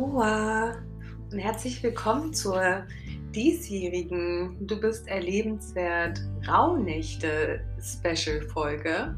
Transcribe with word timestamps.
Aloha 0.00 0.76
und 1.30 1.38
herzlich 1.38 1.82
willkommen 1.82 2.32
zur 2.32 2.86
diesjährigen 3.34 4.56
Du 4.66 4.80
bist 4.80 5.06
erlebenswert 5.08 6.18
Rauhnächte 6.48 7.60
Special 7.82 8.40
Folge. 8.48 9.14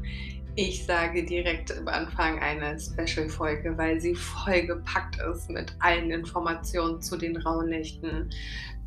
Ich 0.55 0.85
sage 0.85 1.23
direkt 1.23 1.77
am 1.77 1.87
Anfang 1.87 2.37
eine 2.39 2.77
Special 2.77 3.29
Folge, 3.29 3.77
weil 3.77 4.01
sie 4.01 4.13
vollgepackt 4.13 5.19
ist 5.31 5.49
mit 5.49 5.73
allen 5.79 6.11
Informationen 6.11 7.01
zu 7.01 7.15
den 7.15 7.37
Rauhnächten, 7.37 8.29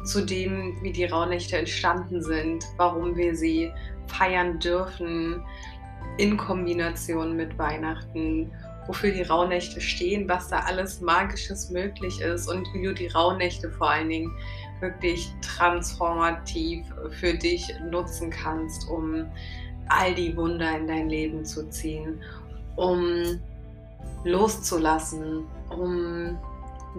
zu 0.05 0.21
dem, 0.27 0.77
wie 0.83 0.93
die 0.93 1.07
Rauhnächte 1.07 1.57
entstanden 1.57 2.23
sind, 2.23 2.63
warum 2.77 3.17
wir 3.17 3.35
sie 3.35 3.73
feiern 4.07 4.59
dürfen 4.59 5.43
in 6.19 6.37
Kombination 6.37 7.37
mit 7.37 7.57
Weihnachten 7.57 8.53
wofür 8.87 9.11
die 9.11 9.23
Rauhnächte 9.23 9.81
stehen, 9.81 10.29
was 10.29 10.49
da 10.49 10.61
alles 10.61 11.01
Magisches 11.01 11.71
möglich 11.71 12.21
ist 12.21 12.49
und 12.49 12.67
wie 12.75 12.83
du 12.83 12.95
die 12.95 13.09
Rauhnächte 13.09 13.71
vor 13.71 13.91
allen 13.91 14.09
Dingen 14.09 14.33
wirklich 14.81 15.33
transformativ 15.41 16.87
für 17.11 17.35
dich 17.35 17.73
nutzen 17.91 18.31
kannst, 18.31 18.89
um 18.89 19.27
all 19.89 20.15
die 20.15 20.37
Wunder 20.37 20.77
in 20.77 20.87
dein 20.87 21.09
Leben 21.09 21.45
zu 21.45 21.69
ziehen, 21.71 22.23
um 22.77 23.41
loszulassen, 24.25 25.45
um 25.71 26.39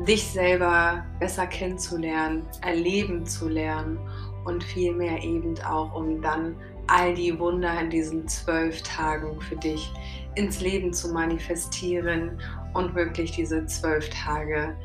dich 0.08 0.24
selber 0.24 1.06
besser 1.20 1.48
kennenzulernen, 1.48 2.46
erleben 2.62 3.26
zu 3.26 3.50
lernen 3.50 4.00
und 4.46 4.64
vielmehr 4.64 5.22
eben 5.24 5.60
auch, 5.62 5.94
um 5.94 6.22
dann 6.22 6.56
all 6.88 7.14
die 7.14 7.38
Wunder 7.38 7.82
in 7.82 7.90
diesen 7.90 8.28
zwölf 8.28 8.82
Tagen 8.84 9.42
für 9.42 9.58
dich 9.58 9.92
ins 10.38 10.62
Leben 10.62 10.94
zu 10.94 11.12
manifestieren 11.12 12.40
und 12.74 12.96
wirklich 12.96 13.32
diese 13.32 13.66
zwölf 13.66 14.10
Tage 14.10 14.76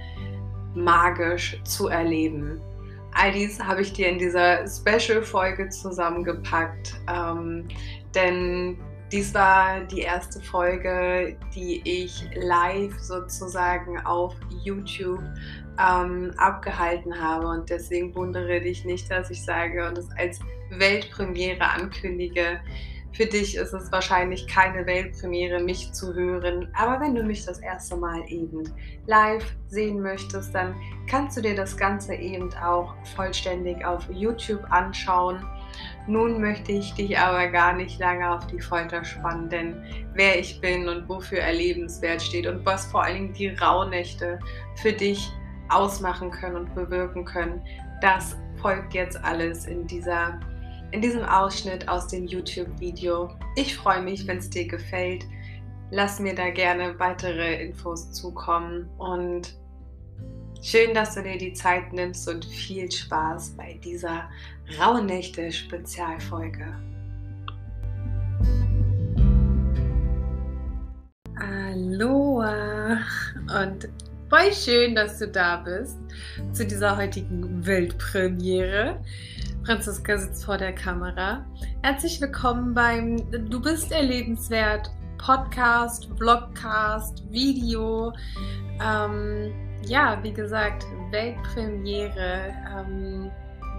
magisch 0.74 1.60
zu 1.64 1.88
erleben. 1.88 2.60
All 3.14 3.32
dies 3.32 3.62
habe 3.62 3.82
ich 3.82 3.92
dir 3.92 4.08
in 4.08 4.18
dieser 4.18 4.66
Special-Folge 4.66 5.68
zusammengepackt, 5.68 6.94
ähm, 7.12 7.68
denn 8.14 8.78
dies 9.12 9.34
war 9.34 9.80
die 9.80 10.00
erste 10.00 10.40
Folge, 10.40 11.36
die 11.55 11.82
ich 11.84 12.24
live 12.34 12.98
sozusagen 12.98 14.00
auf 14.06 14.34
YouTube 14.64 15.22
ähm, 15.78 16.32
abgehalten 16.38 17.20
habe. 17.20 17.46
Und 17.48 17.68
deswegen 17.68 18.14
wundere 18.14 18.62
dich 18.62 18.86
nicht, 18.86 19.10
dass 19.10 19.28
ich 19.28 19.44
sage 19.44 19.86
und 19.86 19.98
es 19.98 20.08
als 20.16 20.40
Weltpremiere 20.70 21.60
ankündige. 21.60 22.60
Für 23.14 23.27
dich 23.27 23.56
ist 23.56 23.74
es 23.74 23.92
wahrscheinlich 23.92 24.46
keine 24.46 24.86
Weltpremiere, 24.86 25.62
mich 25.62 25.92
zu 25.92 26.14
hören. 26.14 26.68
Aber 26.72 26.98
wenn 26.98 27.14
du 27.14 27.22
mich 27.22 27.44
das 27.44 27.58
erste 27.58 27.94
Mal 27.94 28.22
eben 28.27 28.64
live 29.06 29.44
sehen 29.68 30.00
möchtest, 30.00 30.55
dann 30.55 30.74
kannst 31.06 31.36
du 31.36 31.42
dir 31.42 31.55
das 31.55 31.77
Ganze 31.77 32.14
eben 32.14 32.52
auch 32.55 32.94
vollständig 33.14 33.84
auf 33.84 34.08
YouTube 34.10 34.64
anschauen. 34.70 35.44
Nun 36.06 36.40
möchte 36.40 36.72
ich 36.72 36.94
dich 36.94 37.18
aber 37.18 37.48
gar 37.48 37.74
nicht 37.74 38.00
lange 38.00 38.34
auf 38.34 38.46
die 38.46 38.60
Folter 38.60 39.05
spannen, 39.05 39.50
denn 39.50 39.83
wer 40.14 40.38
ich 40.38 40.60
bin 40.60 40.88
und 40.88 41.06
wofür 41.08 41.38
erlebenswert 41.38 42.22
steht 42.22 42.46
und 42.46 42.64
was 42.64 42.86
vor 42.86 43.05
allen 43.05 43.14
Dingen 43.14 43.33
die 43.34 43.48
Rauhnächte 43.48 44.38
für 44.77 44.92
dich 44.92 45.30
ausmachen 45.68 46.30
können 46.30 46.56
und 46.56 46.74
bewirken 46.74 47.24
können, 47.24 47.62
das 48.00 48.36
folgt 48.60 48.94
jetzt 48.94 49.22
alles 49.22 49.66
in 49.66 49.86
dieser 49.86 50.40
in 50.92 51.00
diesem 51.00 51.24
Ausschnitt 51.24 51.88
aus 51.88 52.06
dem 52.08 52.26
YouTube-Video. 52.26 53.30
Ich 53.56 53.74
freue 53.76 54.02
mich, 54.02 54.26
wenn 54.26 54.38
es 54.38 54.50
dir 54.50 54.66
gefällt. 54.68 55.24
Lass 55.90 56.20
mir 56.20 56.34
da 56.34 56.50
gerne 56.50 56.98
weitere 56.98 57.62
Infos 57.62 58.12
zukommen 58.12 58.88
und 58.98 59.54
schön, 60.62 60.94
dass 60.94 61.14
du 61.14 61.22
dir 61.22 61.38
die 61.38 61.54
Zeit 61.54 61.92
nimmst 61.92 62.28
und 62.28 62.44
viel 62.44 62.90
Spaß 62.90 63.56
bei 63.56 63.78
dieser 63.83 64.28
Rauhnächte 64.78 65.50
Spezialfolge. 65.50 66.67
Aloha 71.36 72.98
und 73.62 73.88
voll 74.28 74.52
schön, 74.52 74.94
dass 74.94 75.18
du 75.18 75.28
da 75.28 75.56
bist 75.56 75.96
zu 76.52 76.67
dieser 76.67 76.96
heutigen 76.96 77.64
Weltpremiere. 77.67 79.00
Franziska 79.64 80.18
sitzt 80.18 80.45
vor 80.45 80.58
der 80.58 80.74
Kamera. 80.74 81.45
Herzlich 81.83 82.20
willkommen 82.20 82.74
beim 82.74 83.17
Du 83.48 83.62
bist 83.62 83.92
erlebenswert 83.92 84.90
Podcast, 85.18 86.08
Vlogcast, 86.18 87.23
Video. 87.30 88.12
Ähm, 88.84 89.52
ja, 89.86 90.18
wie 90.24 90.33
gesagt, 90.33 90.84
Weltpremiere. 91.12 92.52
Ähm, 92.77 93.30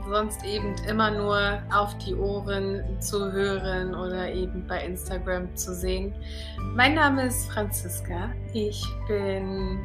sonst 0.08 0.46
eben 0.46 0.74
immer 0.88 1.12
nur 1.12 1.62
auf 1.74 1.98
die 1.98 2.16
Ohren 2.16 2.82
zu 3.02 3.30
hören 3.34 3.94
oder 3.94 4.32
eben 4.32 4.66
bei 4.66 4.86
Instagram 4.86 5.54
zu 5.56 5.76
sehen. 5.76 6.14
Mein 6.76 6.96
Name 6.96 7.26
ist 7.26 7.52
Franziska. 7.52 8.30
Ich 8.54 8.82
bin 9.10 9.80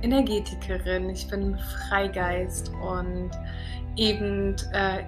Energetikerin, 0.00 1.10
ich 1.10 1.28
bin 1.28 1.58
Freigeist 1.58 2.72
und 2.82 3.30
eben 3.96 4.56
äh, 4.72 5.04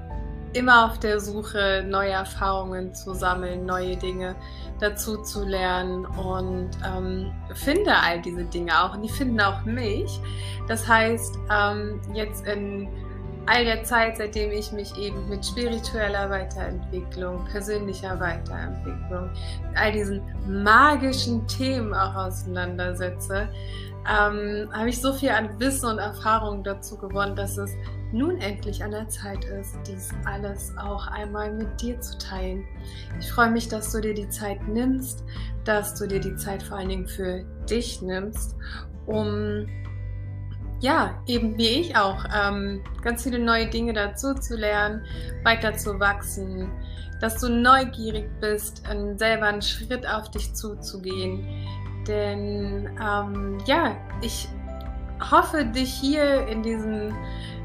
immer 0.56 0.86
auf 0.86 0.98
der 0.98 1.20
Suche, 1.20 1.84
neue 1.86 2.10
Erfahrungen 2.10 2.94
zu 2.94 3.14
sammeln, 3.14 3.66
neue 3.66 3.96
Dinge 3.96 4.34
dazu 4.80 5.22
zu 5.22 5.44
lernen 5.44 6.06
und 6.06 6.70
ähm, 6.84 7.32
finde 7.54 7.94
all 7.94 8.20
diese 8.22 8.44
Dinge 8.44 8.72
auch 8.82 8.94
und 8.94 9.02
die 9.02 9.08
finden 9.08 9.40
auch 9.40 9.64
mich. 9.64 10.20
Das 10.66 10.86
heißt, 10.88 11.38
ähm, 11.50 12.00
jetzt 12.14 12.46
in 12.46 12.88
all 13.46 13.64
der 13.64 13.84
Zeit, 13.84 14.16
seitdem 14.16 14.50
ich 14.50 14.72
mich 14.72 14.96
eben 14.98 15.28
mit 15.28 15.44
spiritueller 15.44 16.28
Weiterentwicklung, 16.30 17.44
persönlicher 17.44 18.18
Weiterentwicklung, 18.18 19.30
all 19.76 19.92
diesen 19.92 20.20
magischen 20.46 21.46
Themen 21.46 21.94
auch 21.94 22.14
auseinandersetze, 22.14 23.48
ähm, 24.08 24.68
habe 24.72 24.88
ich 24.88 25.00
so 25.00 25.12
viel 25.12 25.30
an 25.30 25.58
Wissen 25.58 25.90
und 25.90 25.98
Erfahrung 25.98 26.62
dazu 26.64 26.96
gewonnen, 26.96 27.36
dass 27.36 27.56
es 27.56 27.72
nun 28.12 28.40
endlich 28.40 28.82
an 28.82 28.92
der 28.92 29.08
Zeit 29.08 29.44
ist, 29.44 29.78
dies 29.86 30.10
alles 30.24 30.72
auch 30.78 31.06
einmal 31.08 31.52
mit 31.52 31.80
dir 31.80 32.00
zu 32.00 32.16
teilen. 32.18 32.64
Ich 33.20 33.30
freue 33.30 33.50
mich, 33.50 33.68
dass 33.68 33.92
du 33.92 34.00
dir 34.00 34.14
die 34.14 34.28
Zeit 34.28 34.66
nimmst, 34.68 35.24
dass 35.64 35.94
du 35.94 36.06
dir 36.06 36.20
die 36.20 36.36
Zeit 36.36 36.62
vor 36.62 36.78
allen 36.78 36.88
Dingen 36.88 37.08
für 37.08 37.44
dich 37.68 38.02
nimmst, 38.02 38.56
um 39.06 39.66
ja, 40.80 41.22
eben 41.26 41.56
wie 41.56 41.80
ich 41.80 41.96
auch, 41.96 42.24
ähm, 42.34 42.82
ganz 43.02 43.22
viele 43.22 43.38
neue 43.38 43.66
Dinge 43.66 43.92
dazu 43.92 44.34
zu 44.34 44.56
lernen, 44.56 45.04
weiter 45.42 45.72
zu 45.74 45.98
wachsen, 45.98 46.70
dass 47.20 47.40
du 47.40 47.48
neugierig 47.48 48.28
bist, 48.40 48.82
selber 49.16 49.46
einen 49.46 49.62
Schritt 49.62 50.06
auf 50.06 50.30
dich 50.30 50.54
zuzugehen. 50.54 51.46
Denn 52.06 52.90
ähm, 53.02 53.58
ja, 53.66 53.96
ich 54.20 54.48
hoffe, 55.30 55.64
dich 55.64 55.92
hier 55.92 56.46
in 56.46 56.62
diesem 56.62 57.14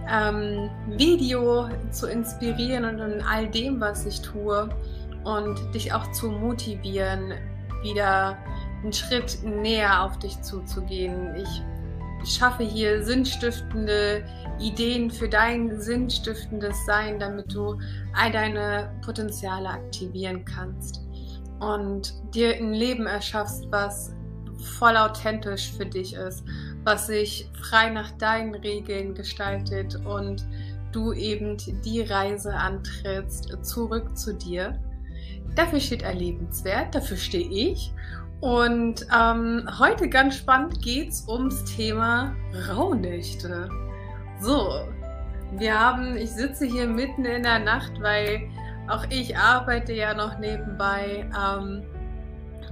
ähm, 0.09 0.69
Video 0.87 1.69
zu 1.91 2.07
inspirieren 2.07 2.85
und 2.85 2.99
in 2.99 3.21
all 3.21 3.47
dem, 3.47 3.79
was 3.79 4.05
ich 4.05 4.21
tue 4.21 4.69
und 5.23 5.59
dich 5.73 5.93
auch 5.93 6.11
zu 6.11 6.29
motivieren, 6.29 7.33
wieder 7.83 8.37
einen 8.81 8.93
Schritt 8.93 9.39
näher 9.43 10.03
auf 10.03 10.17
dich 10.19 10.41
zuzugehen. 10.41 11.35
Ich 11.35 11.61
schaffe 12.37 12.63
hier 12.63 13.03
sinnstiftende 13.03 14.23
Ideen 14.59 15.09
für 15.09 15.27
dein 15.27 15.79
sinnstiftendes 15.79 16.85
Sein, 16.85 17.19
damit 17.19 17.53
du 17.53 17.79
all 18.13 18.31
deine 18.31 18.91
Potenziale 19.03 19.69
aktivieren 19.69 20.45
kannst 20.45 21.01
und 21.59 22.13
dir 22.33 22.55
ein 22.55 22.73
Leben 22.73 23.07
erschaffst, 23.07 23.65
was 23.71 24.13
voll 24.79 24.95
authentisch 24.97 25.71
für 25.71 25.85
dich 25.85 26.13
ist, 26.13 26.43
was 26.83 27.07
sich 27.07 27.49
frei 27.61 27.89
nach 27.89 28.11
deinen 28.11 28.55
Regeln 28.55 29.13
gestaltet 29.13 29.95
und 30.05 30.45
du 30.91 31.13
eben 31.13 31.57
die 31.85 32.01
Reise 32.01 32.53
antrittst 32.53 33.57
zurück 33.63 34.17
zu 34.17 34.33
dir. 34.33 34.79
Dafür 35.55 35.79
steht 35.79 36.01
erlebenswert, 36.01 36.95
dafür 36.95 37.17
stehe 37.17 37.49
ich. 37.49 37.93
Und 38.39 39.05
ähm, 39.15 39.69
heute 39.77 40.09
ganz 40.09 40.37
spannend 40.37 40.81
geht 40.81 41.09
es 41.09 41.27
ums 41.27 41.63
Thema 41.65 42.35
Rauhnächte. 42.67 43.69
So, 44.39 44.87
wir 45.51 45.79
haben, 45.79 46.17
ich 46.17 46.31
sitze 46.31 46.65
hier 46.65 46.87
mitten 46.87 47.25
in 47.25 47.43
der 47.43 47.59
Nacht, 47.59 48.01
weil 48.01 48.49
auch 48.87 49.05
ich 49.09 49.37
arbeite 49.37 49.93
ja 49.93 50.13
noch 50.13 50.39
nebenbei. 50.39 51.29
Ähm, 51.37 51.83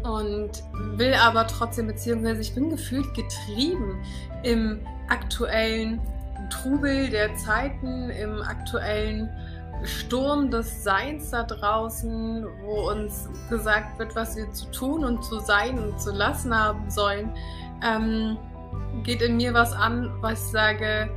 und 0.03 0.63
will 0.97 1.13
aber 1.13 1.47
trotzdem, 1.47 1.87
beziehungsweise 1.87 2.41
ich 2.41 2.53
bin 2.53 2.69
gefühlt 2.69 3.13
getrieben 3.13 4.01
im 4.43 4.79
aktuellen 5.07 6.01
Trubel 6.49 7.09
der 7.09 7.35
Zeiten, 7.35 8.09
im 8.09 8.41
aktuellen 8.41 9.29
Sturm 9.83 10.51
des 10.51 10.83
Seins 10.83 11.31
da 11.31 11.43
draußen, 11.43 12.45
wo 12.63 12.89
uns 12.89 13.29
gesagt 13.49 13.97
wird, 13.99 14.15
was 14.15 14.35
wir 14.35 14.51
zu 14.51 14.69
tun 14.71 15.05
und 15.05 15.23
zu 15.23 15.39
sein 15.39 15.79
und 15.79 16.01
zu 16.01 16.11
lassen 16.11 16.57
haben 16.57 16.89
sollen. 16.89 17.31
Ähm, 17.83 18.37
geht 19.03 19.21
in 19.21 19.37
mir 19.37 19.53
was 19.53 19.71
an, 19.71 20.11
was 20.21 20.45
ich 20.45 20.51
sage, 20.51 21.09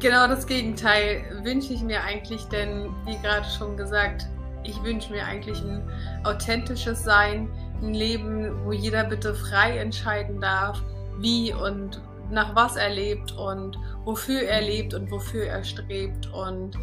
genau 0.00 0.26
das 0.26 0.46
Gegenteil 0.46 1.24
wünsche 1.42 1.72
ich 1.72 1.82
mir 1.82 2.02
eigentlich, 2.02 2.44
denn 2.46 2.90
wie 3.06 3.16
gerade 3.18 3.46
schon 3.46 3.76
gesagt, 3.76 4.26
ich 4.64 4.82
wünsche 4.82 5.12
mir 5.12 5.24
eigentlich 5.24 5.60
ein 5.62 5.88
authentisches 6.24 7.04
Sein, 7.04 7.48
ein 7.82 7.94
Leben, 7.94 8.64
wo 8.64 8.72
jeder 8.72 9.04
bitte 9.04 9.34
frei 9.34 9.78
entscheiden 9.78 10.40
darf, 10.40 10.82
wie 11.18 11.52
und 11.52 12.00
nach 12.30 12.54
was 12.54 12.76
er 12.76 12.90
lebt 12.90 13.32
und 13.32 13.78
wofür 14.04 14.42
er 14.42 14.62
lebt 14.62 14.94
und 14.94 15.10
wofür 15.10 15.46
er 15.46 15.62
strebt 15.62 16.26
und 16.32 16.76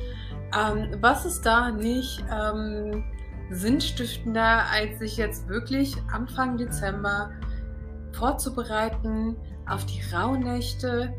ähm, 0.57 0.97
was 1.01 1.25
ist 1.25 1.45
da 1.45 1.71
nicht 1.71 2.23
ähm, 2.31 3.03
sinnstiftender, 3.49 4.63
als 4.71 4.99
sich 4.99 5.17
jetzt 5.17 5.47
wirklich 5.47 5.95
Anfang 6.11 6.57
Dezember 6.57 7.31
vorzubereiten 8.13 9.35
auf 9.67 9.85
die 9.85 10.01
Rauhnächte, 10.13 11.13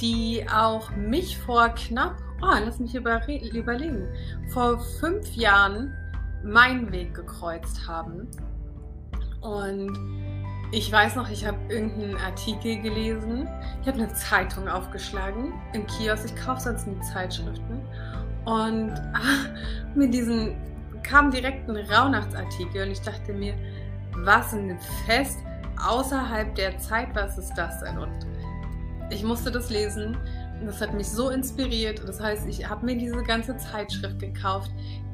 die 0.00 0.44
auch 0.52 0.90
mich 0.96 1.38
vor 1.38 1.68
knapp, 1.70 2.16
oh, 2.42 2.56
lass 2.64 2.78
mich 2.80 2.94
überlegen, 2.94 4.08
vor 4.48 4.80
fünf 5.00 5.34
Jahren 5.34 5.92
meinen 6.44 6.90
Weg 6.92 7.14
gekreuzt 7.14 7.86
haben. 7.86 8.28
Und 9.44 9.92
ich 10.72 10.90
weiß 10.90 11.16
noch, 11.16 11.30
ich 11.30 11.46
habe 11.46 11.58
irgendeinen 11.68 12.16
Artikel 12.16 12.80
gelesen. 12.80 13.48
Ich 13.82 13.88
habe 13.88 13.98
eine 13.98 14.12
Zeitung 14.12 14.68
aufgeschlagen 14.68 15.52
im 15.72 15.86
Kiosk. 15.86 16.24
Ich 16.24 16.36
kaufe 16.36 16.62
sonst 16.62 16.86
nie 16.86 16.98
Zeitschriften. 17.12 17.80
Und 18.44 18.92
ah, 19.14 19.46
mit 19.94 20.12
diesem 20.12 20.56
kam 21.02 21.30
direkt 21.30 21.68
ein 21.68 21.76
Rauhnachtsartikel 21.76 22.86
und 22.86 22.92
ich 22.92 23.00
dachte 23.00 23.32
mir, 23.32 23.54
was 24.16 24.54
ein 24.54 24.78
Fest 25.06 25.38
außerhalb 25.86 26.54
der 26.54 26.78
Zeit, 26.78 27.08
was 27.14 27.36
ist 27.38 27.54
das 27.54 27.80
denn? 27.80 27.98
Und 27.98 28.26
ich 29.10 29.22
musste 29.22 29.50
das 29.50 29.70
lesen 29.70 30.16
und 30.58 30.66
das 30.66 30.80
hat 30.80 30.94
mich 30.94 31.08
so 31.08 31.28
inspiriert. 31.30 32.02
Das 32.06 32.20
heißt, 32.20 32.48
ich 32.48 32.68
habe 32.68 32.86
mir 32.86 32.96
diese 32.96 33.22
ganze 33.22 33.56
Zeitschrift 33.56 34.18
gekauft, 34.18 34.70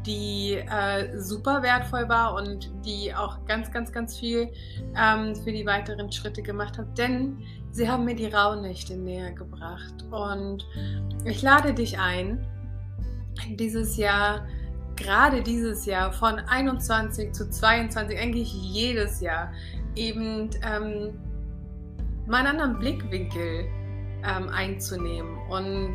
die 0.07 0.55
äh, 0.55 1.19
super 1.19 1.63
wertvoll 1.63 2.09
war 2.09 2.35
und 2.35 2.71
die 2.85 3.15
auch 3.15 3.45
ganz, 3.47 3.71
ganz, 3.71 3.93
ganz 3.93 4.19
viel 4.19 4.51
ähm, 4.97 5.35
für 5.37 5.53
die 5.53 5.67
weiteren 5.67 6.11
Schritte 6.11 6.43
gemacht 6.43 6.79
hat. 6.79 6.97
Denn 6.97 7.39
sie 7.71 7.89
haben 7.89 8.05
mir 8.05 8.15
die 8.15 8.27
Rauhnächte 8.27 8.97
näher 8.97 9.33
gebracht. 9.33 9.95
Und 10.11 10.67
ich 11.25 11.43
lade 11.43 11.75
dich 11.75 11.99
ein, 11.99 12.47
dieses 13.51 13.97
Jahr, 13.97 14.47
gerade 14.97 15.43
dieses 15.43 15.87
Jahr 15.87 16.13
von 16.13 16.39
21 16.39 17.33
zu 17.33 17.49
22, 17.51 18.19
eigentlich 18.19 18.53
jedes 18.53 19.21
Jahr, 19.21 19.53
eben 19.97 20.51
ähm, 20.63 21.19
mal 22.27 22.39
einen 22.39 22.59
anderen 22.59 22.79
Blickwinkel 22.79 23.67
ähm, 24.25 24.49
einzunehmen. 24.49 25.37
Und 25.49 25.95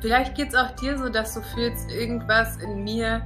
vielleicht 0.00 0.34
geht 0.34 0.48
es 0.48 0.54
auch 0.54 0.70
dir 0.72 0.98
so, 0.98 1.08
dass 1.08 1.34
du 1.34 1.42
fühlst, 1.42 1.90
irgendwas 1.90 2.56
in 2.58 2.84
mir 2.84 3.22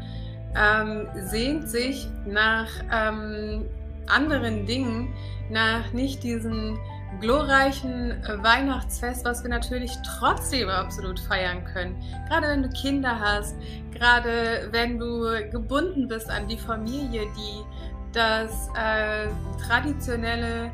ähm, 0.57 1.09
sehnt 1.15 1.69
sich 1.69 2.09
nach 2.27 2.69
ähm, 2.93 3.67
anderen 4.07 4.67
Dingen, 4.67 5.13
nach 5.51 5.93
nicht 5.93 6.23
diesen 6.23 6.79
glorreichen 7.21 8.15
Weihnachtsfest, 8.43 9.25
was 9.25 9.43
wir 9.43 9.51
natürlich 9.51 9.93
trotzdem 10.19 10.69
absolut 10.69 11.21
feiern 11.21 11.65
können. 11.65 11.97
Gerade 12.29 12.49
wenn 12.49 12.63
du 12.63 12.69
Kinder 12.71 13.19
hast, 13.19 13.55
gerade 13.93 14.69
wenn 14.71 14.99
du 14.99 15.51
gebunden 15.51 16.09
bist 16.09 16.31
an 16.31 16.49
die 16.49 16.57
Familie, 16.57 17.23
die 17.37 17.65
das 18.13 18.69
äh, 18.77 19.29
traditionelle 19.67 20.73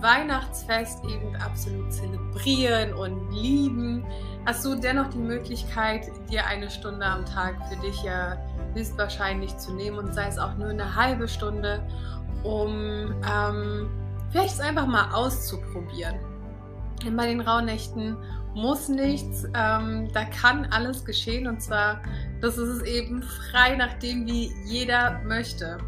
Weihnachtsfest 0.00 1.04
eben 1.04 1.36
absolut 1.36 1.92
zelebrieren 1.92 2.94
und 2.94 3.30
lieben, 3.32 4.04
hast 4.46 4.64
du 4.64 4.74
dennoch 4.74 5.08
die 5.10 5.18
Möglichkeit, 5.18 6.06
dir 6.30 6.46
eine 6.46 6.70
Stunde 6.70 7.04
am 7.04 7.24
Tag 7.26 7.56
für 7.68 7.76
dich 7.76 8.02
ja 8.02 8.36
höchstwahrscheinlich 8.74 9.56
zu 9.58 9.72
nehmen 9.74 9.98
und 9.98 10.14
sei 10.14 10.26
es 10.26 10.38
auch 10.38 10.54
nur 10.56 10.68
eine 10.68 10.94
halbe 10.94 11.28
Stunde, 11.28 11.82
um 12.42 13.14
ähm, 13.28 13.88
vielleicht 14.30 14.54
es 14.54 14.60
einfach 14.60 14.86
mal 14.86 15.12
auszuprobieren. 15.12 16.16
Denn 17.04 17.16
bei 17.16 17.26
den 17.26 17.40
Rauhnächten 17.40 18.16
muss 18.54 18.88
nichts, 18.88 19.44
ähm, 19.54 20.08
da 20.12 20.24
kann 20.24 20.66
alles 20.70 21.04
geschehen 21.04 21.46
und 21.46 21.62
zwar, 21.62 22.02
das 22.40 22.58
ist 22.58 22.68
es 22.68 22.82
eben 22.82 23.22
frei 23.22 23.76
nach 23.76 23.94
dem, 23.94 24.26
wie 24.26 24.52
jeder 24.66 25.20
möchte. 25.24 25.78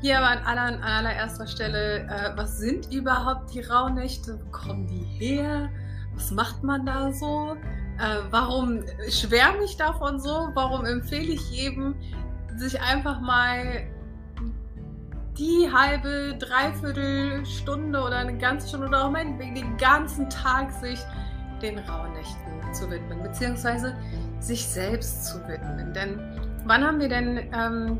Hier 0.00 0.18
aber 0.18 0.28
an, 0.28 0.38
aller, 0.44 0.62
an 0.62 0.82
allererster 0.82 1.46
Stelle, 1.46 2.04
äh, 2.04 2.36
was 2.36 2.58
sind 2.58 2.92
überhaupt 2.92 3.52
die 3.52 3.60
Rauhnächte? 3.60 4.38
Wo 4.40 4.50
kommen 4.50 4.86
die 4.86 5.04
her? 5.04 5.70
Was 6.14 6.30
macht 6.30 6.62
man 6.62 6.86
da 6.86 7.12
so? 7.12 7.56
Äh, 7.98 8.22
warum 8.30 8.84
schwärme 9.08 9.64
ich 9.64 9.76
davon 9.76 10.20
so? 10.20 10.50
Warum 10.54 10.84
empfehle 10.84 11.32
ich 11.32 11.50
jedem, 11.50 11.96
sich 12.56 12.80
einfach 12.80 13.20
mal 13.20 13.86
die 15.36 15.68
halbe, 15.72 16.36
dreiviertel 16.38 17.44
Stunde 17.46 18.00
oder 18.00 18.18
eine 18.18 18.36
ganze 18.38 18.68
Stunde 18.68 18.88
oder 18.88 19.04
auch 19.04 19.10
meinetwegen 19.10 19.54
den 19.54 19.76
ganzen 19.76 20.28
Tag 20.30 20.70
sich 20.72 21.00
den 21.62 21.78
Rauhnächten 21.78 22.72
zu 22.72 22.90
widmen, 22.90 23.22
beziehungsweise 23.22 23.96
sich 24.40 24.66
selbst 24.66 25.26
zu 25.26 25.38
widmen. 25.48 25.92
Denn 25.92 26.20
wann 26.66 26.84
haben 26.84 27.00
wir 27.00 27.08
denn 27.08 27.50
ähm, 27.52 27.98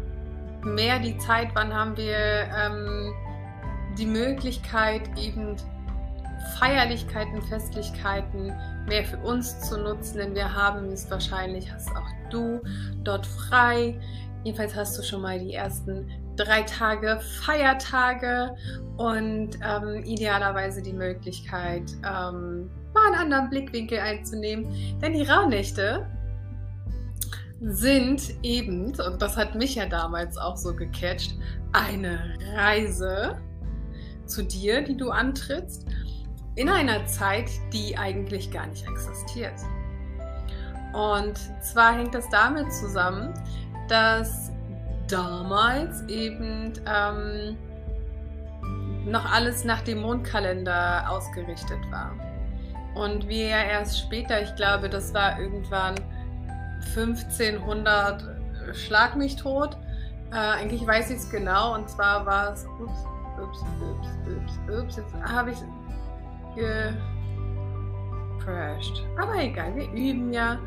mehr 0.63 0.99
die 0.99 1.17
Zeit, 1.19 1.49
wann 1.55 1.73
haben 1.73 1.97
wir 1.97 2.17
ähm, 2.17 3.13
die 3.97 4.07
Möglichkeit, 4.07 5.03
eben 5.19 5.57
Feierlichkeiten, 6.59 7.43
Festlichkeiten 7.43 8.53
mehr 8.89 9.05
für 9.05 9.19
uns 9.19 9.61
zu 9.61 9.79
nutzen, 9.79 10.19
denn 10.19 10.35
wir 10.35 10.53
haben 10.53 10.87
es 10.93 11.11
wahrscheinlich, 11.11 11.73
hast 11.73 11.91
auch 11.91 12.09
du 12.31 12.61
dort 13.05 13.27
frei. 13.27 13.99
Jedenfalls 14.45 14.75
hast 14.75 14.99
du 14.99 15.03
schon 15.03 15.23
mal 15.23 15.39
die 15.39 15.55
ersten 15.55 16.09
drei 16.37 16.63
Tage 16.63 17.21
Feiertage 17.43 18.55
und 18.97 19.59
ähm, 19.63 20.05
idealerweise 20.05 20.81
die 20.83 20.93
Möglichkeit, 20.93 21.91
ähm, 22.05 22.71
mal 22.95 23.07
einen 23.07 23.15
anderen 23.17 23.51
Blickwinkel 23.51 23.99
einzunehmen. 23.99 24.67
Denn 25.03 25.13
die 25.13 25.23
Rauhnächte 25.23 26.07
sind 27.61 28.35
eben, 28.43 28.87
und 29.01 29.21
das 29.21 29.37
hat 29.37 29.55
mich 29.55 29.75
ja 29.75 29.87
damals 29.87 30.39
auch 30.39 30.57
so 30.57 30.75
gecatcht, 30.75 31.35
eine 31.73 32.35
Reise 32.55 33.37
zu 34.27 34.45
dir, 34.45 34.83
die 34.83 34.97
du 34.97 35.11
antrittst, 35.11 35.87
in 36.59 36.69
einer 36.69 37.07
Zeit, 37.07 37.49
die 37.73 37.97
eigentlich 37.97 38.51
gar 38.51 38.67
nicht 38.67 38.85
existiert. 38.89 39.55
Und 40.93 41.39
zwar 41.63 41.93
hängt 41.93 42.13
das 42.17 42.29
damit 42.31 42.73
zusammen, 42.73 43.33
dass 43.89 44.51
damals 45.07 46.03
eben 46.09 46.73
ähm, 46.85 47.57
noch 49.07 49.33
alles 49.33 49.65
nach 49.65 49.83
dem 49.83 50.01
Mondkalender 50.01 51.09
ausgerichtet 51.09 51.79
war. 51.93 52.11
Und 52.97 53.29
wir 53.29 53.47
ja 53.47 53.63
erst 53.63 54.01
später, 54.01 54.43
ich 54.43 54.53
glaube, 54.57 54.89
das 54.89 55.15
war 55.15 55.39
irgendwann 55.39 55.95
1500 56.97 58.23
äh, 58.23 58.75
Schlag 58.75 59.15
mich 59.15 59.37
tot. 59.37 59.77
Äh, 60.33 60.35
eigentlich 60.35 60.85
weiß 60.85 61.11
ich 61.11 61.19
es 61.19 61.31
genau 61.31 61.77
und 61.77 61.89
zwar 61.89 62.27
war 62.27 62.53
es. 62.53 62.67
Ups, 62.81 63.07
ups, 63.41 63.65
ups, 63.81 64.09
ups, 64.27 64.59
ups. 64.77 64.97
Jetzt 64.97 65.15
habe 65.33 65.53
ich 65.53 65.59
gecrashed. 68.39 69.07
Aber 69.17 69.37
egal, 69.37 69.77
wir 69.77 69.89
üben 69.93 70.33
ja. 70.33 70.59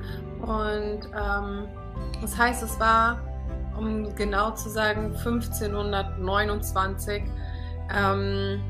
Und 0.42 1.02
ähm, 1.14 1.68
das 2.22 2.38
heißt, 2.38 2.64
es 2.64 2.80
war, 2.80 3.20
um 3.78 4.16
genau 4.16 4.52
zu 4.52 4.70
sagen, 4.70 5.14
1529. 5.16 7.24
Ähm, 7.94 8.62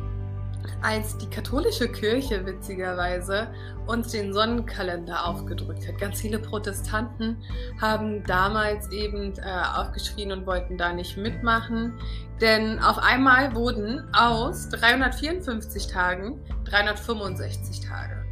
als 0.82 1.18
die 1.18 1.30
katholische 1.30 1.88
Kirche 1.88 2.46
witzigerweise 2.46 3.48
uns 3.88 4.12
den 4.12 4.34
Sonnenkalender 4.34 5.26
aufgedrückt 5.26 5.88
hat. 5.88 5.98
Ganz 6.00 6.22
viele 6.22 6.40
Protestanten 6.40 7.38
haben 7.80 8.24
damals 8.24 8.90
eben 8.92 9.34
äh, 9.38 9.42
aufgeschrien 9.76 10.32
und 10.32 10.46
wollten 10.46 10.78
da 10.78 10.94
nicht 10.94 11.18
mitmachen, 11.18 11.94
denn 12.40 12.80
auf 12.80 12.98
einmal 12.98 13.56
wurden 13.56 14.04
aus 14.14 14.70
354 14.70 15.88
Tagen 15.88 16.40
365 16.66 17.82
Tage. 17.82 18.26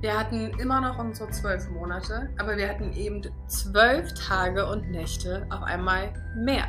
Wir 0.00 0.18
hatten 0.18 0.50
immer 0.58 0.82
noch 0.82 0.98
unsere 0.98 1.30
zwölf 1.30 1.68
Monate, 1.70 2.28
aber 2.38 2.58
wir 2.58 2.68
hatten 2.68 2.92
eben 2.92 3.22
zwölf 3.46 4.12
Tage 4.12 4.66
und 4.66 4.90
Nächte 4.90 5.46
auf 5.48 5.62
einmal 5.62 6.12
mehr. 6.36 6.66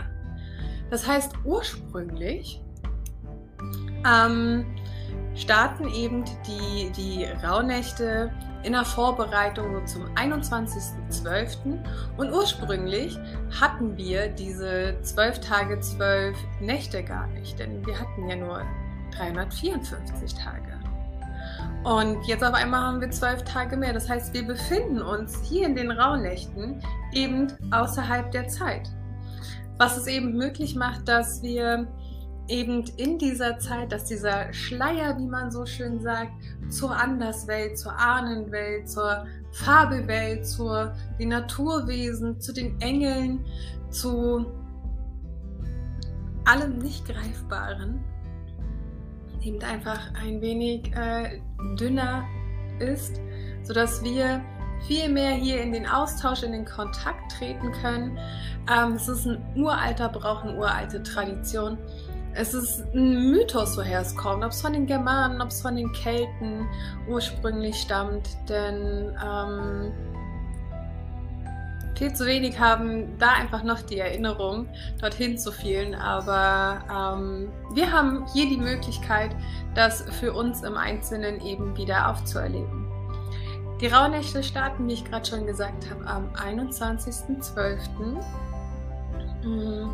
Das 0.89 1.05
heißt, 1.05 1.33
ursprünglich 1.43 2.61
ähm, 4.05 4.65
starten 5.35 5.87
eben 5.89 6.23
die, 6.47 6.91
die 6.91 7.25
Rauhnächte 7.45 8.31
in 8.63 8.73
der 8.73 8.85
Vorbereitung 8.85 9.85
zum 9.85 10.05
21.12. 10.15 11.77
Und 12.17 12.31
ursprünglich 12.31 13.17
hatten 13.59 13.95
wir 13.97 14.29
diese 14.29 14.95
12 15.01 15.39
Tage, 15.39 15.79
12 15.79 16.35
Nächte 16.61 17.03
gar 17.03 17.27
nicht, 17.27 17.59
denn 17.59 17.85
wir 17.85 17.99
hatten 17.99 18.27
ja 18.27 18.35
nur 18.35 18.61
354 19.15 20.33
Tage. 20.33 20.75
Und 21.83 22.25
jetzt 22.25 22.43
auf 22.43 22.55
einmal 22.55 22.81
haben 22.81 22.99
wir 22.99 23.11
zwölf 23.11 23.43
Tage 23.43 23.77
mehr. 23.77 23.93
Das 23.93 24.09
heißt, 24.09 24.33
wir 24.33 24.43
befinden 24.43 25.03
uns 25.03 25.39
hier 25.43 25.67
in 25.67 25.75
den 25.75 25.91
Rauhnächten 25.91 26.81
eben 27.13 27.53
außerhalb 27.71 28.31
der 28.31 28.47
Zeit. 28.47 28.89
Was 29.77 29.95
es 29.95 30.07
eben 30.07 30.33
möglich 30.33 30.75
macht, 30.75 31.07
dass 31.07 31.43
wir 31.43 31.87
eben 32.47 32.83
in 32.97 33.17
dieser 33.17 33.57
Zeit, 33.59 33.91
dass 33.91 34.05
dieser 34.05 34.53
Schleier, 34.53 35.17
wie 35.17 35.27
man 35.27 35.51
so 35.51 35.65
schön 35.65 36.01
sagt, 36.01 36.31
zur 36.69 36.95
Anderswelt, 36.95 37.77
zur 37.77 37.97
Ahnenwelt, 37.97 38.89
zur 38.89 39.25
Fabelwelt, 39.51 40.45
zu 40.45 40.69
den 41.19 41.29
Naturwesen, 41.29 42.39
zu 42.39 42.53
den 42.53 42.79
Engeln, 42.81 43.45
zu 43.89 44.45
allem 46.45 46.77
nicht 46.77 47.05
Greifbaren, 47.05 48.03
eben 49.41 49.61
einfach 49.63 49.99
ein 50.21 50.41
wenig 50.41 50.91
äh, 50.95 51.41
dünner 51.79 52.25
ist, 52.79 53.19
sodass 53.63 54.03
wir 54.03 54.41
viel 54.87 55.09
mehr 55.09 55.31
hier 55.31 55.61
in 55.61 55.71
den 55.71 55.87
Austausch, 55.87 56.43
in 56.43 56.51
den 56.51 56.65
Kontakt 56.65 57.31
treten 57.31 57.71
können. 57.81 58.17
Ähm, 58.71 58.93
es 58.93 59.07
ist 59.07 59.25
ein 59.25 59.43
uralter 59.55 60.09
Brauch, 60.09 60.43
eine 60.43 60.55
uralte 60.55 61.01
Tradition. 61.01 61.77
Es 62.37 62.53
ist 62.53 62.83
ein 62.93 63.31
Mythos, 63.31 63.77
woher 63.77 64.01
es 64.01 64.13
kommt, 64.13 64.43
ob 64.43 64.51
es 64.51 64.61
von 64.61 64.73
den 64.73 64.85
Germanen, 64.85 65.41
ob 65.41 65.47
es 65.49 65.61
von 65.61 65.77
den 65.77 65.89
Kelten 65.93 66.67
ursprünglich 67.07 67.77
stammt, 67.77 68.27
denn 68.49 69.15
ähm, 69.25 69.93
viel 71.97 72.13
zu 72.13 72.25
wenig 72.25 72.59
haben 72.59 73.17
da 73.19 73.29
einfach 73.31 73.63
noch 73.63 73.81
die 73.81 73.99
Erinnerung, 73.99 74.67
dorthin 74.99 75.37
zu 75.37 75.53
fielen. 75.53 75.95
Aber 75.95 76.83
ähm, 76.91 77.47
wir 77.73 77.89
haben 77.89 78.25
hier 78.33 78.49
die 78.49 78.57
Möglichkeit, 78.57 79.33
das 79.73 80.03
für 80.19 80.33
uns 80.33 80.61
im 80.63 80.75
Einzelnen 80.75 81.39
eben 81.39 81.77
wieder 81.77 82.09
aufzuerleben. 82.09 82.85
Die 83.79 83.87
Rauhnächte 83.87 84.43
starten, 84.43 84.89
wie 84.89 84.93
ich 84.93 85.05
gerade 85.05 85.25
schon 85.25 85.45
gesagt 85.45 85.89
habe, 85.89 86.05
am 86.05 86.29
21.12. 86.33 87.77
Mm, 89.45 89.89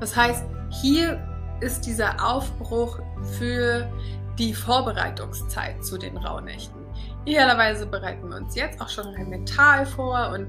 das 0.00 0.16
heißt, 0.16 0.46
hier 0.70 1.20
ist 1.62 1.82
dieser 1.82 2.22
Aufbruch 2.24 2.98
für 3.38 3.90
die 4.38 4.52
Vorbereitungszeit 4.52 5.84
zu 5.84 5.98
den 5.98 6.16
Rauhnächten. 6.16 6.80
Idealerweise 7.24 7.86
bereiten 7.86 8.28
wir 8.28 8.36
uns 8.36 8.54
jetzt 8.56 8.80
auch 8.80 8.88
schon 8.88 9.06
rein 9.14 9.28
mental 9.28 9.86
vor 9.86 10.30
und 10.34 10.48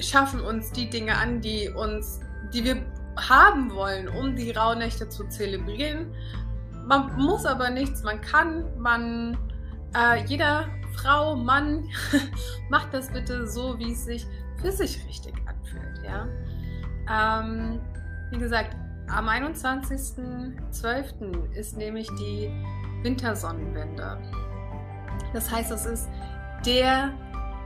schaffen 0.00 0.40
uns 0.40 0.70
die 0.70 0.88
Dinge 0.88 1.16
an, 1.16 1.40
die 1.40 1.68
uns, 1.68 2.20
die 2.52 2.64
wir 2.64 2.76
haben 3.16 3.74
wollen, 3.74 4.08
um 4.08 4.36
die 4.36 4.50
Rauhnächte 4.52 5.08
zu 5.08 5.28
zelebrieren. 5.28 6.14
Man 6.86 7.16
muss 7.16 7.46
aber 7.46 7.70
nichts, 7.70 8.02
man 8.02 8.20
kann, 8.20 8.64
man, 8.78 9.38
äh, 9.96 10.24
jeder 10.26 10.68
Frau, 10.96 11.34
Mann, 11.34 11.88
macht 12.70 12.92
das 12.92 13.10
bitte 13.10 13.46
so, 13.46 13.78
wie 13.78 13.92
es 13.92 14.04
sich 14.04 14.26
für 14.60 14.70
sich 14.70 15.04
richtig 15.06 15.34
anfühlt, 15.46 16.00
ja. 16.04 16.28
Ähm, 17.10 17.80
wie 18.30 18.38
gesagt, 18.38 18.76
am 19.08 19.28
21.12. 19.28 21.52
ist 21.52 21.76
nämlich 21.76 22.08
die 22.18 22.50
Wintersonnenwende. 23.02 24.18
Das 25.32 25.50
heißt, 25.50 25.72
es 25.72 25.86
ist 25.86 26.08
der 26.64 27.12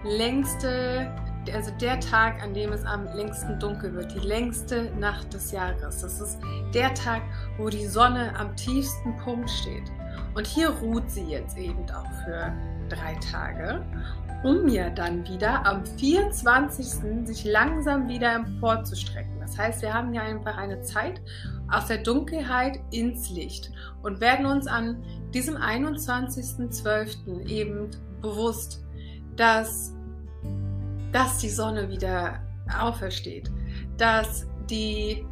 längste 0.04 1.12
also 1.54 1.70
der 1.80 2.00
Tag, 2.00 2.42
an 2.42 2.54
dem 2.54 2.72
es 2.72 2.84
am 2.84 3.06
längsten 3.14 3.58
dunkel 3.58 3.94
wird, 3.94 4.14
die 4.14 4.20
längste 4.20 4.90
Nacht 4.98 5.32
des 5.32 5.50
Jahres. 5.50 6.00
Das 6.00 6.20
ist 6.20 6.38
der 6.74 6.92
Tag, 6.94 7.22
wo 7.56 7.68
die 7.68 7.86
Sonne 7.86 8.34
am 8.38 8.54
tiefsten 8.56 9.16
Punkt 9.18 9.50
steht. 9.50 9.84
Und 10.34 10.46
hier 10.46 10.70
ruht 10.70 11.10
sie 11.10 11.24
jetzt 11.24 11.56
eben 11.56 11.84
auch 11.90 12.10
für 12.24 12.52
drei 12.88 13.14
Tage, 13.14 13.84
um 14.42 14.68
ja 14.68 14.90
dann 14.90 15.26
wieder 15.28 15.66
am 15.66 15.84
24. 15.84 17.26
sich 17.26 17.44
langsam 17.44 18.08
wieder 18.08 18.34
emporzustrecken. 18.34 19.40
Das 19.40 19.58
heißt, 19.58 19.82
wir 19.82 19.92
haben 19.92 20.14
ja 20.14 20.22
einfach 20.22 20.56
eine 20.56 20.80
Zeit 20.82 21.20
aus 21.70 21.86
der 21.86 21.98
Dunkelheit 21.98 22.80
ins 22.90 23.30
Licht 23.30 23.72
und 24.02 24.20
werden 24.20 24.46
uns 24.46 24.66
an 24.66 25.02
diesem 25.34 25.56
21.12. 25.56 27.46
eben 27.46 27.90
bewusst, 28.20 28.84
dass 29.36 29.92
dass 31.12 31.38
die 31.38 31.48
Sonne 31.48 31.88
wieder 31.88 32.40
aufersteht, 32.78 33.50
dass, 33.96 34.46
die, 34.68 35.26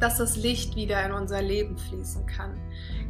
dass 0.00 0.18
das 0.18 0.36
Licht 0.36 0.76
wieder 0.76 1.04
in 1.04 1.12
unser 1.12 1.42
Leben 1.42 1.76
fließen 1.76 2.26
kann. 2.26 2.54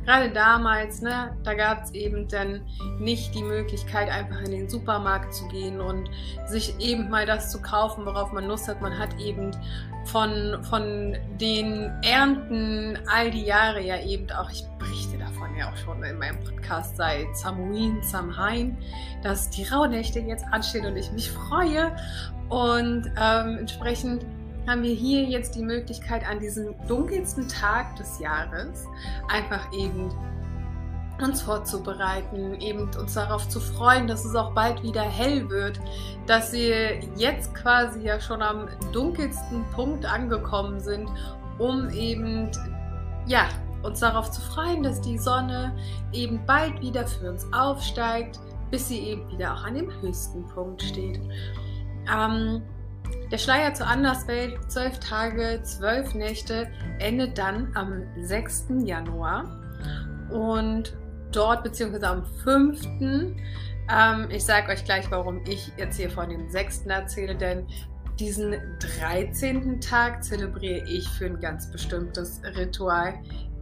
Gerade 0.07 0.31
damals, 0.31 1.03
ne, 1.03 1.37
da 1.43 1.55
gab 1.55 1.83
es 1.83 1.93
eben 1.93 2.29
dann 2.29 2.63
nicht 3.01 3.35
die 3.35 3.43
Möglichkeit, 3.43 4.09
einfach 4.09 4.41
in 4.43 4.53
den 4.53 4.69
Supermarkt 4.69 5.35
zu 5.35 5.49
gehen 5.49 5.81
und 5.81 6.09
sich 6.47 6.79
eben 6.79 7.11
mal 7.11 7.27
das 7.27 7.51
zu 7.51 7.61
kaufen, 7.61 8.07
worauf 8.07 8.33
man 8.33 8.47
Lust 8.47 8.69
hat. 8.69 8.81
Man 8.81 8.97
hat 8.97 9.19
eben 9.19 9.51
von, 10.05 10.63
von 10.63 11.17
den 11.41 11.91
Ernten 12.05 12.97
all 13.09 13.33
die 13.33 13.45
Jahre 13.45 13.83
ja 13.83 14.01
eben 14.01 14.31
auch, 14.31 14.49
ich 14.49 14.65
berichte 14.79 15.19
davon 15.19 15.57
ja 15.57 15.73
auch 15.73 15.77
schon 15.77 16.03
in 16.05 16.19
meinem 16.19 16.39
Podcast 16.45 16.97
seit 16.97 17.37
Samuin, 17.37 18.01
Samhain, 18.03 18.79
dass 19.25 19.51
die 19.51 19.65
Rauhnächte 19.65 20.21
jetzt 20.21 20.45
anstehen 20.53 20.87
und 20.87 20.97
ich 20.97 21.11
mich 21.11 21.33
freue. 21.33 21.97
Und 22.49 23.11
ähm, 23.21 23.59
entsprechend 23.59 24.25
haben 24.69 24.83
wir 24.83 24.95
hier 24.95 25.25
jetzt 25.25 25.55
die 25.55 25.63
Möglichkeit, 25.63 26.29
an 26.29 26.41
diesem 26.41 26.75
dunkelsten 26.87 27.49
Tag 27.49 27.97
des 27.97 28.19
Jahres 28.19 28.85
einfach 29.29 29.73
eben 29.73 30.11
uns 31.23 31.43
vorzubereiten, 31.43 32.55
eben 32.61 32.91
uns 32.99 33.15
darauf 33.15 33.49
zu 33.49 33.61
freuen, 33.61 34.07
dass 34.07 34.25
es 34.25 34.35
auch 34.35 34.53
bald 34.53 34.83
wieder 34.83 35.03
hell 35.03 35.49
wird, 35.49 35.81
dass 36.27 36.53
wir 36.53 37.01
jetzt 37.17 37.55
quasi 37.55 38.01
ja 38.03 38.21
schon 38.21 38.43
am 38.43 38.69
dunkelsten 38.93 39.65
Punkt 39.75 40.05
angekommen 40.05 40.81
sind, 40.81 41.09
um 41.59 41.89
eben 41.91 42.51
ja 43.27 43.49
uns 43.83 44.01
darauf 44.01 44.31
zu 44.31 44.41
freuen, 44.41 44.83
dass 44.83 45.01
die 45.01 45.17
Sonne 45.17 45.75
eben 46.13 46.45
bald 46.45 46.81
wieder 46.83 47.07
für 47.07 47.31
uns 47.31 47.47
aufsteigt, 47.53 48.39
bis 48.71 48.89
sie 48.89 48.99
eben 48.99 49.31
wieder 49.31 49.55
auch 49.55 49.65
an 49.65 49.75
dem 49.75 49.91
höchsten 50.03 50.47
Punkt 50.49 50.83
steht. 50.83 51.21
Ähm, 52.13 52.63
der 53.31 53.39
Schleier 53.39 53.75
zur 53.75 53.87
Anderswelt, 53.87 54.71
zwölf 54.71 54.99
Tage, 55.01 55.61
zwölf 55.63 56.15
Nächte, 56.15 56.69
endet 56.99 57.39
dann 57.39 57.73
am 57.75 58.03
6. 58.19 58.67
Januar. 58.85 59.61
Und 60.31 60.97
dort, 61.33 61.65
beziehungsweise 61.65 62.09
am 62.09 62.25
5. 62.45 62.87
Ähm, 63.89 64.29
ich 64.31 64.45
sage 64.45 64.73
euch 64.73 64.85
gleich, 64.85 65.11
warum 65.11 65.45
ich 65.47 65.73
jetzt 65.77 65.97
hier 65.97 66.11
von 66.11 66.29
dem 66.29 66.49
6. 66.49 66.87
erzähle, 66.87 67.37
denn 67.37 67.67
diesen 68.19 68.55
13. 69.01 69.81
Tag 69.81 70.25
zelebriere 70.25 70.89
ich 70.89 71.09
für 71.09 71.27
ein 71.27 71.39
ganz 71.39 71.71
bestimmtes 71.71 72.41
Ritual. 72.57 73.15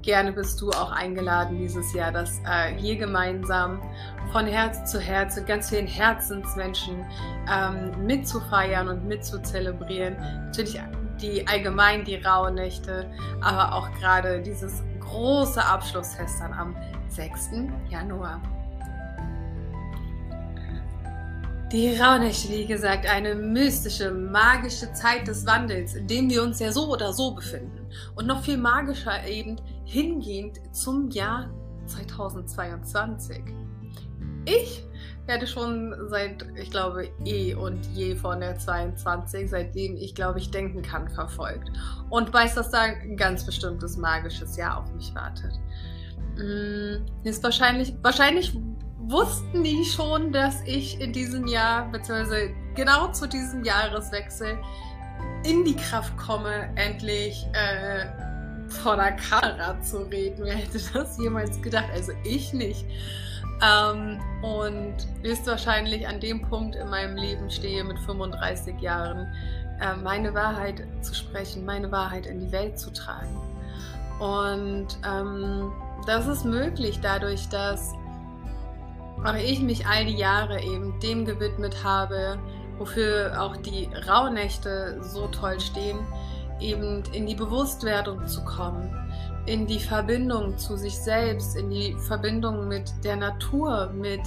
Gerne 0.05 0.33
bist 0.33 0.61
du 0.61 0.71
auch 0.71 0.93
eingeladen 0.93 1.57
dieses 1.57 1.95
Jahr, 1.95 2.13
das 2.13 2.39
äh, 2.47 2.75
hier 2.77 2.97
gemeinsam 2.97 3.81
von 4.33 4.47
Herz 4.47 4.91
zu 4.91 5.01
Herz 5.01 5.37
mit 5.37 5.47
ganz 5.47 5.71
vielen 5.71 5.87
Herzensmenschen 5.87 7.07
ähm, 7.51 8.05
mitzufeiern 8.05 8.89
und 8.89 9.07
mitzuzelebrieren. 9.07 10.17
Natürlich 10.47 10.79
die 11.23 11.47
allgemein 11.49 12.05
die 12.05 12.17
Rauhnächte, 12.17 13.11
aber 13.41 13.75
auch 13.75 13.91
gerade 13.93 14.43
dieses 14.43 14.83
große 15.01 15.65
Abschlussfest 15.65 16.39
dann 16.39 16.53
am 16.53 16.77
6. 17.09 17.51
Januar. 17.89 18.43
Die 21.73 21.97
Rauhnächte, 21.97 22.51
wie 22.51 22.67
gesagt, 22.67 23.07
eine 23.07 23.35
mystische, 23.35 24.11
magische 24.11 24.93
Zeit 24.93 25.27
des 25.27 25.47
Wandels, 25.47 25.95
in 25.95 26.07
dem 26.07 26.29
wir 26.29 26.43
uns 26.43 26.61
ja 26.61 26.71
so 26.71 26.89
oder 26.89 27.13
so 27.15 27.35
befinden. 27.35 27.89
Und 28.15 28.27
noch 28.27 28.43
viel 28.43 28.59
magischer 28.59 29.27
eben 29.27 29.57
hingehend 29.85 30.61
zum 30.75 31.11
Jahr 31.11 31.51
2022. 31.87 33.43
Ich 34.47 34.85
werde 35.27 35.47
schon 35.47 35.95
seit, 36.09 36.45
ich 36.57 36.71
glaube, 36.71 37.09
eh 37.25 37.55
und 37.55 37.87
je 37.95 38.15
von 38.15 38.41
der 38.41 38.59
22, 38.59 39.49
seitdem 39.49 39.97
ich, 39.97 40.15
glaube 40.15 40.39
ich, 40.39 40.51
denken 40.51 40.83
kann, 40.83 41.09
verfolgt. 41.09 41.71
Und 42.11 42.33
weiß, 42.33 42.55
dass 42.55 42.71
da 42.71 42.83
ein 42.83 43.17
ganz 43.17 43.47
bestimmtes 43.47 43.97
magisches 43.97 44.57
Jahr 44.57 44.79
auf 44.79 44.93
mich 44.93 45.15
wartet. 45.15 45.59
Ist 47.25 47.43
wahrscheinlich, 47.43 47.95
wahrscheinlich 48.03 48.55
wussten 48.99 49.63
die 49.63 49.85
schon, 49.85 50.33
dass 50.33 50.63
ich 50.67 51.01
in 51.01 51.13
diesem 51.13 51.47
Jahr, 51.47 51.91
beziehungsweise 51.91 52.51
genau 52.75 53.13
zu 53.13 53.27
diesem 53.27 53.65
Jahreswechsel, 53.65 54.59
in 55.45 55.65
die 55.65 55.77
Kraft 55.77 56.17
komme, 56.17 56.71
endlich 56.75 57.47
äh, 57.53 58.07
vor 58.69 58.97
der 58.97 59.13
Kamera 59.13 59.81
zu 59.83 59.99
reden. 59.99 60.45
Wer 60.45 60.57
hätte 60.57 60.79
das 60.93 61.19
jemals 61.19 61.61
gedacht? 61.63 61.89
Also 61.93 62.13
ich 62.25 62.53
nicht. 62.53 62.85
Ähm, 63.63 64.21
und 64.43 64.95
höchstwahrscheinlich 65.23 66.07
an 66.07 66.21
dem 66.21 66.43
Punkt 66.43 66.75
in 66.77 66.89
meinem 66.91 67.17
Leben 67.17 67.51
stehe 67.51 67.85
mit 67.85 67.99
35 68.01 68.81
Jahren, 68.81 69.33
äh, 69.81 69.97
meine 69.97 70.35
Wahrheit 70.35 70.83
zu 71.03 71.15
sprechen, 71.15 71.65
meine 71.65 71.91
Wahrheit 71.91 72.27
in 72.27 72.41
die 72.41 72.53
Welt 72.53 72.79
zu 72.79 72.93
tragen. 72.93 73.41
Und 74.21 74.89
ähm, 75.07 75.73
das 76.07 76.27
ist 76.27 76.45
möglich 76.45 77.01
dadurch, 77.01 77.49
dass 77.49 77.93
auch 79.25 79.35
ich 79.35 79.61
mich 79.61 79.87
all 79.87 80.05
die 80.05 80.17
Jahre 80.17 80.61
eben 80.61 80.99
dem 81.01 81.25
gewidmet 81.25 81.83
habe, 81.83 82.39
wofür 82.79 83.41
auch 83.41 83.57
die 83.57 83.89
Rauhnächte 84.07 85.01
so 85.03 85.29
toll 85.29 85.59
stehen, 85.61 85.99
eben 86.61 87.03
in 87.13 87.27
die 87.27 87.35
Bewusstwerdung 87.35 88.27
zu 88.27 88.45
kommen, 88.45 88.91
in 89.47 89.67
die 89.67 89.79
Verbindung 89.79 90.57
zu 90.57 90.77
sich 90.77 90.97
selbst, 90.97 91.57
in 91.57 91.71
die 91.71 91.95
Verbindung 92.07 92.69
mit 92.69 92.93
der 93.05 93.17
Natur, 93.17 93.91
mit, 93.95 94.23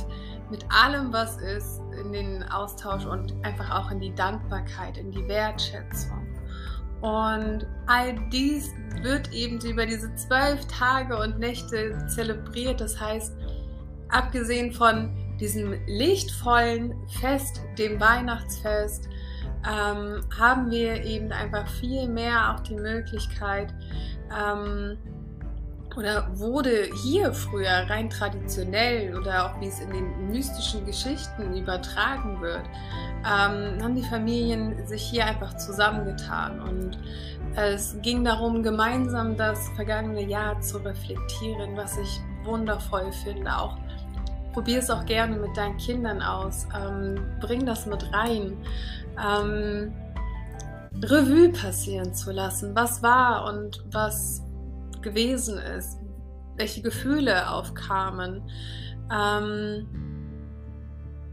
mit 0.50 0.66
allem, 0.70 1.12
was 1.12 1.38
ist, 1.38 1.82
in 2.00 2.12
den 2.12 2.44
Austausch 2.44 3.06
und 3.06 3.34
einfach 3.44 3.72
auch 3.72 3.92
in 3.92 4.00
die 4.00 4.14
Dankbarkeit, 4.14 4.98
in 4.98 5.12
die 5.12 5.28
Wertschätzung. 5.28 6.28
Und 7.02 7.68
all 7.86 8.16
dies 8.32 8.72
wird 9.02 9.32
eben 9.32 9.60
über 9.62 9.86
diese 9.86 10.14
zwölf 10.16 10.66
Tage 10.66 11.18
und 11.18 11.38
Nächte 11.38 12.08
zelebriert. 12.08 12.82
Das 12.82 13.00
heißt, 13.00 13.34
abgesehen 14.10 14.72
von 14.72 15.16
diesem 15.40 15.76
lichtvollen 15.86 16.96
Fest, 17.22 17.62
dem 17.78 18.00
Weihnachtsfest, 18.00 19.08
ähm, 19.66 20.22
haben 20.38 20.70
wir 20.72 21.04
eben 21.04 21.32
einfach 21.32 21.68
viel 21.68 22.08
mehr 22.08 22.54
auch 22.54 22.60
die 22.62 22.76
Möglichkeit, 22.76 23.74
ähm, 24.32 24.98
oder 25.98 26.28
wurde 26.38 26.90
hier 27.04 27.34
früher 27.34 27.90
rein 27.90 28.10
traditionell 28.10 29.18
oder 29.18 29.46
auch 29.46 29.60
wie 29.60 29.68
es 29.68 29.80
in 29.80 29.90
den 29.90 30.30
mystischen 30.30 30.86
Geschichten 30.86 31.58
übertragen 31.58 32.40
wird, 32.40 32.62
ähm, 33.26 33.82
haben 33.82 33.96
die 33.96 34.04
Familien 34.04 34.86
sich 34.86 35.02
hier 35.02 35.26
einfach 35.26 35.58
zusammengetan 35.58 36.62
und 36.62 37.00
es 37.56 37.98
ging 38.04 38.24
darum, 38.24 38.62
gemeinsam 38.62 39.36
das 39.36 39.70
vergangene 39.70 40.22
Jahr 40.22 40.62
zu 40.62 40.78
reflektieren, 40.78 41.76
was 41.76 41.98
ich 41.98 42.22
wundervoll 42.44 43.12
finde. 43.24 43.52
Auch 43.58 43.78
probier 44.58 44.80
es 44.80 44.90
auch 44.90 45.06
gerne 45.06 45.36
mit 45.36 45.56
deinen 45.56 45.78
Kindern 45.78 46.20
aus, 46.20 46.66
ähm, 46.76 47.20
bring 47.40 47.64
das 47.68 47.86
mit 47.86 48.12
rein. 48.12 48.58
Ähm, 49.24 49.94
Revue 51.00 51.50
passieren 51.50 52.16
zu 52.16 52.32
lassen, 52.32 52.76
was 52.76 53.04
war 53.04 53.46
und 53.54 53.86
was 53.92 54.42
gewesen 55.04 55.60
ist, 55.60 56.00
welche 56.56 56.82
Gefühle 56.82 57.52
aufkamen, 57.52 58.42
ähm, 59.14 59.86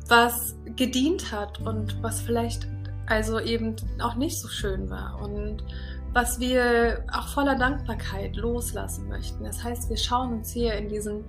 was 0.07 0.55
gedient 0.77 1.33
hat 1.33 1.61
und 1.61 2.03
was 2.03 2.21
vielleicht 2.21 2.69
also 3.07 3.41
eben 3.41 3.75
auch 4.03 4.17
nicht 4.17 4.39
so 4.39 4.49
schön 4.49 4.91
war 4.91 5.19
und 5.23 5.65
was 6.13 6.41
wir 6.41 7.03
auch 7.11 7.29
voller 7.29 7.57
Dankbarkeit 7.57 8.37
loslassen 8.37 9.09
möchten. 9.09 9.45
Das 9.45 9.65
heißt, 9.65 9.89
wir 9.89 9.97
schauen 9.97 10.35
uns 10.35 10.53
hier 10.53 10.75
in 10.75 10.91
diesen 10.91 11.25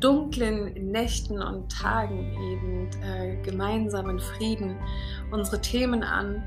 dunklen 0.00 0.72
Nächten 0.90 1.42
und 1.42 1.70
Tagen 1.72 2.32
eben 2.52 2.90
äh, 3.02 3.36
gemeinsam 3.42 4.10
in 4.10 4.20
Frieden 4.20 4.76
unsere 5.30 5.60
Themen 5.60 6.02
an, 6.02 6.42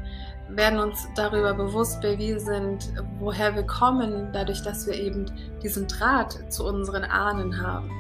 werden 0.50 0.80
uns 0.80 1.08
darüber 1.16 1.54
bewusst, 1.54 2.00
wer 2.02 2.18
wir 2.18 2.40
sind, 2.40 2.92
woher 3.20 3.56
wir 3.56 3.64
kommen, 3.64 4.30
dadurch, 4.34 4.62
dass 4.64 4.88
wir 4.88 4.96
eben 4.96 5.26
diesen 5.62 5.88
Draht 5.88 6.52
zu 6.52 6.66
unseren 6.66 7.04
Ahnen 7.04 7.62
haben. 7.62 7.92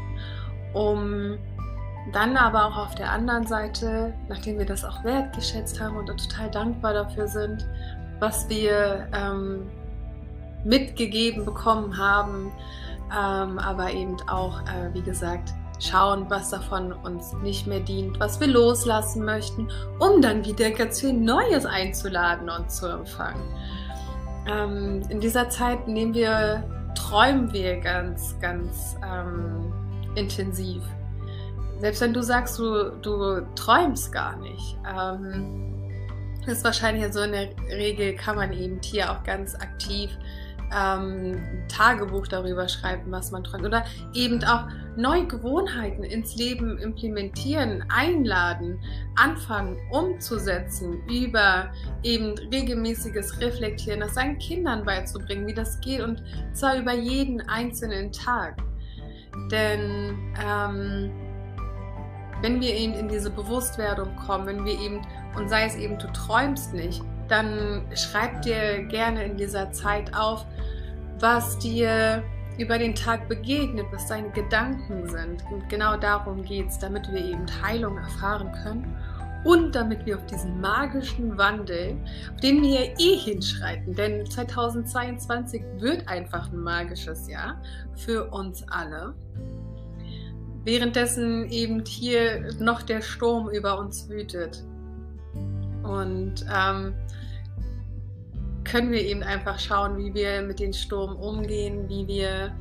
Um 0.73 1.37
dann 2.11 2.37
aber 2.37 2.65
auch 2.65 2.77
auf 2.77 2.95
der 2.95 3.11
anderen 3.11 3.45
Seite, 3.45 4.13
nachdem 4.29 4.57
wir 4.57 4.65
das 4.65 4.83
auch 4.83 5.03
wertgeschätzt 5.03 5.79
haben 5.79 5.97
und 5.97 6.07
total 6.07 6.49
dankbar 6.49 6.93
dafür 6.93 7.27
sind, 7.27 7.67
was 8.19 8.49
wir 8.49 9.07
ähm, 9.13 9.69
mitgegeben 10.63 11.45
bekommen 11.45 11.97
haben, 11.97 12.51
ähm, 13.11 13.59
aber 13.59 13.91
eben 13.91 14.17
auch, 14.27 14.61
äh, 14.61 14.93
wie 14.93 15.01
gesagt, 15.01 15.53
schauen, 15.79 16.25
was 16.29 16.49
davon 16.49 16.91
uns 16.91 17.33
nicht 17.41 17.65
mehr 17.65 17.79
dient, 17.79 18.19
was 18.19 18.39
wir 18.39 18.47
loslassen 18.47 19.23
möchten, 19.23 19.69
um 19.99 20.21
dann 20.21 20.45
wieder 20.45 20.71
ganz 20.71 20.99
viel 20.99 21.13
Neues 21.13 21.65
einzuladen 21.65 22.49
und 22.49 22.69
zu 22.69 22.87
empfangen. 22.87 23.41
Ähm, 24.47 25.01
in 25.09 25.19
dieser 25.19 25.49
Zeit 25.49 25.87
nehmen 25.87 26.13
wir, 26.13 26.63
träumen 26.95 27.51
wir 27.53 27.79
ganz, 27.79 28.35
ganz 28.39 28.97
ähm, 29.05 29.71
intensiv. 30.15 30.83
Selbst 31.79 32.01
wenn 32.01 32.13
du 32.13 32.21
sagst, 32.21 32.59
du, 32.59 32.91
du 33.01 33.41
träumst 33.55 34.11
gar 34.11 34.35
nicht. 34.37 34.77
Ähm, 34.85 35.69
ist 36.45 36.63
wahrscheinlich 36.63 37.13
so 37.13 37.21
in 37.21 37.31
der 37.31 37.49
Regel 37.69 38.15
kann 38.15 38.35
man 38.35 38.51
eben 38.53 38.79
hier 38.83 39.11
auch 39.11 39.23
ganz 39.23 39.55
aktiv 39.55 40.09
ähm, 40.75 41.37
Tagebuch 41.67 42.27
darüber 42.27 42.67
schreiben, 42.67 43.11
was 43.11 43.31
man 43.31 43.43
träumt. 43.43 43.65
Oder 43.65 43.85
eben 44.13 44.43
auch 44.43 44.67
neue 44.95 45.25
Gewohnheiten 45.27 46.03
ins 46.03 46.35
Leben 46.35 46.77
implementieren, 46.77 47.83
einladen, 47.89 48.79
anfangen, 49.15 49.77
umzusetzen, 49.91 51.01
über 51.07 51.71
eben 52.03 52.37
regelmäßiges 52.51 53.39
Reflektieren, 53.39 54.01
das 54.01 54.15
seinen 54.15 54.37
Kindern 54.39 54.83
beizubringen, 54.85 55.47
wie 55.47 55.53
das 55.53 55.79
geht 55.81 56.01
und 56.01 56.23
zwar 56.53 56.77
über 56.77 56.93
jeden 56.93 57.41
einzelnen 57.41 58.11
Tag. 58.11 58.57
Denn 59.51 60.17
ähm, 60.43 61.11
wenn 62.41 62.61
wir 62.61 62.73
eben 62.73 62.93
in 62.93 63.07
diese 63.07 63.29
Bewusstwerdung 63.29 64.15
kommen, 64.15 64.47
wenn 64.47 64.65
wir 64.65 64.79
eben, 64.79 65.01
und 65.35 65.49
sei 65.49 65.65
es 65.65 65.75
eben, 65.75 65.97
du 65.97 66.11
träumst 66.11 66.73
nicht, 66.73 67.01
dann 67.27 67.85
schreib 67.95 68.41
dir 68.41 68.83
gerne 68.85 69.23
in 69.23 69.37
dieser 69.37 69.71
Zeit 69.71 70.15
auf, 70.15 70.45
was 71.19 71.57
dir 71.57 72.23
über 72.57 72.77
den 72.77 72.93
Tag 72.93 73.29
begegnet, 73.29 73.85
was 73.91 74.07
deine 74.07 74.29
Gedanken 74.31 75.07
sind. 75.07 75.43
Und 75.51 75.69
genau 75.69 75.95
darum 75.97 76.43
geht 76.43 76.67
es, 76.67 76.79
damit 76.79 77.09
wir 77.11 77.23
eben 77.23 77.45
Heilung 77.61 77.97
erfahren 77.97 78.51
können 78.63 78.95
und 79.43 79.73
damit 79.73 80.05
wir 80.05 80.17
auf 80.17 80.25
diesen 80.25 80.59
magischen 80.59 81.37
Wandel, 81.37 81.95
auf 82.33 82.41
den 82.41 82.61
wir 82.61 82.93
eh 82.99 83.15
hinschreiten, 83.15 83.95
denn 83.95 84.29
2022 84.29 85.63
wird 85.77 86.07
einfach 86.07 86.51
ein 86.51 86.59
magisches 86.59 87.29
Jahr 87.29 87.61
für 87.95 88.29
uns 88.31 88.67
alle. 88.67 89.13
Währenddessen 90.65 91.49
eben 91.49 91.85
hier 91.85 92.53
noch 92.59 92.81
der 92.81 93.01
Sturm 93.01 93.49
über 93.49 93.79
uns 93.79 94.09
wütet. 94.09 94.61
Und 95.83 96.45
ähm, 96.53 96.93
können 98.69 98.91
wir 98.91 99.01
eben 99.01 99.23
einfach 99.23 99.59
schauen, 99.59 99.97
wie 99.97 100.13
wir 100.13 100.41
mit 100.41 100.59
dem 100.59 100.73
Sturm 100.73 101.15
umgehen, 101.15 101.89
wie 101.89 102.07
wir, 102.07 102.51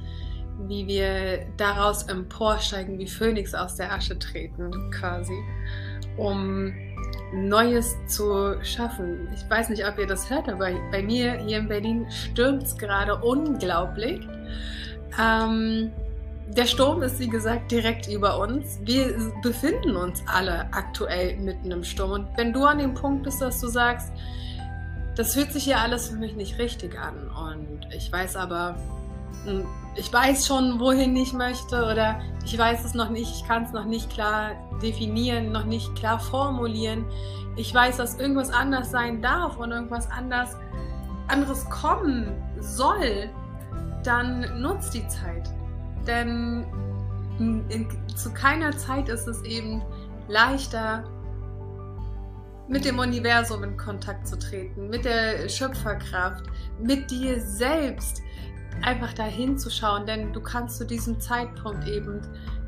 wie 0.66 0.86
wir 0.86 1.46
daraus 1.56 2.04
emporsteigen, 2.04 2.98
wie 2.98 3.06
Phönix 3.06 3.54
aus 3.54 3.76
der 3.76 3.92
Asche 3.92 4.18
treten, 4.18 4.70
quasi, 4.90 5.38
um 6.16 6.72
Neues 7.32 7.94
zu 8.06 8.56
schaffen. 8.62 9.28
Ich 9.34 9.48
weiß 9.48 9.68
nicht, 9.68 9.86
ob 9.86 9.98
ihr 9.98 10.06
das 10.06 10.30
hört, 10.30 10.48
aber 10.48 10.70
bei 10.90 11.02
mir 11.02 11.34
hier 11.34 11.58
in 11.58 11.68
Berlin 11.68 12.06
stürmt 12.10 12.62
es 12.62 12.76
gerade 12.76 13.16
unglaublich. 13.16 14.20
Ähm, 15.20 15.92
der 16.56 16.64
Sturm 16.64 17.02
ist, 17.02 17.20
wie 17.20 17.28
gesagt, 17.28 17.70
direkt 17.70 18.08
über 18.08 18.38
uns. 18.38 18.78
Wir 18.82 19.14
befinden 19.42 19.96
uns 19.96 20.22
alle 20.26 20.72
aktuell 20.72 21.36
mitten 21.36 21.70
im 21.70 21.84
Sturm. 21.84 22.12
Und 22.12 22.28
wenn 22.36 22.54
du 22.54 22.64
an 22.64 22.78
dem 22.78 22.94
Punkt 22.94 23.24
bist, 23.24 23.42
dass 23.42 23.60
du 23.60 23.68
sagst, 23.68 24.10
das 25.18 25.34
fühlt 25.34 25.52
sich 25.52 25.64
hier 25.64 25.80
alles 25.80 26.10
für 26.10 26.16
mich 26.16 26.36
nicht 26.36 26.60
richtig 26.60 26.96
an. 26.96 27.28
Und 27.30 27.92
ich 27.92 28.10
weiß 28.10 28.36
aber, 28.36 28.76
hm, 29.44 29.66
ich 29.96 30.12
weiß 30.12 30.46
schon, 30.46 30.78
wohin 30.78 31.16
ich 31.16 31.32
möchte 31.32 31.84
oder 31.90 32.20
ich 32.44 32.56
weiß 32.56 32.84
es 32.84 32.94
noch 32.94 33.10
nicht, 33.10 33.28
ich 33.28 33.48
kann 33.48 33.64
es 33.64 33.72
noch 33.72 33.84
nicht 33.84 34.10
klar 34.10 34.52
definieren, 34.80 35.50
noch 35.50 35.64
nicht 35.64 35.92
klar 35.96 36.20
formulieren. 36.20 37.04
Ich 37.56 37.74
weiß, 37.74 37.96
dass 37.96 38.20
irgendwas 38.20 38.50
anders 38.50 38.92
sein 38.92 39.20
darf 39.20 39.56
und 39.56 39.72
irgendwas 39.72 40.08
anders, 40.08 40.54
anderes 41.26 41.68
kommen 41.68 42.30
soll, 42.60 43.28
dann 44.04 44.62
nutzt 44.62 44.94
die 44.94 45.06
Zeit. 45.08 45.50
Denn 46.06 46.64
in, 47.40 47.88
zu 48.14 48.32
keiner 48.32 48.70
Zeit 48.76 49.08
ist 49.08 49.26
es 49.26 49.42
eben 49.42 49.82
leichter, 50.28 51.02
mit 52.68 52.84
dem 52.84 52.98
Universum 52.98 53.64
in 53.64 53.76
Kontakt 53.76 54.26
zu 54.28 54.38
treten, 54.38 54.88
mit 54.88 55.04
der 55.04 55.48
Schöpferkraft, 55.48 56.44
mit 56.80 57.10
dir 57.10 57.40
selbst 57.40 58.22
einfach 58.82 59.12
dahin 59.14 59.58
zu 59.58 59.70
schauen, 59.70 60.06
denn 60.06 60.32
du 60.32 60.40
kannst 60.40 60.76
zu 60.76 60.86
diesem 60.86 61.18
Zeitpunkt 61.20 61.88
eben 61.88 62.20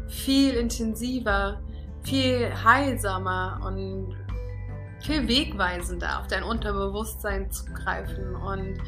viel 0.08 0.54
intensiver, 0.54 1.60
viel 2.02 2.50
heilsamer 2.64 3.60
und 3.64 4.16
viel 5.02 5.28
wegweisender 5.28 6.18
auf 6.18 6.26
dein 6.26 6.42
Unterbewusstsein 6.42 7.50
zugreifen 7.50 8.34
und 8.34 8.78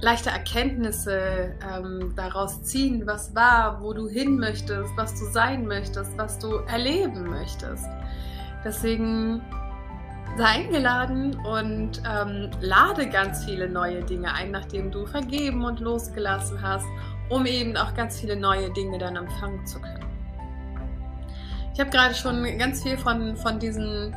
leichte 0.00 0.30
Erkenntnisse 0.30 1.54
ähm, 1.72 2.12
daraus 2.16 2.62
ziehen, 2.62 3.06
was 3.06 3.34
war, 3.34 3.80
wo 3.82 3.92
du 3.92 4.08
hin 4.08 4.36
möchtest, 4.36 4.90
was 4.96 5.18
du 5.18 5.26
sein 5.26 5.66
möchtest, 5.66 6.16
was 6.18 6.38
du 6.38 6.56
erleben 6.66 7.30
möchtest. 7.30 7.86
Deswegen 8.64 9.42
sei 10.36 10.44
eingeladen 10.44 11.36
und 11.44 12.02
ähm, 12.08 12.50
lade 12.60 13.08
ganz 13.08 13.44
viele 13.44 13.68
neue 13.68 14.02
Dinge 14.02 14.32
ein, 14.32 14.50
nachdem 14.50 14.90
du 14.90 15.06
vergeben 15.06 15.64
und 15.64 15.80
losgelassen 15.80 16.60
hast, 16.62 16.86
um 17.28 17.46
eben 17.46 17.76
auch 17.76 17.94
ganz 17.94 18.20
viele 18.20 18.36
neue 18.36 18.72
Dinge 18.72 18.98
dann 18.98 19.16
empfangen 19.16 19.64
zu 19.66 19.80
können. 19.80 20.06
Ich 21.74 21.80
habe 21.80 21.90
gerade 21.90 22.14
schon 22.14 22.44
ganz 22.58 22.82
viel 22.82 22.98
von, 22.98 23.36
von 23.36 23.58
diesen 23.58 24.14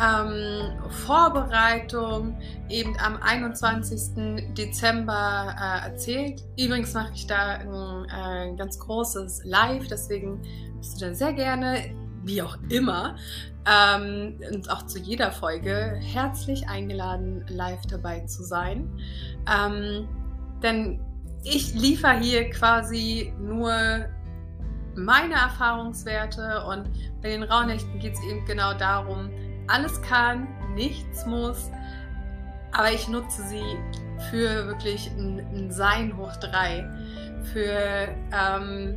ähm, 0.00 0.72
Vorbereitung 0.90 2.38
eben 2.68 2.96
am 2.98 3.16
21. 3.22 4.54
Dezember 4.54 5.54
äh, 5.58 5.88
erzählt. 5.88 6.42
Übrigens 6.58 6.94
mache 6.94 7.12
ich 7.14 7.26
da 7.26 7.60
ein 7.60 8.52
äh, 8.52 8.56
ganz 8.56 8.78
großes 8.78 9.44
Live, 9.44 9.86
deswegen 9.88 10.42
bist 10.78 11.00
du 11.00 11.06
da 11.06 11.14
sehr 11.14 11.32
gerne, 11.32 11.94
wie 12.26 12.42
auch 12.42 12.58
immer, 12.68 13.16
ähm, 13.66 14.38
und 14.52 14.70
auch 14.70 14.86
zu 14.86 14.98
jeder 14.98 15.32
Folge 15.32 15.98
herzlich 16.00 16.68
eingeladen, 16.68 17.44
live 17.48 17.84
dabei 17.86 18.20
zu 18.20 18.44
sein. 18.44 18.88
Ähm, 19.52 20.08
denn 20.62 21.00
ich 21.42 21.74
liefere 21.74 22.18
hier 22.18 22.50
quasi 22.50 23.32
nur 23.40 24.06
meine 24.94 25.34
Erfahrungswerte 25.34 26.64
und 26.66 26.88
bei 27.22 27.28
den 27.28 27.42
Rauhnächten 27.42 27.98
geht 27.98 28.14
es 28.14 28.22
eben 28.24 28.44
genau 28.46 28.72
darum, 28.74 29.30
alles 29.68 30.00
kann, 30.02 30.48
nichts 30.74 31.26
muss, 31.26 31.70
aber 32.72 32.92
ich 32.92 33.08
nutze 33.08 33.42
sie 33.48 33.78
für 34.30 34.66
wirklich 34.66 35.10
ein, 35.16 35.38
ein 35.54 35.70
Sein 35.70 36.16
hoch 36.16 36.34
drei. 36.36 36.88
Für, 37.52 38.08
ähm, 38.32 38.96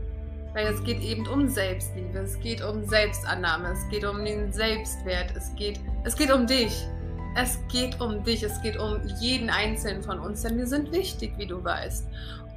weil 0.54 0.68
es 0.68 0.84
geht 0.84 1.02
eben 1.02 1.28
um 1.28 1.48
Selbstliebe, 1.48 2.20
es 2.20 2.40
geht 2.40 2.64
um 2.64 2.84
Selbstannahme, 2.84 3.70
es 3.74 3.88
geht 3.90 4.06
um 4.06 4.24
den 4.24 4.52
Selbstwert, 4.52 5.36
es 5.36 5.54
geht, 5.56 5.80
es 6.04 6.16
geht 6.16 6.32
um 6.32 6.48
dich. 6.48 6.88
Es 7.36 7.60
geht 7.68 8.02
um 8.02 8.24
dich, 8.24 8.42
es 8.42 8.60
geht 8.62 8.78
um 8.78 9.00
jeden 9.20 9.50
einzelnen 9.50 10.02
von 10.02 10.20
uns, 10.20 10.42
denn 10.42 10.58
wir 10.58 10.66
sind 10.66 10.92
wichtig, 10.92 11.34
wie 11.38 11.46
du 11.46 11.64
weißt. 11.64 12.08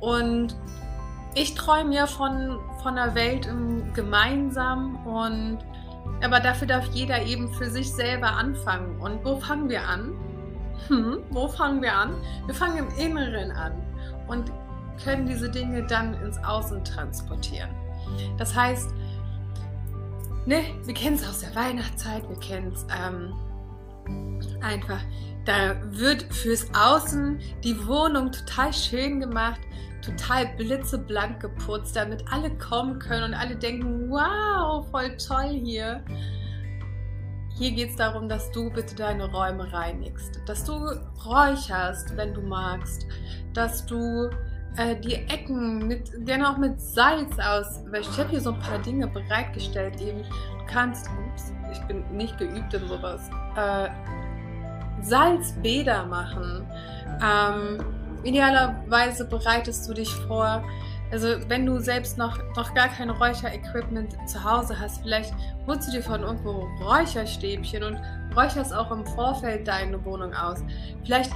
Und 0.00 0.56
ich 1.34 1.54
träume 1.54 1.94
ja 1.94 2.06
von, 2.06 2.58
von 2.82 2.98
einer 2.98 3.14
Welt 3.14 3.46
im 3.46 3.92
Gemeinsam 3.94 5.06
und 5.06 5.58
aber 6.22 6.40
dafür 6.40 6.68
darf 6.68 6.86
jeder 6.92 7.22
eben 7.22 7.52
für 7.54 7.70
sich 7.70 7.92
selber 7.92 8.28
anfangen. 8.28 9.00
Und 9.00 9.24
wo 9.24 9.38
fangen 9.38 9.68
wir 9.68 9.86
an? 9.86 10.12
Hm, 10.88 11.18
wo 11.30 11.48
fangen 11.48 11.82
wir 11.82 11.94
an? 11.94 12.14
Wir 12.46 12.54
fangen 12.54 12.78
im 12.78 12.88
Inneren 12.96 13.50
an 13.52 13.72
und 14.28 14.50
können 15.04 15.26
diese 15.26 15.50
Dinge 15.50 15.84
dann 15.84 16.14
ins 16.22 16.38
Außen 16.38 16.84
transportieren. 16.84 17.70
Das 18.38 18.54
heißt, 18.54 18.90
ne, 20.46 20.62
wir 20.84 20.94
kennen 20.94 21.16
es 21.16 21.28
aus 21.28 21.40
der 21.40 21.54
Weihnachtszeit, 21.54 22.28
wir 22.28 22.38
kennen 22.38 22.72
es 22.72 22.86
ähm, 23.04 23.32
einfach, 24.60 25.00
da 25.44 25.76
wird 25.90 26.22
fürs 26.32 26.66
Außen 26.74 27.40
die 27.64 27.86
Wohnung 27.86 28.30
total 28.30 28.72
schön 28.72 29.20
gemacht, 29.20 29.60
total 30.02 30.46
blitzeblank 30.56 31.40
geputzt, 31.40 31.96
damit 31.96 32.24
alle 32.30 32.50
kommen 32.58 32.98
können 32.98 33.24
und 33.24 33.34
alle 33.34 33.56
denken, 33.56 34.10
wow, 34.10 34.86
voll 34.90 35.16
toll 35.16 35.60
hier. 35.64 36.02
Hier 37.54 37.72
geht 37.72 37.90
es 37.90 37.96
darum, 37.96 38.28
dass 38.28 38.50
du 38.50 38.70
bitte 38.70 38.94
deine 38.94 39.30
Räume 39.30 39.72
reinigst, 39.72 40.40
dass 40.46 40.64
du 40.64 40.72
räucherst, 41.24 42.16
wenn 42.16 42.34
du 42.34 42.40
magst, 42.40 43.06
dass 43.52 43.84
du 43.86 44.30
äh, 44.76 44.96
die 44.96 45.14
Ecken 45.14 45.86
mit, 45.86 46.10
gerne 46.26 46.50
auch 46.50 46.58
mit 46.58 46.80
Salz 46.80 47.32
aus. 47.38 47.80
Weil 47.90 48.02
ich 48.02 48.18
habe 48.18 48.30
hier 48.30 48.40
so 48.40 48.52
ein 48.52 48.60
paar 48.60 48.78
Dinge 48.78 49.06
bereitgestellt. 49.06 50.00
Eben, 50.00 50.22
du 50.22 50.66
kannst, 50.66 51.08
ups, 51.26 51.52
ich 51.72 51.80
bin 51.82 52.04
nicht 52.16 52.38
geübt 52.38 52.72
in 52.74 52.88
sowas, 52.88 53.30
äh, 53.56 53.88
Salzbäder 55.02 56.06
machen. 56.06 56.66
Ähm, 57.22 57.78
Idealerweise 58.24 59.24
bereitest 59.24 59.88
du 59.88 59.94
dich 59.94 60.08
vor, 60.28 60.62
also 61.10 61.26
wenn 61.48 61.66
du 61.66 61.78
selbst 61.80 62.18
noch, 62.18 62.38
noch 62.56 62.72
gar 62.72 62.88
kein 62.88 63.10
Räucherequipment 63.10 64.16
zu 64.28 64.42
Hause 64.44 64.78
hast, 64.78 65.02
vielleicht 65.02 65.34
holst 65.66 65.88
du 65.88 65.92
dir 65.92 66.02
von 66.02 66.22
irgendwo 66.22 66.68
Räucherstäbchen 66.84 67.82
und 67.82 68.00
räucherst 68.36 68.72
auch 68.72 68.90
im 68.92 69.04
Vorfeld 69.04 69.66
deine 69.66 70.02
Wohnung 70.04 70.32
aus. 70.34 70.62
Vielleicht 71.04 71.32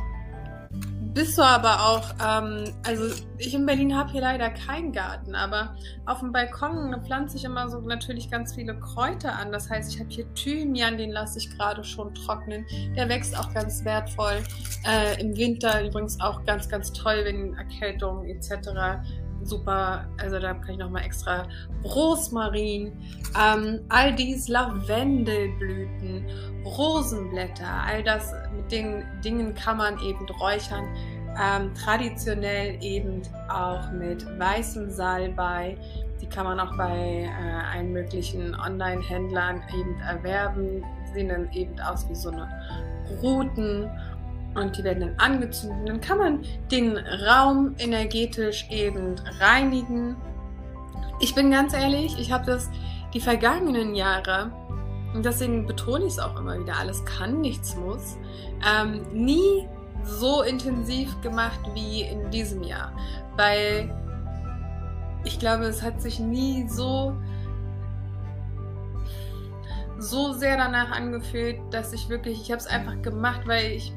bist 1.16 1.38
du 1.38 1.42
aber 1.42 1.80
auch, 1.80 2.10
ähm, 2.22 2.74
also 2.86 3.22
ich 3.38 3.54
in 3.54 3.64
Berlin 3.64 3.96
habe 3.96 4.12
hier 4.12 4.20
leider 4.20 4.50
keinen 4.50 4.92
Garten, 4.92 5.34
aber 5.34 5.74
auf 6.04 6.20
dem 6.20 6.30
Balkon 6.30 6.94
pflanze 7.06 7.38
ich 7.38 7.44
immer 7.44 7.70
so 7.70 7.80
natürlich 7.80 8.30
ganz 8.30 8.54
viele 8.54 8.78
Kräuter 8.78 9.34
an. 9.34 9.50
Das 9.50 9.70
heißt, 9.70 9.94
ich 9.94 9.98
habe 9.98 10.10
hier 10.10 10.32
Thymian, 10.34 10.98
den 10.98 11.10
lasse 11.10 11.38
ich 11.38 11.48
gerade 11.56 11.82
schon 11.84 12.14
trocknen. 12.14 12.66
Der 12.94 13.08
wächst 13.08 13.36
auch 13.38 13.52
ganz 13.54 13.82
wertvoll. 13.86 14.42
Äh, 14.86 15.18
Im 15.18 15.34
Winter 15.38 15.82
übrigens 15.86 16.20
auch 16.20 16.44
ganz, 16.44 16.68
ganz 16.68 16.92
toll, 16.92 17.22
wenn 17.24 17.54
Erkältung 17.54 18.26
etc 18.26 19.00
super, 19.46 20.06
also 20.18 20.38
da 20.38 20.54
kann 20.54 20.70
ich 20.70 20.78
nochmal 20.78 21.04
extra 21.04 21.46
Rosmarin, 21.84 22.92
ähm, 23.40 23.80
all 23.88 24.14
dies 24.14 24.48
Lavendelblüten, 24.48 26.26
Rosenblätter, 26.64 27.66
all 27.86 28.02
das, 28.02 28.32
mit 28.54 28.70
den 28.72 29.04
Dingen 29.24 29.54
kann 29.54 29.76
man 29.76 29.98
eben 30.00 30.26
räuchern. 30.40 30.84
Ähm, 31.38 31.74
traditionell 31.74 32.82
eben 32.82 33.20
auch 33.50 33.90
mit 33.90 34.26
weißem 34.38 34.90
Salbei. 34.90 35.76
Die 36.18 36.26
kann 36.26 36.46
man 36.46 36.58
auch 36.58 36.74
bei 36.78 37.24
äh, 37.24 37.76
allen 37.76 37.92
möglichen 37.92 38.54
Online-Händlern 38.54 39.62
eben 39.78 40.00
erwerben. 40.00 40.82
Sehen 41.12 41.28
dann 41.28 41.52
eben 41.52 41.78
aus 41.80 42.08
wie 42.08 42.14
so 42.14 42.30
eine 42.30 42.48
Ruten 43.20 43.90
und 44.56 44.76
die 44.76 44.84
werden 44.84 45.00
dann 45.00 45.14
angezündet. 45.18 45.88
Dann 45.88 46.00
kann 46.00 46.18
man 46.18 46.44
den 46.70 46.96
Raum 46.96 47.74
energetisch 47.78 48.66
eben 48.70 49.16
reinigen. 49.40 50.16
Ich 51.20 51.34
bin 51.34 51.50
ganz 51.50 51.74
ehrlich, 51.74 52.18
ich 52.18 52.32
habe 52.32 52.46
das 52.46 52.70
die 53.14 53.20
vergangenen 53.20 53.94
Jahre, 53.94 54.50
und 55.14 55.24
deswegen 55.24 55.66
betone 55.66 56.04
ich 56.04 56.12
es 56.12 56.18
auch 56.18 56.38
immer 56.38 56.58
wieder, 56.58 56.76
alles 56.76 57.04
kann, 57.04 57.40
nichts 57.40 57.74
muss, 57.76 58.18
ähm, 58.66 59.02
nie 59.12 59.66
so 60.02 60.42
intensiv 60.42 61.18
gemacht 61.22 61.60
wie 61.74 62.02
in 62.02 62.30
diesem 62.30 62.62
Jahr. 62.62 62.92
Weil 63.36 63.90
ich 65.24 65.38
glaube, 65.38 65.64
es 65.64 65.82
hat 65.82 66.00
sich 66.02 66.20
nie 66.20 66.68
so 66.68 67.16
so 69.98 70.32
sehr 70.34 70.56
danach 70.58 70.90
angefühlt, 70.90 71.58
dass 71.70 71.92
ich 71.92 72.08
wirklich, 72.08 72.42
ich 72.42 72.50
habe 72.50 72.60
es 72.60 72.66
einfach 72.66 73.00
gemacht, 73.00 73.40
weil 73.46 73.72
ich 73.72 73.94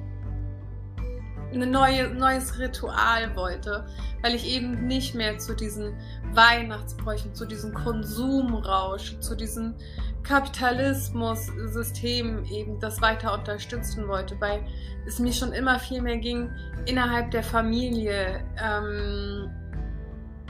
ein 1.53 1.71
neue, 1.71 2.09
neues 2.09 2.59
Ritual 2.59 3.33
wollte, 3.35 3.85
weil 4.21 4.35
ich 4.35 4.45
eben 4.47 4.87
nicht 4.87 5.15
mehr 5.15 5.37
zu 5.37 5.55
diesen 5.55 5.93
Weihnachtsbräuchen, 6.33 7.33
zu 7.33 7.45
diesem 7.45 7.73
Konsumrausch, 7.73 9.17
zu 9.19 9.35
diesem 9.35 9.75
Kapitalismus-System 10.23 12.45
eben 12.45 12.79
das 12.79 13.01
weiter 13.01 13.33
unterstützen 13.33 14.07
wollte, 14.07 14.39
weil 14.39 14.63
es 15.07 15.19
mir 15.19 15.33
schon 15.33 15.53
immer 15.53 15.79
viel 15.79 16.01
mehr 16.01 16.17
ging, 16.17 16.51
innerhalb 16.85 17.31
der 17.31 17.43
Familie 17.43 18.43
ähm, 18.61 19.49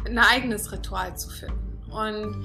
ein 0.05 0.17
eigenes 0.17 0.71
Ritual 0.71 1.15
zu 1.15 1.29
finden. 1.29 1.79
Und 1.91 2.43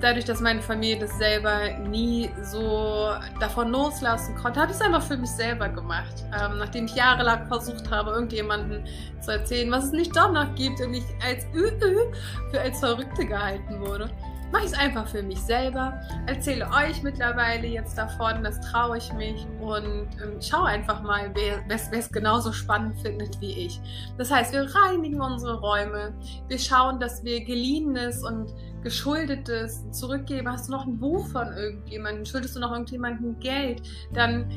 dadurch, 0.00 0.24
dass 0.24 0.40
meine 0.40 0.62
Familie 0.62 0.98
das 0.98 1.16
selber 1.18 1.78
nie 1.88 2.30
so 2.42 3.10
davon 3.40 3.70
loslassen 3.70 4.34
konnte, 4.36 4.60
habe 4.60 4.70
ich 4.70 4.76
es 4.76 4.82
einfach 4.82 5.02
für 5.02 5.16
mich 5.16 5.30
selber 5.30 5.68
gemacht. 5.68 6.24
Ähm, 6.38 6.58
nachdem 6.58 6.86
ich 6.86 6.94
jahrelang 6.94 7.46
versucht 7.46 7.90
habe, 7.90 8.10
irgendjemanden 8.10 8.84
zu 9.20 9.32
erzählen, 9.32 9.70
was 9.70 9.86
es 9.86 9.92
nicht 9.92 10.16
doch 10.16 10.32
noch 10.32 10.54
gibt 10.54 10.80
und 10.80 10.94
ich 10.94 11.04
als 11.24 11.44
Ü 11.54 11.68
-Ü 11.68 12.14
für 12.50 12.60
als 12.60 12.78
Verrückte 12.78 13.26
gehalten 13.26 13.80
wurde 13.80 14.10
mache 14.52 14.64
ich 14.64 14.72
es 14.72 14.78
einfach 14.78 15.06
für 15.06 15.22
mich 15.22 15.40
selber, 15.40 16.00
erzähle 16.26 16.68
euch 16.70 17.02
mittlerweile 17.02 17.66
jetzt 17.66 17.96
davon, 17.98 18.44
das 18.44 18.60
traue 18.60 18.98
ich 18.98 19.12
mich 19.12 19.46
und 19.60 20.08
ähm, 20.22 20.40
schaue 20.40 20.66
einfach 20.66 21.02
mal, 21.02 21.30
wer 21.34 21.62
es 21.68 22.10
genauso 22.10 22.52
spannend 22.52 22.98
findet 23.00 23.40
wie 23.40 23.66
ich. 23.66 23.80
Das 24.18 24.30
heißt, 24.30 24.52
wir 24.52 24.68
reinigen 24.74 25.20
unsere 25.20 25.60
Räume, 25.60 26.14
wir 26.48 26.58
schauen, 26.58 27.00
dass 27.00 27.24
wir 27.24 27.44
geliehenes 27.44 28.22
und 28.22 28.52
geschuldetes 28.82 29.90
zurückgeben. 29.90 30.48
Hast 30.48 30.68
du 30.68 30.72
noch 30.72 30.86
ein 30.86 30.98
Buch 30.98 31.26
von 31.28 31.52
irgendjemandem, 31.52 32.24
schuldest 32.24 32.54
du 32.56 32.60
noch 32.60 32.70
irgendjemandem 32.70 33.38
Geld, 33.40 33.82
dann 34.12 34.48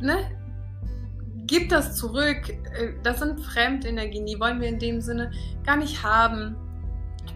ne, 0.00 0.18
gib 1.46 1.68
das 1.68 1.96
zurück. 1.96 2.48
Äh, 2.48 2.94
das 3.02 3.20
sind 3.20 3.40
Fremdenergien, 3.40 4.26
die 4.26 4.38
wollen 4.38 4.60
wir 4.60 4.68
in 4.68 4.78
dem 4.78 5.00
Sinne 5.00 5.30
gar 5.64 5.76
nicht 5.76 6.02
haben. 6.02 6.56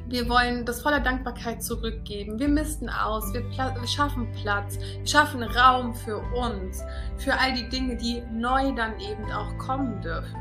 Wir 0.08 0.26
wollen 0.26 0.64
das 0.64 0.80
voller 0.80 1.00
Dankbarkeit 1.00 1.62
zurückgeben. 1.62 2.38
Wir 2.38 2.48
misten 2.48 2.88
aus, 2.88 3.32
wir, 3.34 3.42
wir, 3.50 3.86
schaffen 3.86 4.26
Platz, 4.32 4.78
wir 4.78 5.06
schaffen 5.06 5.42
Raum 5.42 5.94
für 5.94 6.18
uns, 6.34 6.82
für 7.18 7.34
all 7.38 7.52
die 7.52 7.68
Dinge, 7.68 7.96
die 7.96 8.22
neu 8.32 8.72
dann 8.74 8.98
eben 9.00 9.30
auch 9.30 9.56
kommen 9.58 10.00
dürfen. 10.00 10.38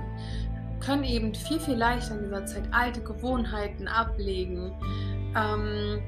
Wir 0.70 0.80
können 0.80 1.04
eben 1.04 1.36
viel, 1.36 1.60
viel 1.60 1.76
leichter 1.76 2.16
in 2.16 2.24
dieser 2.24 2.46
Zeit 2.46 2.64
alte 2.72 3.02
Gewohnheiten 3.02 3.90
ablegen. 3.90 4.72
Ähm, 5.36 6.02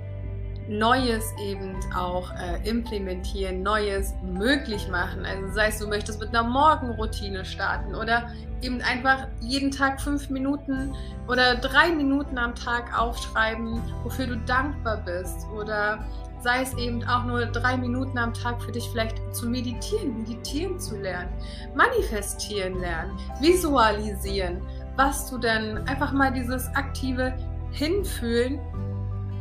Neues 0.70 1.34
eben 1.44 1.76
auch 1.96 2.32
äh, 2.36 2.70
implementieren, 2.70 3.64
Neues 3.64 4.14
möglich 4.22 4.88
machen. 4.88 5.26
Also 5.26 5.52
sei 5.54 5.68
es, 5.70 5.80
du 5.80 5.88
möchtest 5.88 6.20
mit 6.20 6.30
einer 6.30 6.48
Morgenroutine 6.48 7.44
starten 7.44 7.96
oder 7.96 8.30
eben 8.62 8.80
einfach 8.82 9.28
jeden 9.42 9.72
Tag 9.72 10.00
fünf 10.00 10.30
Minuten 10.30 10.94
oder 11.28 11.56
drei 11.56 11.90
Minuten 11.90 12.38
am 12.38 12.54
Tag 12.54 12.98
aufschreiben, 12.98 13.82
wofür 14.04 14.28
du 14.28 14.38
dankbar 14.46 14.98
bist 14.98 15.48
oder 15.58 16.06
sei 16.42 16.62
es 16.62 16.74
eben 16.76 17.04
auch 17.04 17.26
nur 17.26 17.46
drei 17.48 17.76
Minuten 17.76 18.18
am 18.18 18.34
Tag 18.34 18.62
für 18.62 18.72
dich 18.72 18.88
vielleicht 18.92 19.18
zu 19.36 19.50
meditieren, 19.50 20.20
meditieren 20.20 20.80
zu 20.80 20.98
lernen, 20.98 21.30
manifestieren 21.76 22.80
lernen, 22.80 23.18
visualisieren, 23.42 24.62
was 24.96 25.30
du 25.30 25.38
denn 25.38 25.80
einfach 25.88 26.12
mal 26.12 26.32
dieses 26.32 26.68
aktive 26.76 27.34
Hinfühlen, 27.72 28.60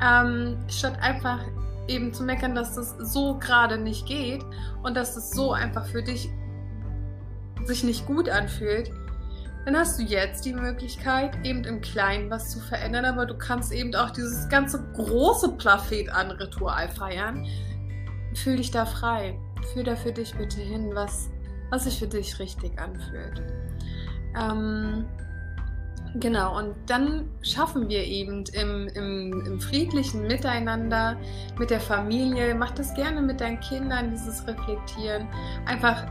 ähm, 0.03 0.59
statt 0.69 0.99
einfach 1.01 1.41
eben 1.89 2.13
zu 2.13 2.23
meckern, 2.23 2.55
dass 2.55 2.75
das 2.75 2.97
so 2.99 3.39
gerade 3.39 3.79
nicht 3.79 4.07
geht 4.07 4.45
und 4.83 4.97
dass 4.97 5.15
das 5.15 5.31
so 5.31 5.53
einfach 5.53 5.87
für 5.87 6.03
dich 6.03 6.29
sich 7.65 7.83
nicht 7.83 8.07
gut 8.07 8.29
anfühlt, 8.29 8.91
dann 9.65 9.77
hast 9.77 9.99
du 9.99 10.03
jetzt 10.03 10.45
die 10.45 10.55
Möglichkeit, 10.55 11.45
eben 11.45 11.65
im 11.65 11.81
Kleinen 11.81 12.31
was 12.31 12.51
zu 12.51 12.61
verändern, 12.61 13.05
aber 13.05 13.27
du 13.27 13.37
kannst 13.37 13.73
eben 13.73 13.95
auch 13.95 14.11
dieses 14.11 14.49
ganze 14.49 14.83
große 14.95 15.53
Plafet 15.53 16.09
an 16.11 16.31
Ritual 16.31 16.89
feiern. 16.89 17.47
Fühl 18.35 18.57
dich 18.57 18.71
da 18.71 18.87
frei. 18.87 19.39
Fühl 19.73 19.85
da 19.85 19.97
für 19.97 20.13
dich 20.13 20.35
bitte 20.35 20.61
hin, 20.61 20.91
was, 20.95 21.29
was 21.71 21.85
sich 21.85 21.99
für 21.99 22.07
dich 22.07 22.39
richtig 22.39 22.79
anfühlt. 22.79 23.43
Ähm, 24.41 25.05
Genau, 26.15 26.57
und 26.59 26.75
dann 26.87 27.29
schaffen 27.43 27.89
wir 27.89 28.05
eben 28.05 28.45
im, 28.53 28.89
im, 28.89 29.45
im, 29.47 29.61
friedlichen 29.61 30.27
Miteinander 30.27 31.17
mit 31.59 31.71
der 31.71 31.81
Familie, 31.81 32.55
mach 32.55 32.71
das 32.71 32.95
gerne 32.95 33.21
mit 33.21 33.41
deinen 33.41 33.61
Kindern, 33.61 34.11
dieses 34.11 34.47
Reflektieren, 34.47 35.29
einfach 35.67 36.07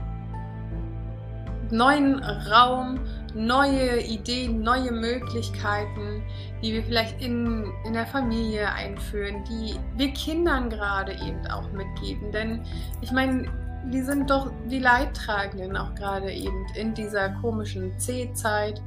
neuen 1.72 2.24
Raum, 2.24 3.00
neue 3.34 4.02
Ideen, 4.02 4.62
neue 4.62 4.92
Möglichkeiten, 4.92 6.24
die 6.62 6.74
wir 6.74 6.84
vielleicht 6.84 7.22
in, 7.22 7.66
in 7.86 7.94
der 7.94 8.06
Familie 8.06 8.72
einführen, 8.72 9.44
die 9.46 9.76
wir 9.98 10.14
Kindern 10.14 10.70
gerade 10.70 11.14
eben 11.14 11.46
auch 11.48 11.70
mitgeben. 11.72 12.32
Denn 12.32 12.62
ich 13.02 13.12
meine, 13.12 13.46
die 13.86 14.02
sind 14.02 14.30
doch 14.30 14.52
die 14.70 14.80
Leidtragenden 14.80 15.78
auch 15.78 15.94
gerade 15.96 16.32
eben 16.32 16.66
in 16.76 16.94
dieser 16.94 17.30
komischen 17.30 17.98
C-Zeit. 18.00 18.82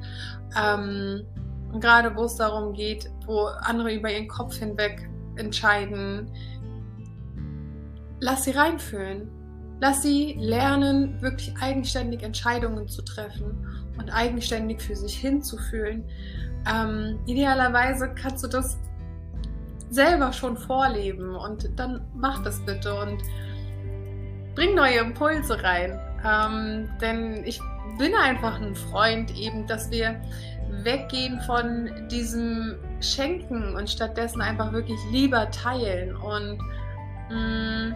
Ähm, 0.61 1.23
gerade 1.79 2.15
wo 2.17 2.25
es 2.25 2.37
darum 2.37 2.73
geht, 2.73 3.11
wo 3.27 3.47
andere 3.63 3.95
über 3.95 4.11
ihren 4.11 4.29
Kopf 4.29 4.57
hinweg 4.57 5.09
entscheiden. 5.37 6.31
Lass 8.21 8.45
sie 8.45 8.51
reinfühlen. 8.51 9.31
Lass 9.81 10.03
sie 10.03 10.35
lernen, 10.39 11.23
wirklich 11.23 11.55
eigenständig 11.61 12.23
Entscheidungen 12.23 12.87
zu 12.87 13.03
treffen 13.03 13.67
und 13.99 14.11
eigenständig 14.11 14.83
für 14.83 14.95
sich 14.95 15.17
hinzufühlen. 15.17 16.05
Ähm, 16.71 17.19
idealerweise 17.25 18.11
kannst 18.15 18.45
du 18.45 18.49
das 18.49 18.79
selber 19.89 20.33
schon 20.35 20.59
vorleben 20.59 21.35
und 21.35 21.71
dann 21.77 22.07
mach 22.15 22.43
das 22.43 22.61
bitte 22.67 22.95
und 22.95 23.23
bring 24.61 24.75
neue 24.75 24.99
Impulse 24.99 25.63
rein. 25.63 25.99
Ähm, 26.23 26.91
denn 27.01 27.43
ich 27.47 27.59
bin 27.99 28.15
einfach 28.15 28.61
ein 28.61 28.75
Freund 28.75 29.35
eben, 29.35 29.67
dass 29.67 29.91
wir 29.91 30.21
weggehen 30.83 31.41
von 31.47 31.91
diesem 32.11 32.77
Schenken 33.01 33.75
und 33.75 33.89
stattdessen 33.89 34.43
einfach 34.43 34.71
wirklich 34.73 34.99
lieber 35.11 35.51
teilen 35.51 36.15
und 36.15 36.59
mh, 37.31 37.89
mm, 37.89 37.95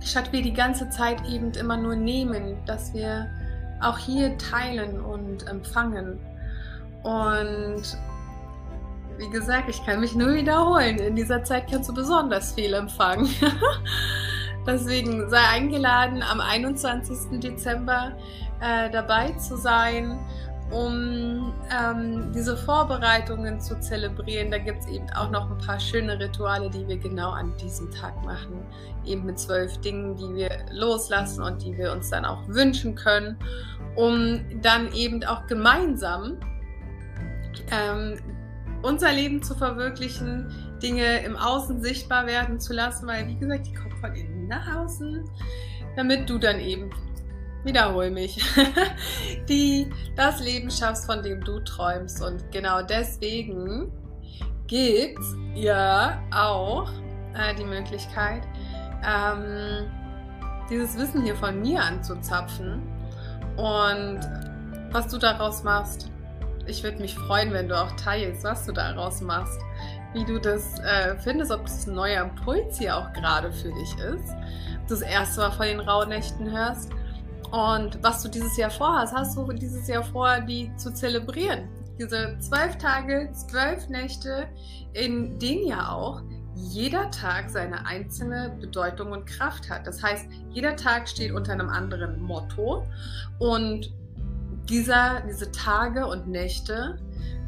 statt 0.00 0.32
wir 0.32 0.42
die 0.42 0.52
ganze 0.52 0.88
Zeit 0.90 1.20
eben 1.28 1.50
immer 1.54 1.76
nur 1.76 1.96
nehmen, 1.96 2.56
dass 2.64 2.94
wir 2.94 3.28
auch 3.80 3.98
hier 3.98 4.38
teilen 4.38 5.00
und 5.00 5.48
empfangen. 5.48 6.20
Und 7.02 7.82
wie 9.18 9.30
gesagt, 9.30 9.68
ich 9.68 9.84
kann 9.84 9.98
mich 9.98 10.14
nur 10.14 10.34
wiederholen. 10.34 10.98
In 10.98 11.16
dieser 11.16 11.42
Zeit 11.42 11.68
kannst 11.68 11.88
du 11.88 11.94
besonders 11.94 12.52
viel 12.52 12.74
empfangen. 12.74 13.28
Deswegen 14.66 15.28
sei 15.28 15.40
eingeladen, 15.50 16.22
am 16.22 16.40
21. 16.40 17.40
Dezember 17.40 18.12
äh, 18.60 18.90
dabei 18.90 19.30
zu 19.32 19.56
sein, 19.56 20.18
um 20.70 21.52
ähm, 21.70 22.32
diese 22.32 22.56
Vorbereitungen 22.56 23.60
zu 23.60 23.78
zelebrieren. 23.80 24.50
Da 24.50 24.58
gibt 24.58 24.80
es 24.80 24.86
eben 24.88 25.10
auch 25.10 25.30
noch 25.30 25.50
ein 25.50 25.58
paar 25.58 25.78
schöne 25.78 26.18
Rituale, 26.18 26.70
die 26.70 26.86
wir 26.86 26.96
genau 26.96 27.30
an 27.30 27.54
diesem 27.56 27.90
Tag 27.90 28.14
machen. 28.24 28.64
Eben 29.04 29.26
mit 29.26 29.38
zwölf 29.38 29.76
Dingen, 29.78 30.16
die 30.16 30.34
wir 30.34 30.50
loslassen 30.70 31.42
und 31.42 31.62
die 31.62 31.76
wir 31.76 31.92
uns 31.92 32.10
dann 32.10 32.24
auch 32.24 32.46
wünschen 32.48 32.94
können, 32.94 33.36
um 33.96 34.40
dann 34.62 34.92
eben 34.92 35.22
auch 35.24 35.46
gemeinsam 35.46 36.38
ähm, 37.70 38.18
unser 38.82 39.12
Leben 39.12 39.42
zu 39.42 39.54
verwirklichen, 39.54 40.78
Dinge 40.82 41.22
im 41.24 41.36
Außen 41.36 41.80
sichtbar 41.80 42.26
werden 42.26 42.58
zu 42.58 42.72
lassen, 42.72 43.06
weil 43.06 43.26
wie 43.28 43.36
gesagt, 43.36 43.66
die 43.66 43.74
kommen 43.74 43.96
von 44.00 44.14
innen 44.14 44.41
nach 44.52 44.76
außen, 44.76 45.24
damit 45.96 46.28
du 46.28 46.38
dann 46.38 46.60
eben, 46.60 46.90
wiederhol 47.64 48.10
mich, 48.10 48.42
die 49.48 49.88
das 50.16 50.40
Leben 50.40 50.70
schaffst, 50.70 51.06
von 51.06 51.22
dem 51.22 51.42
du 51.42 51.60
träumst. 51.60 52.22
Und 52.22 52.50
genau 52.50 52.82
deswegen 52.82 53.90
gibt 54.66 55.18
es 55.18 55.36
ja 55.54 56.20
auch 56.34 56.90
äh, 57.34 57.54
die 57.54 57.64
Möglichkeit, 57.64 58.42
ähm, 59.06 59.90
dieses 60.68 60.96
Wissen 60.98 61.22
hier 61.22 61.36
von 61.36 61.60
mir 61.60 61.82
anzuzapfen 61.82 62.82
und 63.56 64.20
was 64.90 65.08
du 65.08 65.18
daraus 65.18 65.62
machst. 65.62 66.10
Ich 66.66 66.82
würde 66.82 66.98
mich 66.98 67.14
freuen, 67.14 67.52
wenn 67.52 67.68
du 67.68 67.80
auch 67.80 67.90
teilst, 67.92 68.44
was 68.44 68.66
du 68.66 68.72
daraus 68.72 69.20
machst 69.20 69.60
wie 70.14 70.24
du 70.24 70.38
das 70.38 70.78
äh, 70.80 71.16
findest, 71.18 71.50
ob 71.50 71.62
das 71.64 71.86
ein 71.86 71.94
neuer 71.94 72.22
Impuls 72.24 72.78
hier 72.78 72.96
auch 72.96 73.12
gerade 73.12 73.52
für 73.52 73.72
dich 73.72 73.96
ist. 73.98 74.30
Ob 74.80 74.88
du 74.88 74.94
das 74.94 75.02
erste 75.02 75.40
Mal 75.40 75.52
von 75.52 75.66
den 75.66 75.80
Rauhnächten 75.80 76.50
hörst 76.50 76.90
und 77.50 78.02
was 78.02 78.22
du 78.22 78.28
dieses 78.28 78.56
Jahr 78.56 78.70
vorhast. 78.70 79.14
Hast 79.14 79.36
du 79.36 79.52
dieses 79.52 79.86
Jahr 79.88 80.02
vor, 80.02 80.40
die 80.40 80.70
zu 80.76 80.92
zelebrieren? 80.92 81.68
Diese 81.98 82.36
zwölf 82.40 82.76
Tage, 82.78 83.30
zwölf 83.32 83.88
Nächte, 83.88 84.48
in 84.94 85.38
denen 85.38 85.66
ja 85.66 85.92
auch 85.92 86.22
jeder 86.54 87.10
Tag 87.10 87.50
seine 87.50 87.86
einzelne 87.86 88.56
Bedeutung 88.60 89.12
und 89.12 89.26
Kraft 89.26 89.70
hat. 89.70 89.86
Das 89.86 90.02
heißt, 90.02 90.26
jeder 90.50 90.76
Tag 90.76 91.08
steht 91.08 91.32
unter 91.32 91.52
einem 91.52 91.68
anderen 91.68 92.20
Motto 92.20 92.86
und 93.38 93.92
dieser, 94.68 95.22
diese 95.28 95.50
Tage 95.50 96.06
und 96.06 96.28
Nächte 96.28 96.98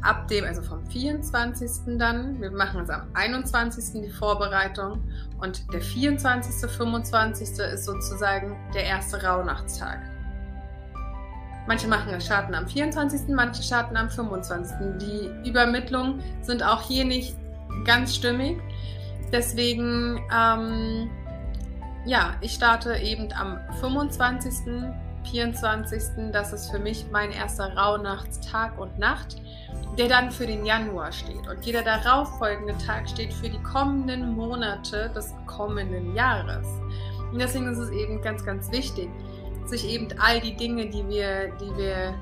ab 0.01 0.27
dem, 0.27 0.45
also 0.45 0.61
vom 0.61 0.85
24. 0.87 1.97
dann, 1.97 2.39
wir 2.39 2.51
machen 2.51 2.81
es 2.81 2.89
am 2.89 3.07
21. 3.13 4.01
die 4.01 4.09
Vorbereitung 4.09 5.03
und 5.39 5.71
der 5.73 5.81
24., 5.81 6.69
25. 6.69 7.59
ist 7.59 7.85
sozusagen 7.85 8.55
der 8.73 8.83
erste 8.83 9.23
Rauhnachtstag. 9.23 9.99
Manche 11.67 11.87
machen 11.87 12.19
starten 12.21 12.53
am 12.53 12.67
24., 12.67 13.29
manche 13.29 13.63
starten 13.63 13.97
am 13.97 14.09
25. 14.09 14.75
Die 15.01 15.49
Übermittlungen 15.49 16.21
sind 16.41 16.61
auch 16.63 16.87
hier 16.87 17.05
nicht 17.05 17.35
ganz 17.85 18.15
stimmig. 18.15 18.59
Deswegen, 19.31 20.21
ähm, 20.31 21.09
ja, 22.05 22.35
ich 22.41 22.51
starte 22.51 22.95
eben 22.97 23.33
am 23.33 23.59
25., 23.79 24.93
24. 25.31 26.31
Das 26.31 26.53
ist 26.53 26.71
für 26.71 26.79
mich 26.79 27.05
mein 27.11 27.31
erster 27.31 27.75
Rauhnachtstag 27.75 28.79
und 28.79 28.97
Nacht 28.99 29.37
der 29.97 30.09
dann 30.09 30.31
für 30.31 30.45
den 30.45 30.65
Januar 30.65 31.11
steht. 31.11 31.47
Und 31.47 31.65
jeder 31.65 31.81
darauffolgende 31.81 32.77
Tag 32.85 33.09
steht 33.09 33.33
für 33.33 33.49
die 33.49 33.61
kommenden 33.63 34.35
Monate 34.35 35.09
des 35.15 35.33
kommenden 35.45 36.15
Jahres. 36.15 36.67
Und 37.31 37.39
deswegen 37.39 37.67
ist 37.67 37.77
es 37.77 37.89
eben 37.91 38.21
ganz, 38.21 38.45
ganz 38.45 38.71
wichtig, 38.71 39.09
sich 39.65 39.87
eben 39.87 40.07
all 40.19 40.39
die 40.41 40.55
Dinge, 40.55 40.89
die 40.89 41.07
wir, 41.07 41.51
die 41.59 41.77
wir 41.77 42.13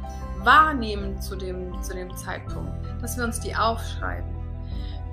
wahrnehmen 0.43 1.19
zu 1.21 1.35
dem, 1.35 1.81
zu 1.81 1.93
dem 1.93 2.15
Zeitpunkt, 2.15 2.73
dass 3.01 3.17
wir 3.17 3.23
uns 3.23 3.39
die 3.39 3.55
aufschreiben, 3.55 4.29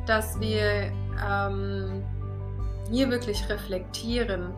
dass 0.07 0.39
wir 0.41 0.93
ähm, 1.29 2.03
hier 2.91 3.11
wirklich 3.11 3.49
reflektieren, 3.49 4.53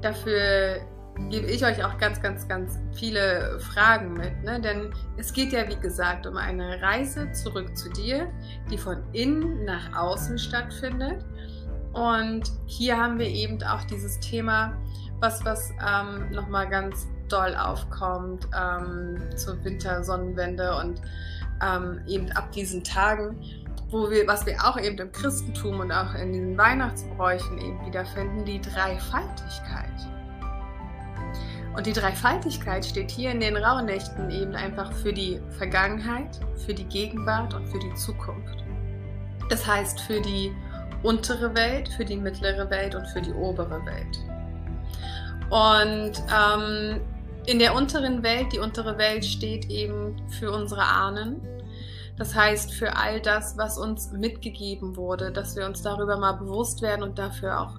dafür 0.00 0.80
gebe 1.28 1.46
ich 1.46 1.64
euch 1.64 1.84
auch 1.84 1.98
ganz, 1.98 2.20
ganz, 2.20 2.48
ganz 2.48 2.78
viele 2.92 3.58
Fragen 3.60 4.14
mit. 4.14 4.42
Ne? 4.42 4.60
Denn 4.60 4.92
es 5.16 5.32
geht 5.32 5.52
ja, 5.52 5.68
wie 5.68 5.76
gesagt, 5.76 6.26
um 6.26 6.36
eine 6.36 6.80
Reise 6.80 7.30
zurück 7.32 7.76
zu 7.76 7.90
dir, 7.90 8.30
die 8.70 8.78
von 8.78 9.02
innen 9.12 9.64
nach 9.64 9.96
außen 9.96 10.38
stattfindet. 10.38 11.24
Und 11.92 12.50
hier 12.66 12.96
haben 12.96 13.18
wir 13.18 13.28
eben 13.28 13.62
auch 13.62 13.84
dieses 13.84 14.18
Thema, 14.20 14.76
was, 15.20 15.44
was 15.44 15.70
ähm, 15.86 16.30
nochmal 16.30 16.68
ganz 16.68 17.06
doll 17.28 17.54
aufkommt 17.54 18.48
ähm, 18.58 19.18
zur 19.36 19.62
Wintersonnenwende 19.64 20.76
und 20.76 21.00
ähm, 21.62 22.00
eben 22.06 22.30
ab 22.32 22.50
diesen 22.52 22.82
Tagen, 22.82 23.38
wo 23.88 24.10
wir, 24.10 24.26
was 24.26 24.46
wir 24.46 24.56
auch 24.64 24.78
eben 24.78 24.98
im 24.98 25.12
Christentum 25.12 25.80
und 25.80 25.92
auch 25.92 26.14
in 26.14 26.32
den 26.32 26.58
Weihnachtsbräuchen 26.58 27.58
eben 27.58 27.86
wiederfinden, 27.86 28.44
die 28.44 28.60
Dreifaltigkeit. 28.60 29.92
Und 31.74 31.86
die 31.86 31.92
Dreifaltigkeit 31.92 32.84
steht 32.84 33.10
hier 33.10 33.30
in 33.30 33.40
den 33.40 33.56
Rauhnächten 33.56 34.30
eben 34.30 34.54
einfach 34.54 34.92
für 34.92 35.12
die 35.12 35.40
Vergangenheit, 35.56 36.38
für 36.66 36.74
die 36.74 36.84
Gegenwart 36.84 37.54
und 37.54 37.66
für 37.68 37.78
die 37.78 37.94
Zukunft. 37.94 38.62
Das 39.48 39.66
heißt 39.66 40.00
für 40.00 40.20
die 40.20 40.52
untere 41.02 41.54
Welt, 41.54 41.88
für 41.88 42.04
die 42.04 42.16
mittlere 42.16 42.68
Welt 42.70 42.94
und 42.94 43.06
für 43.08 43.22
die 43.22 43.32
obere 43.32 43.80
Welt. 43.86 44.18
Und 45.50 46.22
ähm, 46.32 47.00
in 47.46 47.58
der 47.58 47.74
unteren 47.74 48.22
Welt, 48.22 48.52
die 48.52 48.58
untere 48.58 48.98
Welt 48.98 49.24
steht 49.24 49.68
eben 49.70 50.16
für 50.28 50.52
unsere 50.52 50.82
Ahnen. 50.82 51.40
Das 52.16 52.34
heißt 52.34 52.72
für 52.72 52.96
all 52.96 53.20
das, 53.20 53.56
was 53.56 53.78
uns 53.78 54.12
mitgegeben 54.12 54.96
wurde, 54.96 55.32
dass 55.32 55.56
wir 55.56 55.66
uns 55.66 55.82
darüber 55.82 56.18
mal 56.18 56.32
bewusst 56.32 56.82
werden 56.82 57.02
und 57.02 57.18
dafür 57.18 57.60
auch 57.60 57.78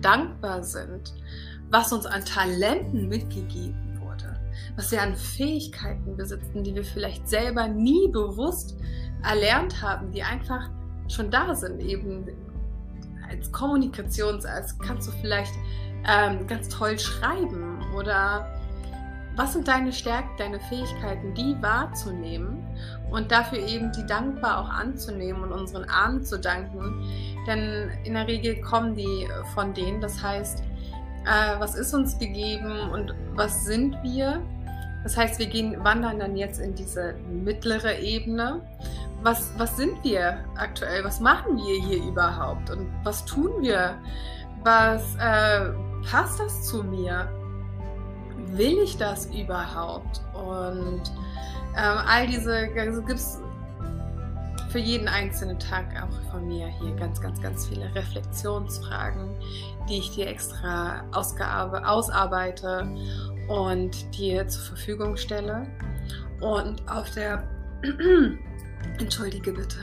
dankbar 0.00 0.62
sind, 0.64 1.14
was 1.70 1.92
uns 1.92 2.06
an 2.06 2.24
Talenten 2.24 3.08
mitgegeben 3.08 4.00
wurde, 4.00 4.38
was 4.76 4.90
wir 4.92 5.02
an 5.02 5.16
Fähigkeiten 5.16 6.16
besitzen, 6.16 6.64
die 6.64 6.74
wir 6.74 6.84
vielleicht 6.84 7.28
selber 7.28 7.68
nie 7.68 8.08
bewusst 8.08 8.76
erlernt 9.22 9.82
haben, 9.82 10.12
die 10.12 10.22
einfach 10.22 10.70
schon 11.08 11.30
da 11.30 11.54
sind, 11.54 11.80
eben 11.80 12.26
als 13.28 13.50
Kommunikations, 13.50 14.44
als 14.44 14.78
kannst 14.78 15.08
du 15.08 15.12
vielleicht 15.20 15.54
ähm, 16.08 16.46
ganz 16.46 16.68
toll 16.68 16.98
schreiben 16.98 17.82
oder 17.96 18.46
was 19.36 19.52
sind 19.52 19.68
deine 19.68 19.92
Stärken, 19.92 20.30
deine 20.38 20.58
Fähigkeiten, 20.60 21.34
die 21.34 21.54
wahrzunehmen 21.60 22.64
und 23.10 23.30
dafür 23.30 23.58
eben 23.58 23.92
die 23.92 24.06
dankbar 24.06 24.60
auch 24.60 24.70
anzunehmen 24.70 25.42
und 25.42 25.52
unseren 25.52 25.84
Ahnen 25.84 26.22
zu 26.24 26.38
danken. 26.40 27.04
Denn 27.46 27.90
in 28.04 28.14
der 28.14 28.26
Regel 28.26 28.60
kommen 28.62 28.94
die 28.94 29.28
von 29.54 29.74
denen. 29.74 30.00
Das 30.00 30.22
heißt, 30.22 30.62
äh, 31.26 31.58
was 31.58 31.74
ist 31.74 31.92
uns 31.92 32.18
gegeben 32.18 32.90
und 32.90 33.14
was 33.34 33.64
sind 33.64 33.96
wir? 34.02 34.40
Das 35.02 35.16
heißt, 35.16 35.38
wir 35.38 35.46
gehen, 35.46 35.82
wandern 35.84 36.18
dann 36.18 36.36
jetzt 36.36 36.60
in 36.60 36.74
diese 36.74 37.14
mittlere 37.28 37.98
Ebene. 37.98 38.60
Was, 39.22 39.52
was 39.56 39.76
sind 39.76 40.02
wir 40.02 40.44
aktuell? 40.56 41.04
Was 41.04 41.20
machen 41.20 41.56
wir 41.56 41.82
hier 41.82 42.02
überhaupt? 42.02 42.70
Und 42.70 42.88
was 43.04 43.24
tun 43.24 43.50
wir? 43.60 43.94
Was 44.62 45.14
äh, 45.16 45.72
passt 46.10 46.40
das 46.40 46.68
zu 46.68 46.82
mir? 46.82 47.28
Will 48.52 48.78
ich 48.78 48.96
das 48.96 49.26
überhaupt? 49.26 50.20
Und 50.34 51.02
ähm, 51.76 51.98
all 52.06 52.26
diese, 52.26 52.68
also 52.78 53.02
gibt 53.02 53.18
es 53.18 53.40
für 54.68 54.78
jeden 54.78 55.08
einzelnen 55.08 55.58
Tag 55.58 55.86
auch 56.02 56.30
von 56.30 56.46
mir 56.46 56.66
hier 56.66 56.94
ganz, 56.96 57.20
ganz, 57.20 57.40
ganz 57.40 57.66
viele 57.66 57.94
Reflexionsfragen, 57.94 59.34
die 59.88 59.98
ich 59.98 60.10
dir 60.10 60.26
extra 60.26 61.04
ausarbeite 61.12 62.88
und 63.48 64.16
dir 64.16 64.46
zur 64.48 64.62
Verfügung 64.62 65.16
stelle. 65.16 65.66
Und 66.40 66.82
auf 66.88 67.10
der, 67.12 67.48
entschuldige 68.98 69.52
bitte, 69.52 69.78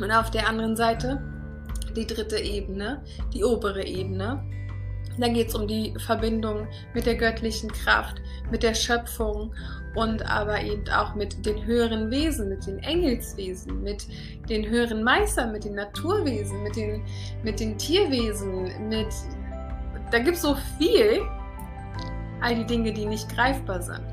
und 0.00 0.10
auf 0.10 0.30
der 0.30 0.48
anderen 0.48 0.76
Seite 0.76 1.20
die 1.94 2.06
dritte 2.06 2.38
Ebene, 2.38 3.02
die 3.34 3.44
obere 3.44 3.84
Ebene. 3.84 4.42
Da 5.20 5.28
geht 5.28 5.48
es 5.48 5.54
um 5.54 5.68
die 5.68 5.94
Verbindung 5.98 6.66
mit 6.94 7.06
der 7.06 7.14
göttlichen 7.14 7.70
Kraft, 7.70 8.20
mit 8.50 8.62
der 8.62 8.74
Schöpfung 8.74 9.54
und 9.94 10.22
aber 10.30 10.60
eben 10.62 10.88
auch 10.88 11.14
mit 11.14 11.44
den 11.44 11.64
höheren 11.64 12.10
Wesen, 12.10 12.48
mit 12.48 12.66
den 12.66 12.78
Engelswesen, 12.78 13.82
mit 13.82 14.06
den 14.48 14.68
höheren 14.68 15.02
Meistern, 15.02 15.52
mit 15.52 15.64
den 15.64 15.74
Naturwesen, 15.74 16.62
mit 16.62 16.76
den, 16.76 17.04
mit 17.42 17.60
den 17.60 17.76
Tierwesen, 17.76 18.88
mit 18.88 19.08
da 20.10 20.18
gibt 20.18 20.36
es 20.36 20.42
so 20.42 20.56
viel, 20.78 21.22
all 22.40 22.54
die 22.54 22.64
Dinge, 22.64 22.92
die 22.92 23.06
nicht 23.06 23.28
greifbar 23.34 23.80
sind. 23.80 24.04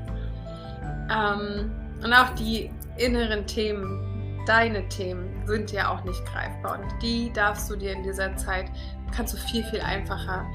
Ähm, 1.10 1.72
und 2.02 2.12
auch 2.12 2.30
die 2.34 2.70
inneren 2.96 3.46
Themen, 3.46 4.44
deine 4.46 4.88
Themen 4.88 5.28
sind 5.46 5.72
ja 5.72 5.90
auch 5.90 6.04
nicht 6.04 6.24
greifbar. 6.26 6.78
Und 6.78 7.02
die 7.02 7.32
darfst 7.32 7.70
du 7.70 7.76
dir 7.76 7.92
in 7.92 8.02
dieser 8.02 8.36
Zeit, 8.36 8.66
kannst 9.14 9.34
du 9.34 9.38
viel, 9.38 9.64
viel 9.64 9.80
einfacher, 9.80 10.46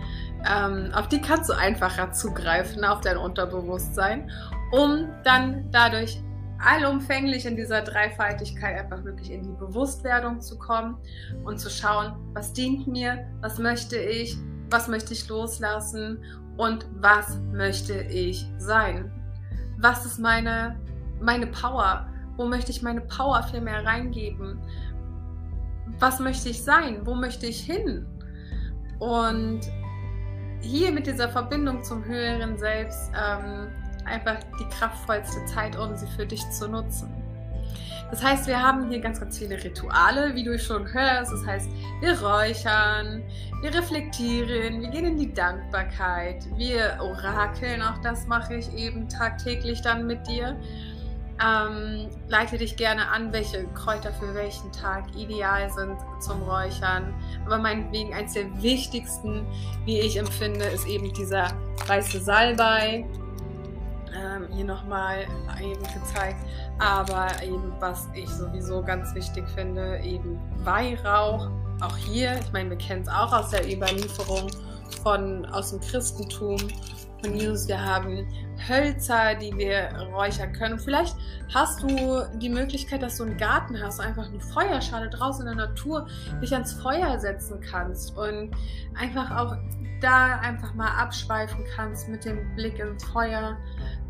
ähm, 0.49 0.91
auf 0.93 1.07
die 1.07 1.21
kannst 1.21 1.49
du 1.49 1.53
einfacher 1.53 2.11
zugreifen, 2.11 2.83
auf 2.83 3.01
dein 3.01 3.17
Unterbewusstsein 3.17 4.29
um 4.73 5.07
dann 5.23 5.69
dadurch 5.71 6.19
allumfänglich 6.57 7.45
in 7.45 7.55
dieser 7.55 7.81
Dreifaltigkeit 7.81 8.79
einfach 8.79 9.03
wirklich 9.03 9.29
in 9.29 9.43
die 9.43 9.51
Bewusstwerdung 9.51 10.41
zu 10.41 10.57
kommen 10.57 10.97
und 11.43 11.59
zu 11.59 11.69
schauen, 11.69 12.15
was 12.33 12.53
dient 12.53 12.87
mir, 12.87 13.23
was 13.41 13.59
möchte 13.59 13.97
ich, 13.97 14.35
was 14.71 14.87
möchte 14.87 15.13
ich 15.13 15.27
loslassen 15.29 16.23
und 16.57 16.87
was 16.95 17.37
möchte 17.51 17.93
ich 17.93 18.47
sein. 18.57 19.11
Was 19.77 20.07
ist 20.07 20.19
meine, 20.19 20.79
meine 21.21 21.47
Power? 21.47 22.07
Wo 22.35 22.45
möchte 22.45 22.71
ich 22.71 22.81
meine 22.81 23.01
Power 23.01 23.43
viel 23.43 23.61
mehr 23.61 23.85
reingeben? 23.85 24.59
Was 25.99 26.19
möchte 26.19 26.49
ich 26.49 26.63
sein? 26.63 27.05
Wo 27.05 27.13
möchte 27.13 27.45
ich 27.45 27.61
hin? 27.61 28.07
Und 28.97 29.61
hier 30.63 30.91
mit 30.91 31.05
dieser 31.05 31.29
Verbindung 31.29 31.83
zum 31.83 32.03
höheren 32.05 32.57
Selbst 32.57 33.11
ähm, 33.11 33.67
einfach 34.05 34.37
die 34.59 34.65
kraftvollste 34.75 35.45
Zeit, 35.45 35.77
um 35.77 35.95
sie 35.95 36.07
für 36.15 36.25
dich 36.25 36.49
zu 36.49 36.67
nutzen. 36.67 37.13
Das 38.09 38.23
heißt, 38.23 38.47
wir 38.47 38.61
haben 38.61 38.89
hier 38.89 38.99
ganz, 38.99 39.19
ganz 39.19 39.39
viele 39.39 39.61
Rituale, 39.63 40.35
wie 40.35 40.43
du 40.43 40.59
schon 40.59 40.91
hörst. 40.93 41.31
Das 41.31 41.45
heißt, 41.45 41.67
wir 41.99 42.21
räuchern, 42.21 43.23
wir 43.61 43.73
reflektieren, 43.73 44.81
wir 44.81 44.89
gehen 44.89 45.05
in 45.05 45.17
die 45.17 45.33
Dankbarkeit, 45.33 46.45
wir 46.55 46.99
orakeln, 47.01 47.81
auch 47.81 47.97
das 48.03 48.27
mache 48.27 48.55
ich 48.55 48.71
eben 48.75 49.09
tagtäglich 49.09 49.81
dann 49.81 50.05
mit 50.05 50.27
dir. 50.27 50.55
Ähm, 51.43 52.09
leite 52.29 52.57
dich 52.57 52.77
gerne 52.77 53.09
an, 53.09 53.33
welche 53.33 53.65
Kräuter 53.73 54.13
für 54.13 54.33
welchen 54.33 54.71
Tag 54.71 55.03
ideal 55.15 55.69
sind 55.71 55.97
zum 56.19 56.41
Räuchern. 56.43 57.13
Aber 57.45 57.57
meinetwegen 57.57 58.13
eins 58.13 58.33
der 58.33 58.45
wichtigsten, 58.61 59.45
wie 59.85 59.99
ich 59.99 60.17
empfinde, 60.17 60.65
ist 60.65 60.87
eben 60.87 61.11
dieser 61.13 61.49
weiße 61.87 62.21
Salbei 62.21 63.05
ähm, 64.15 64.47
hier 64.51 64.65
nochmal 64.65 65.25
eben 65.61 65.83
gezeigt. 65.83 66.37
Aber 66.79 67.27
eben, 67.43 67.73
was 67.79 68.07
ich 68.13 68.29
sowieso 68.29 68.81
ganz 68.81 69.13
wichtig 69.13 69.43
finde, 69.55 69.99
eben 69.99 70.39
Weihrauch. 70.63 71.49
Auch 71.81 71.97
hier, 71.97 72.39
ich 72.39 72.53
meine, 72.53 72.69
wir 72.69 72.77
kennen 72.77 73.01
es 73.01 73.09
auch 73.09 73.33
aus 73.33 73.49
der 73.49 73.69
Überlieferung 73.69 74.49
von, 75.01 75.45
aus 75.47 75.71
dem 75.71 75.81
Christentum 75.81 76.57
von 77.21 77.35
Jesus. 77.35 77.67
Wir 77.67 77.83
haben 77.83 78.27
Hölzer, 78.67 79.35
die 79.35 79.55
wir 79.57 79.89
räuchern 80.13 80.53
können. 80.53 80.79
Vielleicht 80.79 81.15
hast 81.53 81.83
du 81.83 82.23
die 82.35 82.49
Möglichkeit, 82.49 83.01
dass 83.01 83.17
du 83.17 83.23
einen 83.23 83.37
Garten 83.37 83.81
hast, 83.81 83.99
einfach 83.99 84.27
eine 84.27 84.39
Feuerschale 84.39 85.09
draußen 85.09 85.47
in 85.47 85.57
der 85.57 85.67
Natur 85.67 86.07
dich 86.41 86.53
ans 86.53 86.73
Feuer 86.73 87.19
setzen 87.19 87.59
kannst 87.61 88.17
und 88.17 88.51
einfach 88.95 89.31
auch 89.31 89.57
da 90.01 90.39
einfach 90.39 90.73
mal 90.73 90.89
abschweifen 90.89 91.63
kannst 91.75 92.09
mit 92.09 92.25
dem 92.25 92.55
Blick 92.55 92.79
ins 92.79 93.03
Feuer, 93.05 93.57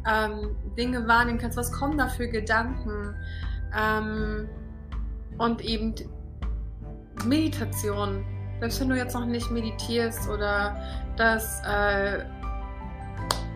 ähm, 0.09 0.55
Dinge 0.77 1.07
wahrnehmen 1.07 1.37
kannst, 1.37 1.57
was 1.57 1.71
kommen 1.71 1.97
da 1.97 2.07
für 2.07 2.27
Gedanken 2.27 3.15
ähm, 3.77 4.49
und 5.37 5.61
eben 5.61 5.93
Meditation. 7.25 8.25
Selbst 8.59 8.81
wenn 8.81 8.89
du 8.89 8.97
jetzt 8.97 9.13
noch 9.13 9.25
nicht 9.25 9.51
meditierst 9.51 10.29
oder 10.29 10.75
das, 11.15 11.61
äh, 11.65 12.23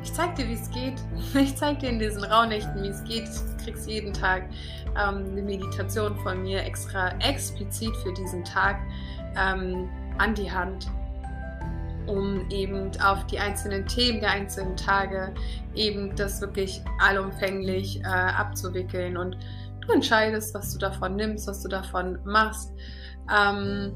ich 0.08 0.14
zeig 0.14 0.36
dir, 0.36 0.48
wie 0.48 0.54
es 0.54 0.70
geht. 0.72 0.94
Ich 1.36 1.56
zeig 1.58 1.80
dir 1.80 1.90
in 1.90 2.00
diesen 2.00 2.24
Raunächten, 2.24 2.82
wie 2.82 2.88
es 2.88 3.04
geht. 3.04 3.26
Du 3.26 3.64
kriegst 3.64 3.90
jeden 3.90 4.14
Tag 4.14 4.44
ähm, 4.96 5.26
eine 5.32 5.42
Meditation 5.42 6.16
von 6.20 6.44
mir 6.44 6.64
extra 6.64 7.10
explizit 7.20 7.96
für 7.98 8.14
diesen 8.14 8.44
Tag 8.46 8.80
ähm, 9.38 9.90
an 10.18 10.34
die 10.34 10.50
Hand 10.50 10.88
um 12.06 12.50
eben 12.50 12.90
auf 13.02 13.26
die 13.26 13.38
einzelnen 13.38 13.86
Themen 13.86 14.22
der 14.22 14.32
einzelnen 14.32 14.78
Tage 14.78 15.34
eben 15.76 16.16
das 16.16 16.40
wirklich 16.40 16.82
allumfänglich 17.02 18.00
äh, 18.00 18.06
abzuwickeln 18.06 19.18
und 19.18 19.38
du 19.82 19.92
entscheidest, 19.92 20.54
was 20.54 20.72
du 20.72 20.80
davon 20.80 21.18
nimmst, 21.18 21.48
was 21.48 21.62
du 21.62 21.68
davon 21.68 22.18
machst. 22.24 22.72
Ähm, 23.30 23.92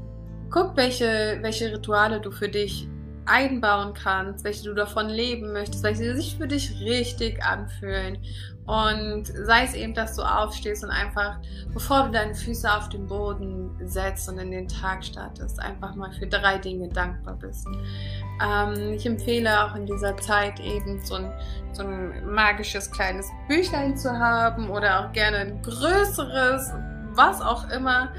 guck, 0.50 0.76
welche, 0.76 1.38
welche 1.40 1.72
Rituale 1.72 2.20
du 2.20 2.30
für 2.30 2.50
dich 2.50 2.86
einbauen 3.26 3.94
kannst, 3.94 4.44
welche 4.44 4.64
du 4.64 4.74
davon 4.74 5.08
leben 5.08 5.52
möchtest, 5.52 5.82
welche 5.82 6.16
sich 6.16 6.36
für 6.36 6.46
dich 6.46 6.80
richtig 6.80 7.42
anfühlen. 7.42 8.18
Und 8.64 9.24
sei 9.26 9.64
es 9.64 9.74
eben, 9.74 9.92
dass 9.92 10.14
du 10.14 10.22
aufstehst 10.22 10.84
und 10.84 10.90
einfach, 10.90 11.38
bevor 11.74 12.04
du 12.04 12.12
deine 12.12 12.34
Füße 12.34 12.72
auf 12.72 12.88
den 12.88 13.08
Boden 13.08 13.70
setzt 13.84 14.28
und 14.28 14.38
in 14.38 14.52
den 14.52 14.68
Tag 14.68 15.04
startest, 15.04 15.60
einfach 15.60 15.96
mal 15.96 16.12
für 16.12 16.28
drei 16.28 16.58
Dinge 16.58 16.88
dankbar 16.88 17.34
bist. 17.34 17.66
Ähm, 18.40 18.92
ich 18.92 19.04
empfehle 19.04 19.64
auch 19.64 19.74
in 19.74 19.86
dieser 19.86 20.16
Zeit 20.16 20.60
eben 20.60 21.04
so 21.04 21.16
ein, 21.16 21.32
so 21.72 21.82
ein 21.82 22.32
magisches 22.32 22.88
kleines 22.88 23.28
Büchlein 23.48 23.96
zu 23.96 24.12
haben 24.12 24.70
oder 24.70 25.00
auch 25.00 25.12
gerne 25.12 25.38
ein 25.38 25.62
größeres, 25.62 26.72
was 27.14 27.40
auch 27.40 27.68
immer. 27.70 28.12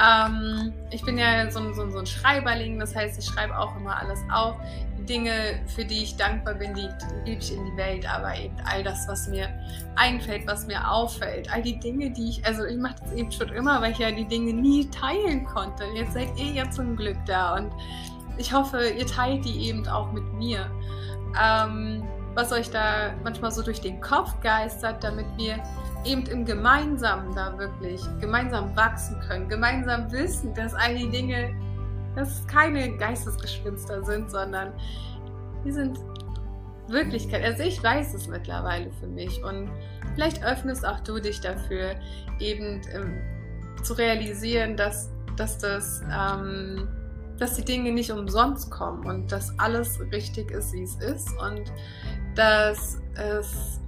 Ähm, 0.00 0.72
ich 0.90 1.02
bin 1.02 1.18
ja 1.18 1.50
so, 1.50 1.72
so, 1.72 1.90
so 1.90 1.98
ein 1.98 2.06
Schreiberling, 2.06 2.78
das 2.78 2.94
heißt, 2.94 3.18
ich 3.18 3.24
schreibe 3.24 3.58
auch 3.58 3.76
immer 3.76 3.96
alles 3.96 4.20
auf. 4.32 4.56
Dinge, 5.08 5.60
für 5.74 5.84
die 5.84 6.02
ich 6.02 6.16
dankbar 6.16 6.54
bin, 6.54 6.74
die 6.74 6.88
gebe 7.24 7.40
ich 7.40 7.52
in 7.52 7.64
die 7.64 7.76
Welt, 7.76 8.06
aber 8.08 8.36
eben 8.36 8.54
all 8.64 8.82
das, 8.82 9.08
was 9.08 9.26
mir 9.28 9.48
einfällt, 9.96 10.46
was 10.46 10.66
mir 10.66 10.88
auffällt, 10.88 11.50
all 11.50 11.62
die 11.62 11.78
Dinge, 11.78 12.10
die 12.10 12.28
ich, 12.28 12.46
also 12.46 12.64
ich 12.64 12.76
mache 12.76 12.96
das 13.02 13.12
eben 13.14 13.32
schon 13.32 13.48
immer, 13.48 13.80
weil 13.80 13.92
ich 13.92 13.98
ja 13.98 14.10
die 14.10 14.26
Dinge 14.26 14.52
nie 14.52 14.88
teilen 14.90 15.46
konnte. 15.46 15.84
Jetzt 15.94 16.12
seid 16.12 16.28
ihr 16.36 16.52
ja 16.52 16.70
zum 16.70 16.94
Glück 16.94 17.16
da 17.26 17.56
und 17.56 17.72
ich 18.36 18.52
hoffe, 18.52 18.90
ihr 18.90 19.06
teilt 19.06 19.44
die 19.44 19.68
eben 19.68 19.88
auch 19.88 20.12
mit 20.12 20.30
mir. 20.34 20.70
Ähm, 21.42 22.02
was 22.34 22.52
euch 22.52 22.70
da 22.70 23.14
manchmal 23.24 23.50
so 23.50 23.62
durch 23.62 23.80
den 23.80 24.00
Kopf 24.00 24.38
geistert, 24.40 25.02
damit 25.02 25.26
wir 25.36 25.56
eben 26.04 26.26
im 26.26 26.44
Gemeinsamen 26.44 27.34
da 27.34 27.58
wirklich 27.58 28.02
gemeinsam 28.20 28.74
wachsen 28.76 29.20
können, 29.28 29.48
gemeinsam 29.48 30.10
wissen, 30.12 30.54
dass 30.54 30.74
all 30.74 30.94
die 30.94 31.08
Dinge 31.08 31.54
dass 32.18 32.40
es 32.40 32.46
keine 32.46 32.96
Geistesgeschwinster 32.96 34.02
sind, 34.04 34.30
sondern 34.30 34.72
die 35.64 35.70
sind 35.70 35.98
Wirklichkeit. 36.88 37.44
Also 37.44 37.62
ich 37.62 37.82
weiß 37.82 38.14
es 38.14 38.26
mittlerweile 38.28 38.90
für 38.98 39.06
mich 39.06 39.42
und 39.44 39.70
vielleicht 40.14 40.42
öffnest 40.44 40.86
auch 40.86 41.00
du 41.00 41.20
dich 41.20 41.40
dafür, 41.40 41.94
eben 42.40 42.80
ähm, 42.92 43.18
zu 43.82 43.94
realisieren, 43.94 44.76
dass, 44.76 45.10
dass 45.36 45.58
das 45.58 46.02
ähm, 46.12 46.88
dass 47.38 47.54
die 47.54 47.64
Dinge 47.64 47.92
nicht 47.92 48.10
umsonst 48.10 48.68
kommen 48.68 49.06
und 49.06 49.30
dass 49.30 49.56
alles 49.60 50.00
richtig 50.12 50.50
ist, 50.50 50.72
wie 50.72 50.82
es 50.82 50.96
ist 50.96 51.28
und 51.40 51.72
dass 52.34 53.00
es 53.14 53.80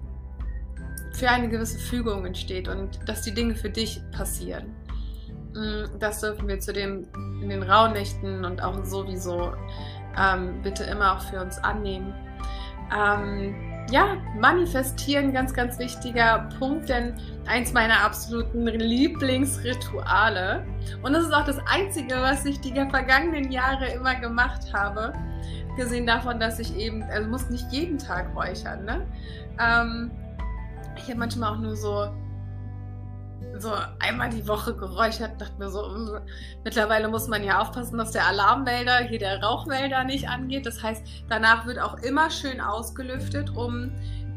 für 1.21 1.29
eine 1.29 1.49
gewisse 1.49 1.79
Fügung 1.79 2.25
entsteht 2.25 2.67
und 2.67 2.99
dass 3.07 3.23
die 3.23 3.33
Dinge 3.33 3.55
für 3.55 3.69
dich 3.69 4.01
passieren. 4.11 4.75
Mm, 5.55 5.99
das 5.99 6.21
dürfen 6.21 6.49
wir 6.49 6.59
zu 6.59 6.73
dem 6.73 7.07
in 7.43 7.51
den 7.51 7.63
Rauhnächten 7.63 8.45
und 8.45 8.63
auch 8.63 8.83
sowieso 8.85 9.53
ähm, 10.19 10.63
bitte 10.63 10.85
immer 10.85 11.15
auch 11.17 11.21
für 11.21 11.41
uns 11.41 11.59
annehmen. 11.59 12.15
Ähm, 12.97 13.55
ja, 13.91 14.17
manifestieren, 14.39 15.33
ganz, 15.33 15.53
ganz 15.53 15.79
wichtiger 15.79 16.49
Punkt, 16.59 16.89
denn 16.89 17.15
eins 17.47 17.73
meiner 17.73 18.01
absoluten 18.03 18.67
Lieblingsrituale. 18.67 20.65
Und 21.03 21.13
das 21.13 21.25
ist 21.25 21.35
auch 21.35 21.45
das 21.45 21.59
Einzige, 21.67 22.15
was 22.15 22.47
ich 22.47 22.61
die 22.61 22.73
vergangenen 22.73 23.51
Jahre 23.53 23.89
immer 23.89 24.15
gemacht 24.15 24.73
habe. 24.73 25.13
Gesehen 25.77 26.07
davon, 26.07 26.41
dass 26.41 26.59
ich 26.59 26.75
eben, 26.77 27.03
also 27.03 27.29
muss 27.29 27.51
nicht 27.51 27.71
jeden 27.73 27.99
Tag 27.99 28.35
räuchern, 28.35 28.85
ne? 28.85 29.07
Ähm, 29.59 30.11
ich 31.03 31.09
habe 31.09 31.19
manchmal 31.19 31.53
auch 31.53 31.59
nur 31.59 31.77
so 31.77 32.09
so 33.59 33.73
einmal 33.99 34.31
die 34.31 34.47
Woche 34.47 34.75
geräuchert, 34.75 35.41
dachte 35.41 35.59
mir 35.59 35.71
so, 35.71 36.21
mittlerweile 36.65 37.09
muss 37.09 37.29
man 37.29 37.45
ja 37.45 37.61
aufpassen, 37.61 37.99
dass 37.99 38.13
der 38.13 38.27
Alarmmelder, 38.27 38.99
hier 38.99 39.19
der 39.19 39.43
Rauchmelder 39.43 40.05
nicht 40.05 40.29
angeht. 40.29 40.67
Das 40.67 40.83
heißt, 40.83 41.03
danach 41.29 41.67
wird 41.67 41.79
auch 41.79 41.99
immer 41.99 42.31
schön 42.31 42.61
ausgelüftet, 42.61 43.51
um 43.57 43.93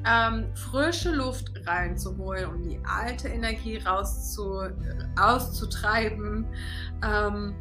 ähm, 0.06 0.46
frische 0.56 1.12
Luft 1.12 1.52
reinzuholen, 1.66 2.50
um 2.50 2.64
die 2.64 2.80
alte 2.86 3.30
Energie 3.30 3.78
rauszu, 3.78 4.62
auszutreiben. 5.20 6.46
Ähm, 7.04 7.56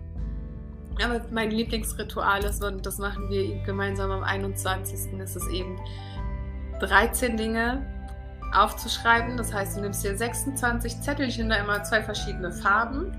aber 1.02 1.20
mein 1.30 1.50
Lieblingsritual 1.50 2.44
ist, 2.44 2.62
und 2.62 2.84
das 2.84 2.98
machen 2.98 3.30
wir 3.30 3.62
gemeinsam 3.64 4.10
am 4.10 4.22
21. 4.22 5.18
ist 5.20 5.36
es 5.36 5.46
eben 5.48 5.78
13 6.80 7.36
Dinge, 7.36 7.86
aufzuschreiben. 8.54 9.36
Das 9.36 9.52
heißt, 9.52 9.76
du 9.76 9.80
nimmst 9.80 10.04
dir 10.04 10.16
26 10.16 11.00
Zettelchen, 11.00 11.48
da 11.48 11.56
immer 11.56 11.82
zwei 11.82 12.02
verschiedene 12.02 12.52
Farben 12.52 13.12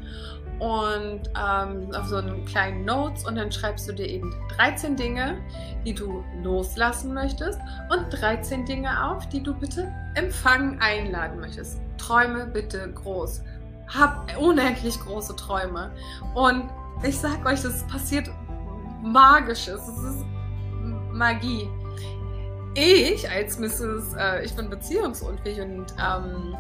und 0.60 1.22
ähm, 1.36 1.94
auf 1.94 2.08
so 2.08 2.18
einen 2.18 2.46
kleinen 2.46 2.86
Notes 2.86 3.26
und 3.26 3.36
dann 3.36 3.52
schreibst 3.52 3.90
du 3.90 3.94
dir 3.94 4.08
eben 4.08 4.34
13 4.56 4.96
Dinge, 4.96 5.38
die 5.86 5.94
du 5.94 6.24
loslassen 6.42 7.14
möchtest 7.14 7.60
und 7.90 8.10
13 8.12 8.66
Dinge 8.66 9.10
auf, 9.10 9.28
die 9.30 9.42
du 9.42 9.54
bitte 9.54 9.92
empfangen, 10.16 10.80
einladen 10.80 11.40
möchtest. 11.40 11.82
Träume 11.98 12.46
bitte 12.46 12.92
groß. 12.94 13.42
Hab 13.88 14.38
unendlich 14.40 14.98
große 15.00 15.36
Träume. 15.36 15.92
Und 16.34 16.70
ich 17.04 17.20
sag 17.20 17.46
euch, 17.46 17.62
das 17.62 17.86
passiert 17.88 18.30
Magisches. 19.02 19.82
Es 19.88 20.04
ist 20.04 20.26
Magie 21.12 21.68
ich 22.76 23.30
als 23.30 23.60
Mrs. 23.60 24.16
Äh, 24.18 24.46
ich 24.46 24.56
bin 24.56 24.70
beziehungsunfähig 24.70 25.62
und 25.62 25.86
ähm, 26.00 26.56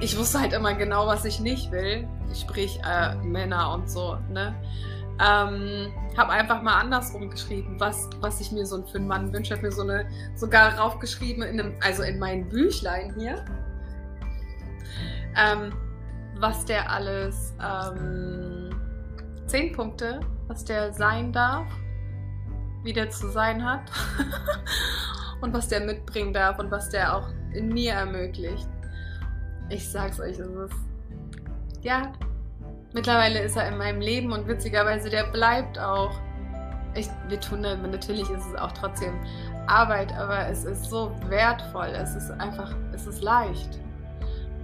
ich 0.00 0.18
wusste 0.18 0.40
halt 0.40 0.52
immer 0.52 0.74
genau, 0.74 1.06
was 1.06 1.24
ich 1.24 1.40
nicht 1.40 1.70
will. 1.70 2.08
Sprich, 2.34 2.80
äh, 2.84 3.14
Männer 3.16 3.72
und 3.72 3.90
so, 3.90 4.18
ne? 4.30 4.54
Ähm, 5.20 5.92
habe 6.16 6.30
einfach 6.30 6.62
mal 6.62 6.80
andersrum 6.80 7.30
geschrieben, 7.30 7.78
was, 7.78 8.08
was 8.20 8.40
ich 8.40 8.50
mir 8.50 8.66
so 8.66 8.82
für 8.82 8.98
einen 8.98 9.06
Mann 9.06 9.32
wünsche. 9.32 9.54
Habe 9.54 9.66
mir 9.66 9.72
so 9.72 9.82
eine 9.82 10.06
sogar 10.34 10.78
raufgeschrieben, 10.78 11.42
in 11.42 11.60
einem, 11.60 11.74
also 11.80 12.02
in 12.02 12.18
meinem 12.18 12.48
Büchlein 12.48 13.14
hier, 13.16 13.44
ähm, 15.36 15.72
was 16.38 16.64
der 16.64 16.90
alles, 16.90 17.54
ähm, 17.62 18.70
zehn 19.46 19.72
Punkte, 19.72 20.20
was 20.48 20.64
der 20.64 20.92
sein 20.92 21.32
darf 21.32 21.66
wie 22.82 22.92
der 22.92 23.10
zu 23.10 23.28
sein 23.30 23.64
hat 23.64 23.82
und 25.40 25.52
was 25.52 25.68
der 25.68 25.80
mitbringen 25.80 26.32
darf 26.32 26.58
und 26.58 26.70
was 26.70 26.90
der 26.90 27.16
auch 27.16 27.28
in 27.52 27.68
mir 27.68 27.92
ermöglicht. 27.92 28.68
Ich 29.68 29.88
sag's 29.90 30.20
euch, 30.20 30.38
es 30.38 30.48
ist. 30.48 30.74
Ja, 31.82 32.12
mittlerweile 32.92 33.40
ist 33.40 33.56
er 33.56 33.68
in 33.68 33.78
meinem 33.78 34.00
Leben 34.00 34.32
und 34.32 34.46
witzigerweise, 34.46 35.10
der 35.10 35.24
bleibt 35.24 35.78
auch. 35.78 36.12
Ich, 36.94 37.08
wir 37.28 37.40
tun 37.40 37.62
natürlich 37.62 38.28
ist 38.28 38.46
es 38.46 38.54
auch 38.54 38.72
trotzdem 38.72 39.18
Arbeit, 39.66 40.12
aber 40.12 40.46
es 40.48 40.64
ist 40.64 40.90
so 40.90 41.10
wertvoll. 41.28 41.86
Es 41.86 42.14
ist 42.14 42.30
einfach, 42.32 42.74
es 42.92 43.06
ist 43.06 43.22
leicht. 43.22 43.80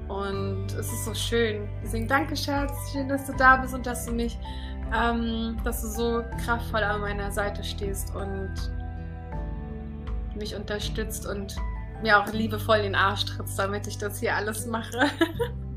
Und 0.08 0.66
es 0.72 0.92
ist 0.92 1.04
so 1.04 1.14
schön. 1.14 1.68
Deswegen 1.82 2.08
danke, 2.08 2.36
Schatz. 2.36 2.72
Schön, 2.92 3.08
dass 3.08 3.26
du 3.26 3.32
da 3.34 3.56
bist 3.56 3.74
und 3.74 3.86
dass 3.86 4.06
du 4.06 4.12
mich 4.12 4.38
ähm, 4.94 5.56
dass 5.64 5.82
du 5.82 5.88
so 5.88 6.24
kraftvoll 6.44 6.82
an 6.82 7.00
meiner 7.00 7.30
Seite 7.30 7.62
stehst 7.62 8.14
und 8.14 8.52
mich 10.34 10.54
unterstützt 10.54 11.26
und 11.26 11.56
mir 12.02 12.18
auch 12.18 12.32
liebevoll 12.32 12.82
den 12.82 12.94
Arsch 12.94 13.24
trittst, 13.24 13.58
damit 13.58 13.86
ich 13.86 13.98
das 13.98 14.20
hier 14.20 14.36
alles 14.36 14.66
mache. 14.66 15.06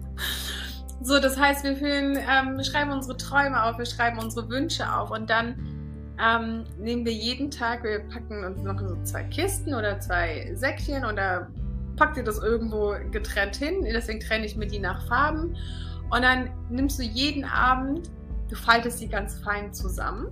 so, 1.01 1.19
das 1.19 1.39
heißt, 1.39 1.63
wir, 1.63 1.75
fühlen, 1.75 2.17
ähm, 2.17 2.57
wir 2.57 2.63
schreiben 2.63 2.91
unsere 2.91 3.17
Träume 3.17 3.63
auf, 3.63 3.77
wir 3.77 3.85
schreiben 3.85 4.19
unsere 4.19 4.47
Wünsche 4.49 4.91
auf 4.93 5.11
und 5.11 5.29
dann 5.29 5.55
ähm, 6.19 6.65
nehmen 6.77 7.05
wir 7.05 7.13
jeden 7.13 7.49
Tag, 7.49 7.83
wir 7.83 8.01
packen 8.07 8.43
uns 8.43 8.61
noch 8.61 8.79
so 8.79 8.95
zwei 9.03 9.23
Kisten 9.23 9.73
oder 9.73 9.99
zwei 9.99 10.51
Säckchen 10.53 11.03
oder 11.03 11.47
packt 11.95 12.17
ihr 12.17 12.23
das 12.23 12.37
irgendwo 12.37 12.95
getrennt 13.11 13.55
hin. 13.55 13.83
Deswegen 13.83 14.19
trenne 14.19 14.45
ich 14.45 14.55
mir 14.55 14.67
die 14.67 14.79
nach 14.79 15.07
Farben. 15.07 15.55
Und 16.11 16.21
dann 16.23 16.49
nimmst 16.69 16.99
du 16.99 17.03
jeden 17.03 17.45
Abend 17.45 18.11
Du 18.51 18.57
faltest 18.57 18.99
sie 18.99 19.07
ganz 19.07 19.39
fein 19.39 19.73
zusammen. 19.73 20.27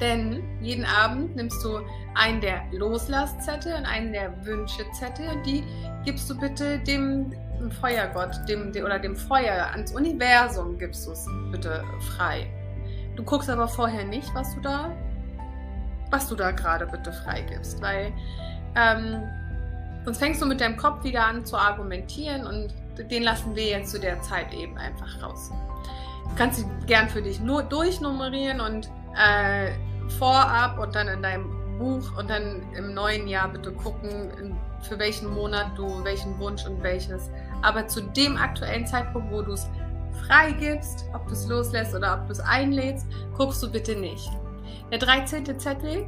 Denn 0.00 0.42
jeden 0.60 0.84
Abend 0.84 1.36
nimmst 1.36 1.64
du 1.64 1.78
einen 2.16 2.40
der 2.40 2.64
Loslasszettel 2.72 3.74
und 3.74 3.86
einen 3.86 4.12
der 4.12 4.44
Wünschezettel 4.44 5.28
und 5.28 5.46
die 5.46 5.62
gibst 6.04 6.28
du 6.28 6.36
bitte 6.36 6.80
dem 6.80 7.32
Feuergott 7.80 8.36
dem, 8.48 8.70
oder 8.70 8.98
dem 8.98 9.14
Feuer 9.14 9.70
ans 9.70 9.92
Universum 9.92 10.76
gibst 10.76 11.06
du 11.06 11.12
es 11.12 11.28
bitte 11.52 11.84
frei. 12.00 12.50
Du 13.14 13.22
guckst 13.22 13.48
aber 13.48 13.68
vorher 13.68 14.04
nicht, 14.04 14.34
was 14.34 14.52
du 14.56 14.60
da, 14.60 14.90
was 16.10 16.28
du 16.28 16.34
da 16.34 16.50
gerade 16.50 16.86
bitte 16.86 17.12
freigibst, 17.12 17.80
weil 17.80 18.12
ähm, 18.74 19.22
sonst 20.04 20.18
fängst 20.18 20.42
du 20.42 20.46
mit 20.46 20.60
deinem 20.60 20.76
Kopf 20.76 21.04
wieder 21.04 21.24
an 21.24 21.44
zu 21.44 21.56
argumentieren 21.56 22.44
und 22.44 22.74
den 23.08 23.22
lassen 23.22 23.54
wir 23.54 23.66
jetzt 23.66 23.92
zu 23.92 24.00
der 24.00 24.20
Zeit 24.22 24.52
eben 24.52 24.76
einfach 24.76 25.22
raus 25.22 25.52
kannst 26.36 26.60
sie 26.60 26.66
gern 26.86 27.08
für 27.08 27.22
dich 27.22 27.40
nur 27.40 27.62
durchnummerieren 27.62 28.60
und 28.60 28.90
äh, 29.16 29.72
vorab 30.18 30.78
und 30.78 30.94
dann 30.94 31.08
in 31.08 31.22
deinem 31.22 31.78
Buch 31.78 32.16
und 32.18 32.30
dann 32.30 32.62
im 32.74 32.94
neuen 32.94 33.26
Jahr 33.28 33.48
bitte 33.48 33.72
gucken, 33.72 34.56
für 34.82 34.98
welchen 34.98 35.32
Monat 35.32 35.76
du 35.76 36.04
welchen 36.04 36.38
Wunsch 36.38 36.66
und 36.66 36.82
welches. 36.82 37.30
Aber 37.62 37.86
zu 37.86 38.00
dem 38.02 38.36
aktuellen 38.36 38.86
Zeitpunkt, 38.86 39.32
wo 39.32 39.42
du 39.42 39.52
es 39.52 39.68
freigibst, 40.26 41.04
ob 41.14 41.26
du 41.26 41.32
es 41.32 41.46
loslässt 41.46 41.94
oder 41.94 42.14
ob 42.14 42.26
du 42.26 42.32
es 42.32 42.40
einlädst, 42.40 43.06
guckst 43.36 43.62
du 43.62 43.70
bitte 43.70 43.96
nicht. 43.96 44.30
Der 44.90 44.98
13. 44.98 45.58
Zettel, 45.58 46.06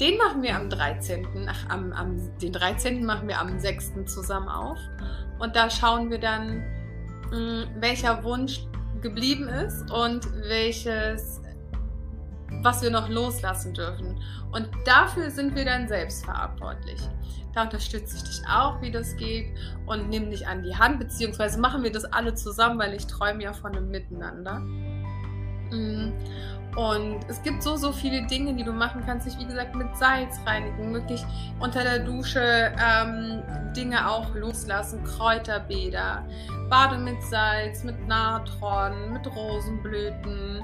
den 0.00 0.18
machen 0.18 0.42
wir 0.42 0.56
am 0.56 0.70
13. 0.70 1.26
Ach, 1.48 1.68
am, 1.70 1.92
am, 1.92 2.38
den 2.38 2.52
13. 2.52 3.04
machen 3.04 3.28
wir 3.28 3.40
am 3.40 3.58
6. 3.58 3.92
zusammen 4.06 4.48
auf. 4.48 4.78
Und 5.38 5.56
da 5.56 5.70
schauen 5.70 6.10
wir 6.10 6.18
dann, 6.18 6.62
mh, 7.30 7.36
hm, 7.36 7.66
welcher 7.80 8.22
Wunsch 8.22 8.66
geblieben 9.04 9.48
ist 9.48 9.90
und 9.92 10.26
welches 10.48 11.40
was 12.62 12.82
wir 12.82 12.90
noch 12.90 13.08
loslassen 13.08 13.74
dürfen. 13.74 14.18
Und 14.52 14.68
dafür 14.84 15.30
sind 15.30 15.54
wir 15.54 15.64
dann 15.64 15.86
selbst 15.86 16.24
verantwortlich. 16.24 17.00
Da 17.54 17.62
unterstütze 17.62 18.16
ich 18.16 18.24
dich 18.24 18.42
auch, 18.48 18.80
wie 18.80 18.90
das 18.90 19.16
geht 19.16 19.54
und 19.86 20.08
nimm 20.08 20.30
dich 20.30 20.46
an 20.46 20.62
die 20.62 20.74
Hand, 20.74 20.98
beziehungsweise 20.98 21.60
machen 21.60 21.82
wir 21.82 21.92
das 21.92 22.04
alle 22.04 22.34
zusammen, 22.34 22.78
weil 22.78 22.94
ich 22.94 23.06
träume 23.06 23.42
ja 23.44 23.52
von 23.52 23.76
einem 23.76 23.90
Miteinander. 23.90 24.58
Mm. 25.70 26.12
Und 26.76 27.20
es 27.28 27.40
gibt 27.42 27.62
so, 27.62 27.76
so 27.76 27.92
viele 27.92 28.26
Dinge, 28.26 28.52
die 28.54 28.64
du 28.64 28.72
machen 28.72 29.02
kannst. 29.06 29.26
Dich, 29.26 29.38
wie 29.38 29.44
gesagt, 29.44 29.76
mit 29.76 29.96
Salz 29.96 30.40
reinigen, 30.44 30.92
wirklich 30.92 31.24
unter 31.60 31.84
der 31.84 32.00
Dusche 32.00 32.72
ähm, 32.82 33.42
Dinge 33.76 34.10
auch 34.10 34.34
loslassen, 34.34 35.04
Kräuterbäder, 35.04 36.24
Bade 36.68 36.98
mit 36.98 37.22
Salz, 37.22 37.84
mit 37.84 38.08
Natron, 38.08 39.12
mit 39.12 39.26
Rosenblüten. 39.36 40.62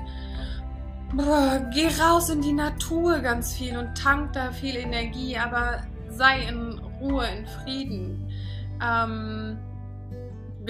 Geh 1.72 1.88
raus 2.00 2.30
in 2.30 2.42
die 2.42 2.52
Natur 2.52 3.18
ganz 3.18 3.54
viel 3.54 3.76
und 3.76 3.96
tank 3.96 4.32
da 4.32 4.52
viel 4.52 4.76
Energie, 4.76 5.36
aber 5.36 5.82
sei 6.08 6.42
in 6.48 6.80
Ruhe, 7.00 7.26
in 7.26 7.46
Frieden. 7.46 8.32
Ähm, 8.84 9.58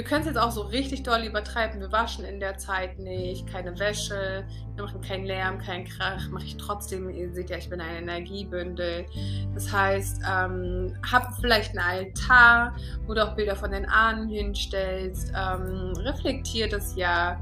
wir 0.00 0.04
können 0.04 0.22
es 0.22 0.28
jetzt 0.28 0.38
auch 0.38 0.50
so 0.50 0.62
richtig 0.62 1.02
doll 1.02 1.24
übertreiben. 1.24 1.78
Wir 1.78 1.92
waschen 1.92 2.24
in 2.24 2.40
der 2.40 2.56
Zeit 2.56 2.98
nicht, 2.98 3.46
keine 3.46 3.78
Wäsche, 3.78 4.46
wir 4.74 4.84
machen 4.84 5.02
keinen 5.02 5.26
Lärm, 5.26 5.58
keinen 5.58 5.84
Krach, 5.84 6.26
mache 6.30 6.46
ich 6.46 6.56
trotzdem. 6.56 7.10
Ihr 7.10 7.30
seht 7.34 7.50
ja, 7.50 7.58
ich 7.58 7.68
bin 7.68 7.82
ein 7.82 8.04
Energiebündel. 8.04 9.04
Das 9.52 9.70
heißt, 9.70 10.22
ähm, 10.26 10.96
hab 11.12 11.36
vielleicht 11.38 11.76
einen 11.76 11.86
Altar, 11.86 12.74
wo 13.06 13.12
du 13.12 13.22
auch 13.22 13.36
Bilder 13.36 13.54
von 13.54 13.72
den 13.72 13.84
Ahnen 13.84 14.30
hinstellst. 14.30 15.34
Ähm, 15.36 15.92
reflektier 15.98 16.66
das 16.70 16.96
Jahr. 16.96 17.38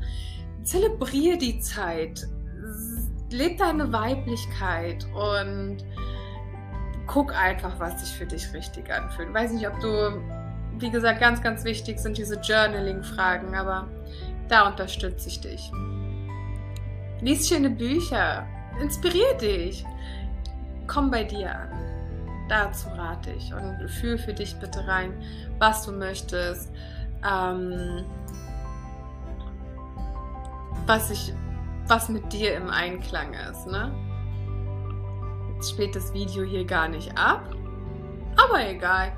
Zelebrier 0.64 1.38
die 1.38 1.60
Zeit. 1.60 2.26
Leb 3.30 3.58
deine 3.58 3.92
Weiblichkeit 3.92 5.06
und 5.14 5.76
guck 7.06 7.32
einfach, 7.36 7.78
was 7.78 8.00
sich 8.00 8.18
für 8.18 8.26
dich 8.26 8.52
richtig 8.52 8.92
anfühlt. 8.92 9.32
Weiß 9.32 9.52
nicht, 9.52 9.68
ob 9.68 9.78
du 9.78 10.20
wie 10.80 10.90
gesagt, 10.90 11.20
ganz, 11.20 11.42
ganz 11.42 11.64
wichtig 11.64 11.98
sind 11.98 12.18
diese 12.18 12.40
Journaling-Fragen, 12.40 13.54
aber 13.54 13.88
da 14.48 14.68
unterstütze 14.68 15.28
ich 15.28 15.40
dich. 15.40 15.70
Lies 17.20 17.48
schöne 17.48 17.70
Bücher, 17.70 18.46
inspirier 18.80 19.34
dich, 19.40 19.84
komm 20.86 21.10
bei 21.10 21.24
dir 21.24 21.54
an. 21.54 21.68
Dazu 22.48 22.88
rate 22.90 23.30
ich 23.32 23.52
und 23.52 23.88
fühl 23.90 24.16
für 24.16 24.32
dich 24.32 24.56
bitte 24.58 24.86
rein, 24.86 25.12
was 25.58 25.84
du 25.84 25.92
möchtest, 25.92 26.72
ähm, 27.28 28.04
was 30.86 31.10
ich, 31.10 31.34
was 31.86 32.08
mit 32.08 32.32
dir 32.32 32.56
im 32.56 32.70
Einklang 32.70 33.34
ist. 33.34 33.66
Ne? 33.66 33.92
Jetzt 35.54 35.70
spielt 35.70 35.94
das 35.94 36.14
Video 36.14 36.44
hier 36.44 36.64
gar 36.64 36.88
nicht 36.88 37.18
ab, 37.18 37.42
aber 38.36 38.66
egal 38.66 39.12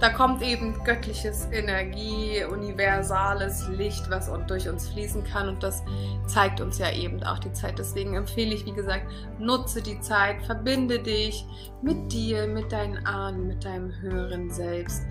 da 0.00 0.08
kommt 0.08 0.42
eben 0.42 0.82
göttliches 0.84 1.46
Energie, 1.52 2.44
universales 2.44 3.68
Licht, 3.68 4.10
was 4.10 4.30
durch 4.48 4.68
uns 4.68 4.88
fließen 4.88 5.24
kann 5.24 5.48
und 5.48 5.62
das 5.62 5.82
zeigt 6.26 6.60
uns 6.60 6.78
ja 6.78 6.90
eben 6.90 7.22
auch 7.22 7.38
die 7.38 7.52
Zeit. 7.52 7.78
Deswegen 7.78 8.14
empfehle 8.14 8.54
ich, 8.54 8.66
wie 8.66 8.72
gesagt, 8.72 9.06
nutze 9.38 9.80
die 9.80 10.00
Zeit, 10.00 10.42
verbinde 10.42 10.98
dich 10.98 11.46
mit 11.82 12.12
dir, 12.12 12.46
mit 12.46 12.72
deinen 12.72 13.06
Ahnen, 13.06 13.46
mit 13.46 13.64
deinem 13.64 13.92
höheren 14.00 14.50
Selbst. 14.50 15.02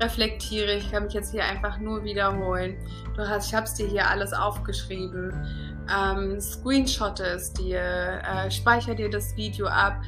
Reflektiere, 0.00 0.74
ich 0.74 0.90
kann 0.92 1.04
mich 1.04 1.14
jetzt 1.14 1.32
hier 1.32 1.44
einfach 1.44 1.78
nur 1.78 2.04
wiederholen. 2.04 2.76
Du 3.16 3.26
hast, 3.26 3.48
ich 3.48 3.54
habe 3.54 3.64
es 3.64 3.74
dir 3.74 3.86
hier 3.86 4.08
alles 4.08 4.32
aufgeschrieben. 4.34 5.32
Ähm, 5.90 6.38
screenshotte 6.38 7.24
es 7.24 7.52
dir, 7.52 7.80
äh, 7.80 8.50
speicher 8.50 8.94
dir 8.94 9.08
das 9.08 9.34
Video 9.36 9.66
ab, 9.66 10.02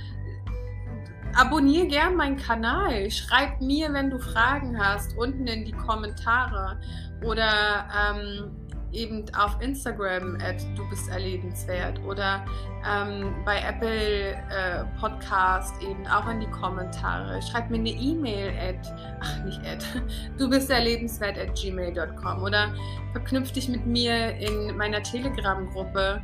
Abonniere 1.34 1.86
gern 1.86 2.16
meinen 2.16 2.36
Kanal. 2.36 3.10
Schreib 3.10 3.60
mir, 3.60 3.92
wenn 3.92 4.10
du 4.10 4.18
Fragen 4.18 4.78
hast, 4.78 5.16
unten 5.16 5.46
in 5.46 5.64
die 5.64 5.72
Kommentare. 5.72 6.78
Oder 7.24 7.88
ähm, 7.96 8.50
eben 8.92 9.24
auf 9.36 9.60
Instagram 9.60 10.38
at 10.40 10.64
du 10.76 10.88
bist 10.88 11.08
erlebenswert. 11.10 12.00
Oder 12.04 12.44
ähm, 12.88 13.34
bei 13.44 13.60
Apple 13.60 14.32
äh, 14.32 14.84
Podcast 14.98 15.74
eben 15.82 16.06
auch 16.06 16.28
in 16.28 16.40
die 16.40 16.50
Kommentare. 16.50 17.40
Schreib 17.42 17.70
mir 17.70 17.78
eine 17.78 17.90
E-Mail 17.90 18.52
at, 18.58 18.94
ach 19.20 19.44
nicht 19.44 19.60
at, 19.66 19.84
du 20.38 20.48
bist 20.48 20.70
erlebenswert 20.70 21.38
at 21.38 21.54
gmail.com. 21.54 22.42
Oder 22.42 22.72
verknüpf 23.12 23.52
dich 23.52 23.68
mit 23.68 23.86
mir 23.86 24.34
in 24.36 24.76
meiner 24.76 25.02
Telegram-Gruppe. 25.02 26.22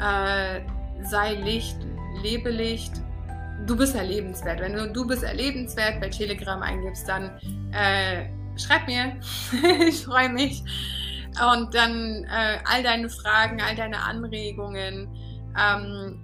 Äh, 0.00 0.60
sei 1.02 1.34
Licht, 1.34 1.76
lebe 2.22 2.50
Licht 2.50 3.02
du 3.68 3.76
bist 3.76 3.94
erlebenswert. 3.94 4.60
Wenn 4.60 4.72
du 4.72 4.90
du 4.90 5.06
bist 5.06 5.22
erlebenswert 5.22 6.00
bei 6.00 6.08
Telegram 6.08 6.60
eingibst, 6.62 7.08
dann 7.08 7.30
äh, 7.72 8.24
schreib 8.56 8.86
mir. 8.86 9.20
ich 9.88 10.04
freue 10.04 10.30
mich. 10.30 10.62
Und 11.52 11.74
dann 11.74 12.24
äh, 12.24 12.58
all 12.64 12.82
deine 12.82 13.08
Fragen, 13.08 13.60
all 13.60 13.76
deine 13.76 14.02
Anregungen, 14.02 15.08
ähm, 15.56 16.20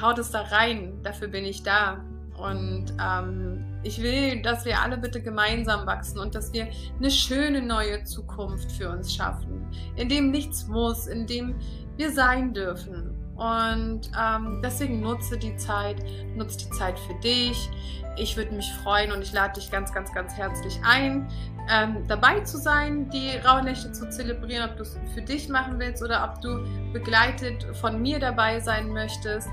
haut 0.00 0.18
es 0.18 0.30
da 0.30 0.42
rein. 0.42 0.98
Dafür 1.02 1.28
bin 1.28 1.44
ich 1.44 1.62
da. 1.62 2.04
Und 2.36 2.86
ähm, 3.00 3.64
ich 3.84 4.02
will, 4.02 4.42
dass 4.42 4.64
wir 4.64 4.80
alle 4.80 4.96
bitte 4.96 5.20
gemeinsam 5.20 5.86
wachsen 5.86 6.18
und 6.18 6.34
dass 6.34 6.52
wir 6.52 6.68
eine 6.98 7.10
schöne 7.10 7.62
neue 7.62 8.02
Zukunft 8.04 8.72
für 8.72 8.88
uns 8.88 9.14
schaffen, 9.14 9.66
in 9.96 10.08
dem 10.08 10.30
nichts 10.30 10.66
muss, 10.66 11.06
in 11.06 11.26
dem 11.26 11.54
wir 11.96 12.10
sein 12.10 12.54
dürfen. 12.54 13.21
Und 13.42 14.02
ähm, 14.16 14.60
deswegen 14.62 15.00
nutze 15.00 15.36
die 15.36 15.56
Zeit, 15.56 15.96
nutze 16.36 16.58
die 16.58 16.70
Zeit 16.70 16.96
für 16.96 17.14
dich. 17.14 17.70
Ich 18.16 18.36
würde 18.36 18.54
mich 18.54 18.72
freuen 18.84 19.10
und 19.10 19.20
ich 19.20 19.32
lade 19.32 19.54
dich 19.54 19.68
ganz, 19.68 19.92
ganz, 19.92 20.14
ganz 20.14 20.36
herzlich 20.36 20.78
ein, 20.84 21.26
ähm, 21.68 22.06
dabei 22.06 22.38
zu 22.40 22.56
sein, 22.56 23.10
die 23.10 23.36
Rauhnächte 23.38 23.90
zu 23.90 24.08
zelebrieren, 24.10 24.70
ob 24.70 24.76
du 24.76 24.84
es 24.84 24.96
für 25.12 25.22
dich 25.22 25.48
machen 25.48 25.80
willst 25.80 26.04
oder 26.04 26.22
ob 26.22 26.40
du 26.40 26.64
begleitet 26.92 27.66
von 27.80 28.00
mir 28.00 28.20
dabei 28.20 28.60
sein 28.60 28.92
möchtest. 28.92 29.48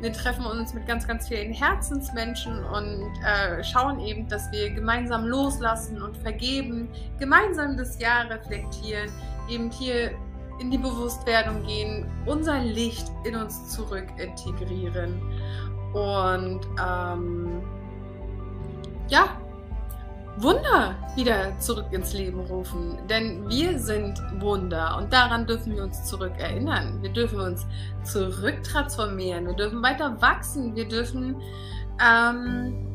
Wir 0.00 0.12
treffen 0.12 0.46
uns 0.46 0.72
mit 0.72 0.86
ganz, 0.86 1.08
ganz 1.08 1.26
vielen 1.26 1.52
Herzensmenschen 1.52 2.62
und 2.64 3.12
äh, 3.24 3.64
schauen 3.64 3.98
eben, 3.98 4.28
dass 4.28 4.52
wir 4.52 4.70
gemeinsam 4.70 5.26
loslassen 5.26 6.00
und 6.00 6.16
vergeben, 6.16 6.88
gemeinsam 7.18 7.76
das 7.76 7.98
Jahr 8.00 8.30
reflektieren, 8.30 9.10
eben 9.48 9.70
hier 9.72 10.12
in 10.62 10.70
die 10.70 10.78
Bewusstwerdung 10.78 11.64
gehen, 11.64 12.06
unser 12.24 12.60
Licht 12.60 13.10
in 13.24 13.34
uns 13.34 13.68
zurück 13.68 14.06
integrieren 14.16 15.20
und 15.92 16.60
ähm, 16.80 17.60
ja, 19.08 19.36
Wunder 20.38 20.96
wieder 21.16 21.58
zurück 21.58 21.86
ins 21.90 22.14
Leben 22.14 22.40
rufen. 22.40 22.96
Denn 23.10 23.46
wir 23.50 23.78
sind 23.78 24.18
Wunder 24.38 24.96
und 24.96 25.12
daran 25.12 25.46
dürfen 25.46 25.74
wir 25.74 25.82
uns 25.82 26.04
zurück 26.04 26.32
erinnern. 26.38 27.02
Wir 27.02 27.10
dürfen 27.10 27.40
uns 27.40 27.66
zurück 28.04 28.62
transformieren, 28.62 29.46
wir 29.46 29.54
dürfen 29.54 29.82
weiter 29.82 30.16
wachsen, 30.22 30.76
wir 30.76 30.86
dürfen 30.88 31.36
ähm, 32.00 32.91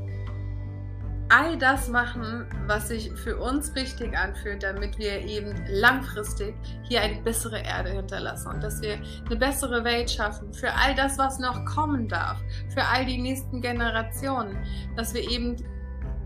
all 1.37 1.57
das 1.57 1.87
machen, 1.87 2.45
was 2.65 2.87
sich 2.87 3.11
für 3.13 3.37
uns 3.37 3.75
richtig 3.75 4.17
anfühlt, 4.17 4.63
damit 4.63 4.97
wir 4.97 5.21
eben 5.21 5.53
langfristig 5.69 6.55
hier 6.83 7.01
eine 7.01 7.21
bessere 7.21 7.59
Erde 7.59 7.91
hinterlassen 7.91 8.47
und 8.53 8.63
dass 8.63 8.81
wir 8.81 8.97
eine 9.25 9.35
bessere 9.35 9.83
Welt 9.83 10.09
schaffen 10.09 10.51
für 10.53 10.73
all 10.73 10.95
das, 10.95 11.17
was 11.17 11.37
noch 11.39 11.63
kommen 11.65 12.07
darf, 12.07 12.39
für 12.73 12.83
all 12.83 13.05
die 13.05 13.19
nächsten 13.19 13.61
Generationen, 13.61 14.57
dass 14.95 15.13
wir 15.13 15.29
eben, 15.29 15.57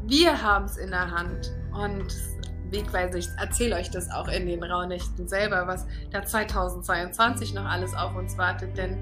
wir 0.05 0.41
haben 0.41 0.65
es 0.65 0.77
in 0.77 0.91
der 0.91 1.11
Hand 1.11 1.51
und 1.73 2.15
Wegweise, 2.69 3.17
ich 3.17 3.27
erzähle 3.37 3.75
euch 3.75 3.91
das 3.91 4.09
auch 4.11 4.29
in 4.29 4.45
den 4.45 4.63
Rauhnächten 4.63 5.27
selber, 5.27 5.67
was 5.67 5.85
da 6.11 6.23
2022 6.23 7.53
noch 7.53 7.65
alles 7.65 7.93
auf 7.93 8.15
uns 8.15 8.37
wartet, 8.37 8.77
denn 8.77 8.97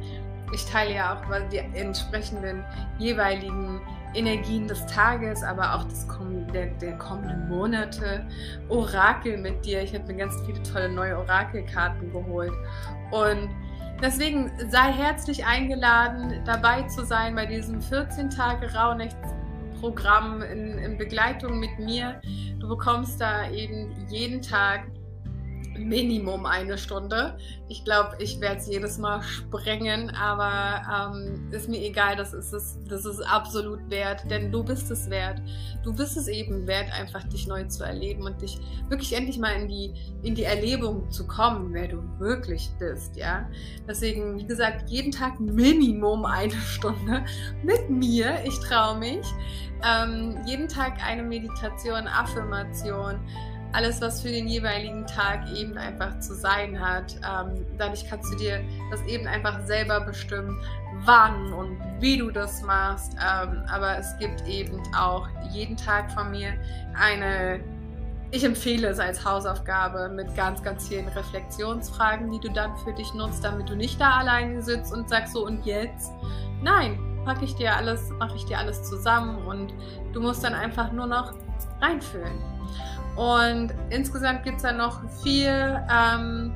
ich 0.52 0.66
teile 0.66 0.96
ja 0.96 1.14
auch 1.16 1.50
die 1.52 1.58
entsprechenden 1.58 2.66
jeweiligen 2.98 3.80
Energien 4.14 4.68
des 4.68 4.86
Tages, 4.88 5.44
aber 5.44 5.76
auch 5.76 5.84
des, 5.86 6.08
der, 6.54 6.68
der 6.68 6.98
kommenden 6.98 7.48
Monate. 7.48 8.26
Orakel 8.70 9.38
mit 9.38 9.66
dir. 9.66 9.84
Ich 9.84 9.94
habe 9.94 10.06
mir 10.06 10.16
ganz 10.16 10.36
viele 10.46 10.62
tolle 10.64 10.90
neue 10.90 11.18
Orakelkarten 11.18 12.12
geholt. 12.12 12.54
Und 13.12 13.50
deswegen 14.02 14.52
sei 14.70 14.92
herzlich 14.92 15.46
eingeladen, 15.46 16.42
dabei 16.46 16.84
zu 16.84 17.06
sein 17.06 17.36
bei 17.36 17.46
diesem 17.46 17.82
14 17.82 18.30
Tage 18.30 18.74
Rauhnächtsprogramm 18.74 20.42
in, 20.42 20.78
in 20.78 20.98
Begleitung 20.98 21.60
mit 21.60 21.78
mir. 21.80 22.20
Du 22.60 22.68
bekommst 22.68 23.22
da 23.22 23.50
eben 23.52 23.94
jeden 24.10 24.42
Tag 24.42 24.88
Minimum 25.86 26.46
eine 26.46 26.78
Stunde. 26.78 27.38
Ich 27.68 27.84
glaube, 27.84 28.16
ich 28.20 28.40
werde 28.40 28.58
es 28.58 28.68
jedes 28.68 28.98
Mal 28.98 29.22
sprengen, 29.22 30.10
aber 30.12 31.14
ähm, 31.16 31.52
ist 31.52 31.70
mir 31.70 31.82
egal, 31.82 32.16
das 32.16 32.34
ist 32.34 32.54
es, 32.54 32.78
das 32.88 33.06
ist 33.06 33.22
absolut 33.22 33.90
wert, 33.90 34.30
denn 34.30 34.52
du 34.52 34.64
bist 34.64 34.92
es 34.92 35.10
wert. 35.10 35.42
Du 35.84 35.94
bist 35.94 36.18
es 36.18 36.28
eben 36.28 36.68
wert, 36.68 36.92
einfach 36.92 37.24
dich 37.24 37.48
neu 37.48 37.64
zu 37.66 37.84
erleben 37.84 38.24
und 38.24 38.42
dich 38.42 38.60
wirklich 38.90 39.14
endlich 39.14 39.38
mal 39.38 39.52
in 39.52 39.68
die, 39.68 39.94
in 40.24 40.36
die 40.36 40.44
Erlebung 40.44 41.10
zu 41.12 41.26
kommen, 41.28 41.74
wer 41.74 41.88
du 41.88 42.04
wirklich 42.20 42.70
bist, 42.80 43.16
ja. 43.16 43.50
Deswegen, 43.88 44.38
wie 44.38 44.46
gesagt, 44.46 44.90
jeden 44.90 45.12
Tag 45.12 45.40
Minimum 45.40 46.26
eine 46.26 46.54
Stunde 46.66 47.24
mit 47.64 47.90
mir. 47.90 48.44
Ich 48.46 48.60
traue 48.60 48.98
mich. 48.98 49.26
Ähm, 49.84 50.38
jeden 50.46 50.68
Tag 50.68 51.02
eine 51.04 51.24
Meditation, 51.24 52.08
Affirmation 52.08 53.20
alles, 53.72 54.02
was 54.02 54.22
für 54.22 54.30
den 54.30 54.48
jeweiligen 54.48 55.06
Tag 55.06 55.48
eben 55.56 55.78
einfach 55.78 56.20
zu 56.20 56.34
sein 56.34 56.80
hat. 56.80 57.16
Ähm, 57.18 57.66
dadurch 57.78 58.08
kannst 58.10 58.32
du 58.34 58.38
dir 58.38 58.62
das 58.90 59.02
eben 59.04 59.28
einfach 59.28 59.62
selber 59.66 60.02
bestimmen, 60.02 60.60
wann 61.06 61.54
und 61.54 61.78
wie 62.00 62.18
du 62.18 62.32
das 62.32 62.62
machst. 62.62 63.14
Ähm, 63.14 63.64
aber 63.70 63.98
es 63.98 64.18
gibt 64.18 64.48
eben 64.48 64.82
auch 64.98 65.28
jeden 65.52 65.78
Tag 65.78 66.12
von 66.12 66.32
mir 66.32 66.54
eine, 67.00 67.60
ich 68.32 68.44
empfehle 68.44 68.88
es 68.88 69.00
als 69.00 69.24
Hausaufgabe 69.24 70.10
mit 70.10 70.36
ganz, 70.36 70.64
ganz 70.64 70.88
vielen 70.88 71.08
Reflexionsfragen, 71.08 72.32
die 72.32 72.40
du 72.40 72.52
dann 72.52 72.76
für 72.78 72.94
dich 72.94 73.14
nutzt, 73.14 73.44
damit 73.44 73.70
du 73.70 73.76
nicht 73.76 74.02
da 74.02 74.18
alleine 74.18 74.62
sitzt 74.62 74.94
und 74.94 75.10
sagst 75.10 75.34
so 75.34 75.46
und 75.46 75.66
jetzt. 75.66 76.12
Nein, 76.62 77.00
packe 77.24 77.46
ich 77.46 77.56
dir 77.56 77.76
alles, 77.76 78.10
mache 78.18 78.36
ich 78.36 78.46
dir 78.46 78.58
alles 78.58 78.84
zusammen 78.84 79.46
und 79.46 79.74
du 80.14 80.22
musst 80.22 80.44
dann 80.44 80.54
einfach 80.54 80.92
nur 80.92 81.06
noch 81.06 81.34
reinfühlen. 81.82 82.42
Und 83.20 83.74
insgesamt 83.90 84.44
gibt 84.44 84.58
es 84.58 84.64
dann 84.64 84.78
noch 84.78 85.02
vier 85.24 85.86
ähm, 85.92 86.56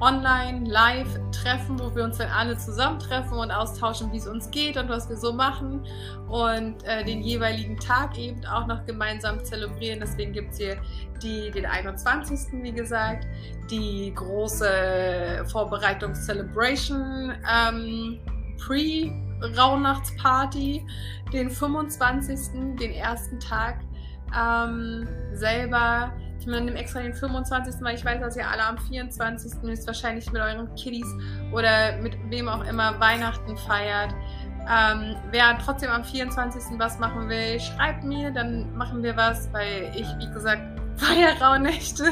Online-Live-Treffen, 0.00 1.80
wo 1.80 1.92
wir 1.92 2.04
uns 2.04 2.18
dann 2.18 2.30
alle 2.30 2.56
zusammentreffen 2.56 3.36
und 3.36 3.50
austauschen, 3.50 4.12
wie 4.12 4.18
es 4.18 4.28
uns 4.28 4.48
geht 4.52 4.76
und 4.76 4.88
was 4.88 5.08
wir 5.08 5.16
so 5.16 5.32
machen. 5.32 5.84
Und 6.28 6.84
äh, 6.84 7.04
den 7.04 7.20
jeweiligen 7.20 7.80
Tag 7.80 8.16
eben 8.16 8.46
auch 8.46 8.68
noch 8.68 8.86
gemeinsam 8.86 9.44
zelebrieren. 9.44 9.98
Deswegen 9.98 10.32
gibt 10.32 10.52
es 10.52 10.58
hier 10.58 10.76
die, 11.20 11.50
den 11.50 11.66
21. 11.66 12.62
wie 12.62 12.70
gesagt, 12.70 13.26
die 13.68 14.12
große 14.14 15.44
Vorbereitungs-Celebration 15.50 17.32
ähm, 17.50 18.20
Pre-Rauhnachtsparty, 18.64 20.86
den 21.32 21.50
25. 21.50 22.76
den 22.78 22.92
ersten 22.92 23.40
Tag 23.40 23.80
ähm, 24.36 25.08
selber. 25.32 26.12
Ich 26.38 26.46
nehme 26.46 26.72
extra 26.74 27.00
den 27.00 27.14
25., 27.14 27.74
weil 27.80 27.96
ich 27.96 28.04
weiß, 28.04 28.20
dass 28.20 28.36
ihr 28.36 28.48
alle 28.48 28.64
am 28.64 28.78
24. 28.78 29.60
höchstwahrscheinlich 29.62 30.30
mit 30.32 30.40
euren 30.40 30.72
Kiddies 30.76 31.06
oder 31.52 31.96
mit 32.00 32.16
wem 32.30 32.48
auch 32.48 32.64
immer 32.64 32.98
Weihnachten 33.00 33.56
feiert. 33.56 34.14
Ähm, 34.70 35.16
wer 35.30 35.58
trotzdem 35.58 35.90
am 35.90 36.04
24. 36.04 36.78
was 36.78 36.98
machen 36.98 37.28
will, 37.28 37.58
schreibt 37.58 38.04
mir, 38.04 38.30
dann 38.30 38.76
machen 38.76 39.02
wir 39.02 39.16
was, 39.16 39.52
weil 39.52 39.90
ich, 39.94 40.06
wie 40.18 40.32
gesagt, 40.32 40.62
feiere 40.96 41.40
Rauhnächte. 41.40 42.04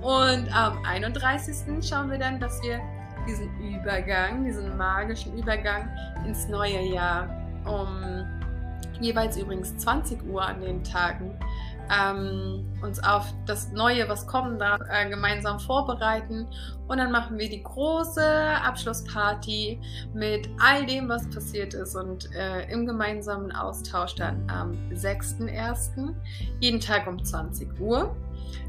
Und 0.00 0.54
am 0.54 0.84
31. 0.84 1.56
schauen 1.86 2.10
wir 2.10 2.18
dann, 2.18 2.38
dass 2.40 2.62
wir 2.62 2.80
diesen 3.26 3.48
Übergang, 3.60 4.44
diesen 4.44 4.76
magischen 4.76 5.36
Übergang 5.36 5.88
ins 6.24 6.48
neue 6.48 6.80
Jahr 6.82 7.28
um 7.64 8.24
jeweils 9.00 9.36
übrigens 9.36 9.76
20 9.78 10.24
Uhr 10.28 10.42
an 10.42 10.60
den 10.60 10.82
Tagen, 10.84 11.31
ähm, 11.92 12.66
uns 12.82 13.02
auf 13.02 13.26
das 13.46 13.70
Neue, 13.72 14.08
was 14.08 14.26
kommen 14.26 14.58
darf, 14.58 14.80
äh, 14.88 15.08
gemeinsam 15.08 15.60
vorbereiten. 15.60 16.46
Und 16.88 16.98
dann 16.98 17.12
machen 17.12 17.38
wir 17.38 17.48
die 17.48 17.62
große 17.62 18.24
Abschlussparty 18.62 19.80
mit 20.14 20.48
all 20.58 20.84
dem, 20.86 21.08
was 21.08 21.28
passiert 21.30 21.74
ist 21.74 21.94
und 21.94 22.32
äh, 22.34 22.70
im 22.70 22.86
gemeinsamen 22.86 23.52
Austausch 23.52 24.14
dann 24.14 24.48
am 24.50 24.72
6.1. 24.92 26.14
jeden 26.60 26.80
Tag 26.80 27.06
um 27.06 27.22
20 27.22 27.80
Uhr. 27.80 28.14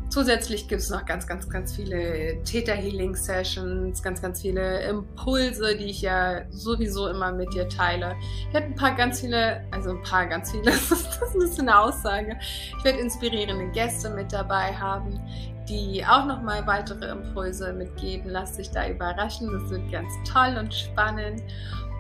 Zusätzlich 0.10 0.68
gibt 0.68 0.82
es 0.82 0.90
noch 0.90 1.06
ganz, 1.06 1.26
ganz, 1.26 1.50
ganz 1.50 1.76
viele 1.76 2.42
Theta-Healing-Sessions, 2.44 4.04
ganz, 4.04 4.22
ganz 4.22 4.42
viele 4.42 4.84
Impulse, 4.84 5.76
die 5.76 5.86
ich 5.86 6.02
ja 6.02 6.42
sowieso 6.52 7.08
immer 7.08 7.32
mit 7.32 7.54
dir 7.54 7.68
teile. 7.68 8.16
Ich 8.48 8.54
werde 8.54 8.68
ein 8.68 8.76
paar 8.76 8.96
ganz 8.96 9.22
viele, 9.22 9.66
also 9.72 9.92
ein 9.92 10.04
paar 10.04 10.28
ganz 10.28 10.52
viele, 10.52 10.66
das 10.72 10.92
ist 10.92 11.22
ein 11.22 11.40
bisschen 11.40 11.68
eine 11.68 11.80
Aussage. 11.80 12.38
Ich 12.78 12.84
werde 12.84 13.00
inspirierende 13.00 13.72
Gäste 13.72 14.12
mit 14.12 14.32
dabei 14.32 14.74
haben, 14.74 15.20
die 15.68 16.06
auch 16.06 16.26
nochmal 16.26 16.66
weitere 16.68 17.10
Impulse 17.10 17.74
mitgeben. 17.74 18.30
Lass 18.30 18.58
dich 18.58 18.70
da 18.70 18.88
überraschen, 18.88 19.52
das 19.52 19.70
wird 19.72 19.92
ganz 19.92 20.12
toll 20.32 20.58
und 20.60 20.74
spannend. 20.74 21.42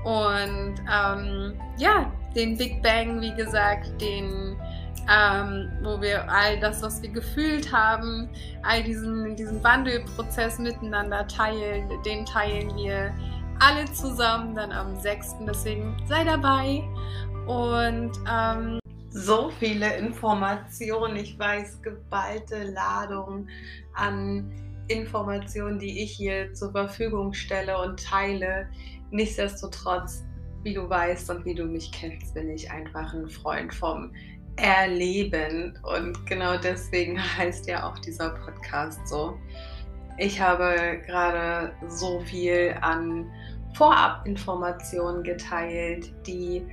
Und 0.03 0.75
ähm, 0.91 1.53
ja, 1.77 2.11
den 2.35 2.57
Big 2.57 2.83
Bang, 2.83 3.21
wie 3.21 3.33
gesagt, 3.35 3.89
den 4.01 4.57
ähm, 5.09 5.71
wo 5.81 6.01
wir 6.01 6.29
all 6.29 6.59
das, 6.59 6.81
was 6.81 7.01
wir 7.01 7.09
gefühlt 7.09 7.71
haben, 7.71 8.29
all 8.63 8.83
diesen, 8.83 9.35
diesen 9.35 9.63
Wandelprozess 9.63 10.59
miteinander 10.59 11.27
teilen, 11.27 11.89
den 12.05 12.25
teilen 12.25 12.75
wir 12.75 13.13
alle 13.59 13.85
zusammen 13.93 14.55
dann 14.55 14.71
am 14.71 14.95
6. 14.95 15.35
Deswegen 15.47 15.95
sei 16.07 16.23
dabei 16.23 16.83
und 17.47 18.11
ähm, 18.29 18.79
so 19.09 19.51
viele 19.59 19.97
Informationen, 19.97 21.15
ich 21.17 21.37
weiß, 21.37 21.81
geballte 21.81 22.63
Ladung 22.71 23.47
an 23.93 24.51
Informationen, 24.87 25.79
die 25.79 26.03
ich 26.03 26.11
hier 26.11 26.53
zur 26.53 26.71
Verfügung 26.71 27.33
stelle 27.33 27.77
und 27.79 28.03
teile. 28.03 28.67
Nichtsdestotrotz, 29.11 30.23
wie 30.63 30.73
du 30.73 30.89
weißt 30.89 31.29
und 31.29 31.45
wie 31.45 31.53
du 31.53 31.65
mich 31.65 31.91
kennst, 31.91 32.33
bin 32.33 32.49
ich 32.49 32.71
einfach 32.71 33.13
ein 33.13 33.29
Freund 33.29 33.73
vom 33.73 34.11
erleben. 34.55 35.77
Und 35.83 36.25
genau 36.25 36.57
deswegen 36.57 37.19
heißt 37.37 37.67
ja 37.67 37.87
auch 37.87 37.97
dieser 37.99 38.29
Podcast 38.29 39.07
so. 39.07 39.37
Ich 40.17 40.39
habe 40.39 41.01
gerade 41.05 41.73
so 41.87 42.19
viel 42.21 42.75
an 42.81 43.31
Vorabinformationen 43.73 45.23
geteilt, 45.23 46.13
die 46.27 46.65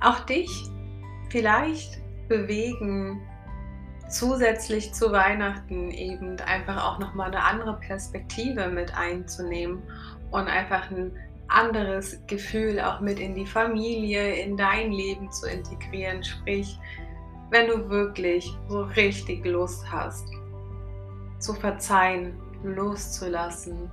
auch 0.00 0.20
dich 0.20 0.48
vielleicht 1.30 2.00
bewegen, 2.28 3.20
zusätzlich 4.08 4.92
zu 4.92 5.10
Weihnachten 5.10 5.90
eben 5.90 6.38
einfach 6.40 6.84
auch 6.84 6.98
nochmal 6.98 7.28
eine 7.28 7.42
andere 7.42 7.78
Perspektive 7.80 8.68
mit 8.68 8.94
einzunehmen 8.96 9.82
und 10.30 10.48
einfach 10.48 10.90
ein 10.90 11.12
anderes 11.54 12.18
Gefühl 12.26 12.80
auch 12.80 13.00
mit 13.00 13.18
in 13.18 13.34
die 13.34 13.46
Familie, 13.46 14.36
in 14.36 14.56
dein 14.56 14.92
Leben 14.92 15.30
zu 15.30 15.46
integrieren. 15.46 16.22
Sprich, 16.22 16.78
wenn 17.50 17.68
du 17.68 17.88
wirklich 17.88 18.50
so 18.68 18.82
richtig 18.82 19.44
Lust 19.44 19.84
hast, 19.90 20.26
zu 21.38 21.54
verzeihen, 21.54 22.34
loszulassen, 22.62 23.90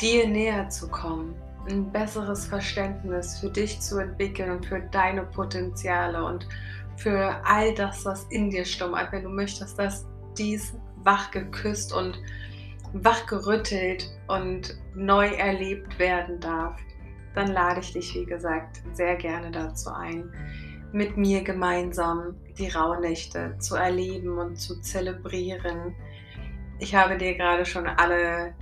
dir 0.00 0.26
näher 0.28 0.68
zu 0.68 0.88
kommen, 0.88 1.34
ein 1.68 1.90
besseres 1.92 2.46
Verständnis 2.46 3.38
für 3.38 3.50
dich 3.50 3.80
zu 3.80 3.98
entwickeln 3.98 4.50
und 4.50 4.66
für 4.66 4.80
deine 4.80 5.24
Potenziale 5.24 6.24
und 6.24 6.46
für 6.96 7.34
all 7.44 7.74
das, 7.74 8.04
was 8.04 8.24
in 8.24 8.50
dir 8.50 8.64
stummert, 8.64 9.12
wenn 9.12 9.24
du 9.24 9.30
möchtest, 9.30 9.78
dass 9.78 10.06
dies 10.38 10.74
wach 11.02 11.30
geküsst 11.30 11.92
und 11.92 12.18
wachgerüttelt 12.92 14.10
und 14.28 14.76
neu 14.94 15.28
erlebt 15.28 15.98
werden 15.98 16.40
darf, 16.40 16.80
dann 17.34 17.52
lade 17.52 17.80
ich 17.80 17.92
dich, 17.92 18.14
wie 18.14 18.24
gesagt, 18.24 18.82
sehr 18.92 19.16
gerne 19.16 19.50
dazu 19.50 19.90
ein, 19.90 20.32
mit 20.92 21.16
mir 21.16 21.42
gemeinsam 21.42 22.34
die 22.58 22.68
Rauhnächte 22.68 23.56
zu 23.58 23.76
erleben 23.76 24.38
und 24.38 24.56
zu 24.56 24.80
zelebrieren. 24.80 25.94
Ich 26.80 26.94
habe 26.94 27.16
dir 27.16 27.36
gerade 27.36 27.64
schon 27.64 27.86
alle 27.86 28.54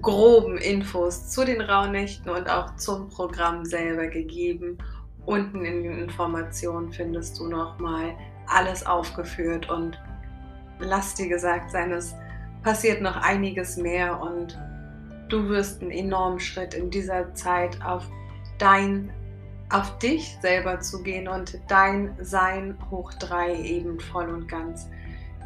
groben 0.00 0.56
Infos 0.58 1.30
zu 1.30 1.44
den 1.44 1.60
Rauhnächten 1.60 2.30
und 2.30 2.48
auch 2.48 2.76
zum 2.76 3.08
Programm 3.08 3.64
selber 3.64 4.06
gegeben. 4.06 4.78
Unten 5.26 5.64
in 5.64 5.82
den 5.82 5.98
Informationen 5.98 6.92
findest 6.92 7.38
du 7.40 7.48
nochmal 7.48 8.14
alles 8.46 8.86
aufgeführt 8.86 9.68
und 9.68 10.00
lass 10.78 11.14
dir 11.14 11.28
gesagt 11.28 11.72
sein, 11.72 11.92
es 11.92 12.14
passiert 12.62 13.00
noch 13.00 13.16
einiges 13.16 13.76
mehr 13.76 14.20
und 14.20 14.58
du 15.28 15.48
wirst 15.48 15.80
einen 15.80 15.90
enormen 15.90 16.40
Schritt 16.40 16.74
in 16.74 16.90
dieser 16.90 17.32
Zeit 17.34 17.80
auf 17.82 18.06
dein, 18.58 19.10
auf 19.70 19.98
dich 19.98 20.36
selber 20.42 20.80
zu 20.80 21.02
gehen 21.02 21.28
und 21.28 21.58
dein 21.68 22.16
Sein 22.20 22.76
hoch 22.90 23.12
drei 23.14 23.54
eben 23.62 23.98
voll 24.00 24.28
und 24.28 24.48
ganz 24.48 24.88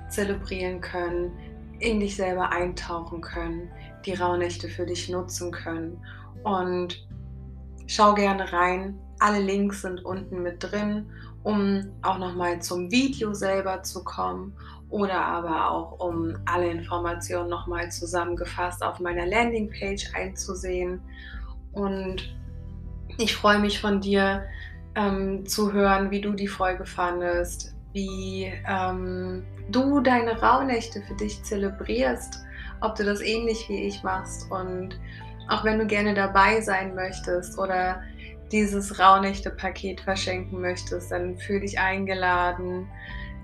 zelebrieren 0.08 0.80
können, 0.80 1.32
in 1.78 2.00
dich 2.00 2.16
selber 2.16 2.50
eintauchen 2.50 3.20
können, 3.20 3.70
die 4.06 4.14
Rauhnächte 4.14 4.68
für 4.68 4.86
dich 4.86 5.08
nutzen 5.08 5.50
können 5.50 5.98
und 6.42 7.06
schau 7.86 8.14
gerne 8.14 8.52
rein. 8.52 8.98
Alle 9.18 9.40
Links 9.40 9.82
sind 9.82 10.04
unten 10.04 10.42
mit 10.42 10.62
drin, 10.62 11.06
um 11.42 11.90
auch 12.02 12.18
nochmal 12.18 12.60
zum 12.60 12.90
Video 12.90 13.34
selber 13.34 13.82
zu 13.82 14.02
kommen 14.02 14.54
oder 14.94 15.26
aber 15.26 15.72
auch 15.72 15.98
um 15.98 16.36
alle 16.44 16.70
Informationen 16.70 17.50
nochmal 17.50 17.90
zusammengefasst 17.90 18.80
auf 18.80 19.00
meiner 19.00 19.26
Landingpage 19.26 20.14
einzusehen. 20.14 21.00
Und 21.72 22.32
ich 23.18 23.34
freue 23.34 23.58
mich 23.58 23.80
von 23.80 24.00
dir 24.00 24.44
ähm, 24.94 25.44
zu 25.46 25.72
hören, 25.72 26.12
wie 26.12 26.20
du 26.20 26.32
die 26.32 26.46
Folge 26.46 26.86
fandest, 26.86 27.74
wie 27.92 28.52
ähm, 28.68 29.44
du 29.68 29.98
deine 29.98 30.40
Rauhnächte 30.40 31.02
für 31.02 31.16
dich 31.16 31.42
zelebrierst, 31.42 32.44
ob 32.80 32.94
du 32.94 33.02
das 33.02 33.20
ähnlich 33.20 33.68
wie 33.68 33.88
ich 33.88 34.00
machst 34.04 34.48
und 34.52 34.96
auch 35.48 35.64
wenn 35.64 35.80
du 35.80 35.86
gerne 35.86 36.14
dabei 36.14 36.60
sein 36.60 36.94
möchtest 36.94 37.58
oder 37.58 38.00
dieses 38.52 39.00
Rauhnächte-Paket 39.00 40.02
verschenken 40.02 40.60
möchtest, 40.60 41.10
dann 41.10 41.36
fühl 41.36 41.58
dich 41.58 41.80
eingeladen, 41.80 42.86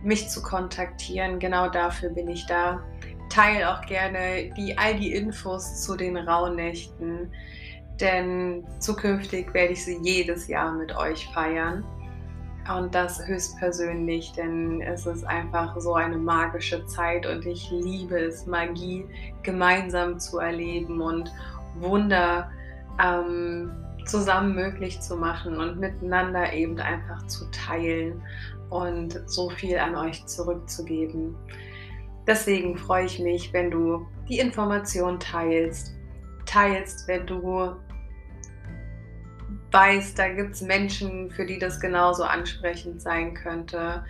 mich 0.02 0.28
zu 0.28 0.42
kontaktieren. 0.42 1.38
Genau 1.38 1.68
dafür 1.68 2.10
bin 2.10 2.28
ich 2.28 2.46
da. 2.46 2.82
Teile 3.28 3.72
auch 3.72 3.82
gerne 3.82 4.50
die, 4.56 4.76
all 4.76 4.96
die 4.96 5.12
Infos 5.14 5.82
zu 5.82 5.96
den 5.96 6.16
Rauhnächten, 6.16 7.30
denn 8.00 8.66
zukünftig 8.80 9.54
werde 9.54 9.74
ich 9.74 9.84
sie 9.84 9.98
jedes 10.02 10.48
Jahr 10.48 10.72
mit 10.72 10.96
euch 10.96 11.28
feiern. 11.32 11.84
Und 12.76 12.94
das 12.94 13.26
höchstpersönlich, 13.26 14.32
denn 14.32 14.80
es 14.82 15.06
ist 15.06 15.24
einfach 15.24 15.78
so 15.80 15.94
eine 15.94 16.18
magische 16.18 16.84
Zeit 16.86 17.26
und 17.26 17.46
ich 17.46 17.70
liebe 17.70 18.18
es, 18.18 18.46
Magie 18.46 19.06
gemeinsam 19.42 20.18
zu 20.18 20.38
erleben 20.38 21.00
und 21.00 21.32
Wunder 21.76 22.50
ähm, 23.02 23.72
zusammen 24.04 24.54
möglich 24.54 25.00
zu 25.00 25.16
machen 25.16 25.56
und 25.56 25.78
miteinander 25.78 26.52
eben 26.52 26.78
einfach 26.78 27.26
zu 27.26 27.50
teilen 27.50 28.22
und 28.70 29.20
so 29.26 29.50
viel 29.50 29.78
an 29.78 29.94
euch 29.94 30.24
zurückzugeben. 30.26 31.34
Deswegen 32.26 32.76
freue 32.76 33.06
ich 33.06 33.18
mich, 33.18 33.52
wenn 33.52 33.70
du 33.70 34.06
die 34.28 34.38
Information 34.38 35.18
teilst, 35.18 35.94
teilst, 36.46 37.06
wenn 37.08 37.26
du 37.26 37.76
weißt, 39.72 40.18
da 40.18 40.28
gibt 40.28 40.54
es 40.54 40.62
Menschen, 40.62 41.30
für 41.30 41.46
die 41.46 41.58
das 41.58 41.80
genauso 41.80 42.24
ansprechend 42.24 43.02
sein 43.02 43.34
könnte, 43.34 44.04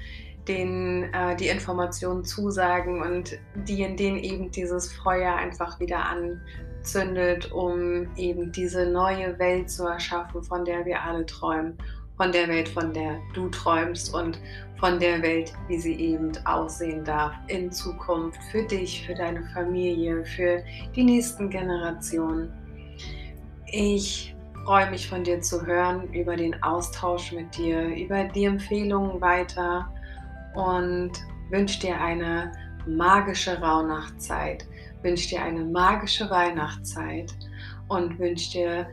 denen 0.49 1.13
äh, 1.15 1.37
die 1.37 1.49
Informationen 1.49 2.25
zusagen 2.25 3.03
und 3.03 3.39
die 3.55 3.83
in 3.83 3.97
denen 3.97 4.19
eben 4.19 4.51
dieses 4.51 4.93
Feuer 4.93 5.35
einfach 5.35 5.79
wieder 5.81 6.07
anzündet, 6.07 7.53
um 7.53 8.09
eben 8.17 8.51
diese 8.53 8.87
neue 8.87 9.39
Welt 9.39 9.71
zu 9.71 9.87
erschaffen, 9.87 10.43
von 10.43 10.65
der 10.65 10.85
wir 10.87 11.03
alle 11.03 11.27
träumen, 11.27 11.77
von 12.21 12.33
der 12.33 12.49
Welt, 12.49 12.69
von 12.69 12.93
der 12.93 13.19
du 13.33 13.49
träumst 13.49 14.13
und 14.13 14.39
von 14.79 14.99
der 15.01 15.23
Welt, 15.23 15.55
wie 15.69 15.79
sie 15.79 15.95
eben 15.95 16.31
aussehen 16.45 17.03
darf 17.03 17.33
in 17.47 17.73
Zukunft 17.73 18.39
für 18.53 18.63
dich, 18.63 19.07
für 19.07 19.15
deine 19.15 19.43
Familie, 19.55 20.23
für 20.27 20.63
die 20.95 21.03
nächsten 21.03 21.49
Generationen. 21.49 22.53
Ich 23.73 24.37
freue 24.67 24.91
mich 24.91 25.09
von 25.09 25.25
dir 25.25 25.41
zu 25.41 25.65
hören, 25.65 26.13
über 26.13 26.37
den 26.37 26.63
Austausch 26.63 27.33
mit 27.33 27.57
dir, 27.57 27.87
über 27.97 28.25
die 28.25 28.45
Empfehlungen 28.45 29.19
weiter 29.23 29.91
und 30.55 31.13
wünsche 31.49 31.81
dir 31.81 31.99
eine 31.99 32.53
magische 32.87 33.59
Rauhnachtzeit, 33.63 34.67
wünsche 35.01 35.31
dir 35.31 35.43
eine 35.43 35.65
magische 35.65 36.29
Weihnachtszeit 36.29 37.33
und 37.89 38.19
wünsche 38.19 38.51
dir 38.51 38.87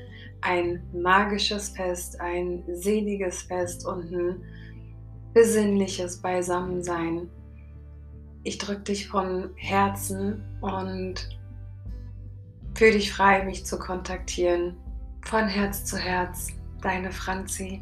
ein 0.47 0.81
magisches 0.93 1.69
Fest, 1.69 2.21
ein 2.21 2.63
seliges 2.71 3.41
Fest 3.41 3.85
und 3.85 4.13
ein 4.13 4.41
besinnliches 5.33 6.21
Beisammensein. 6.21 7.29
Ich 8.43 8.57
drücke 8.57 8.83
dich 8.83 9.09
von 9.09 9.49
Herzen 9.55 10.41
und 10.61 11.37
fühle 12.75 12.93
dich 12.93 13.11
frei, 13.11 13.43
mich 13.43 13.65
zu 13.65 13.77
kontaktieren. 13.77 14.77
Von 15.25 15.49
Herz 15.49 15.83
zu 15.83 15.97
Herz, 15.97 16.53
deine 16.81 17.11
Franzi. 17.11 17.81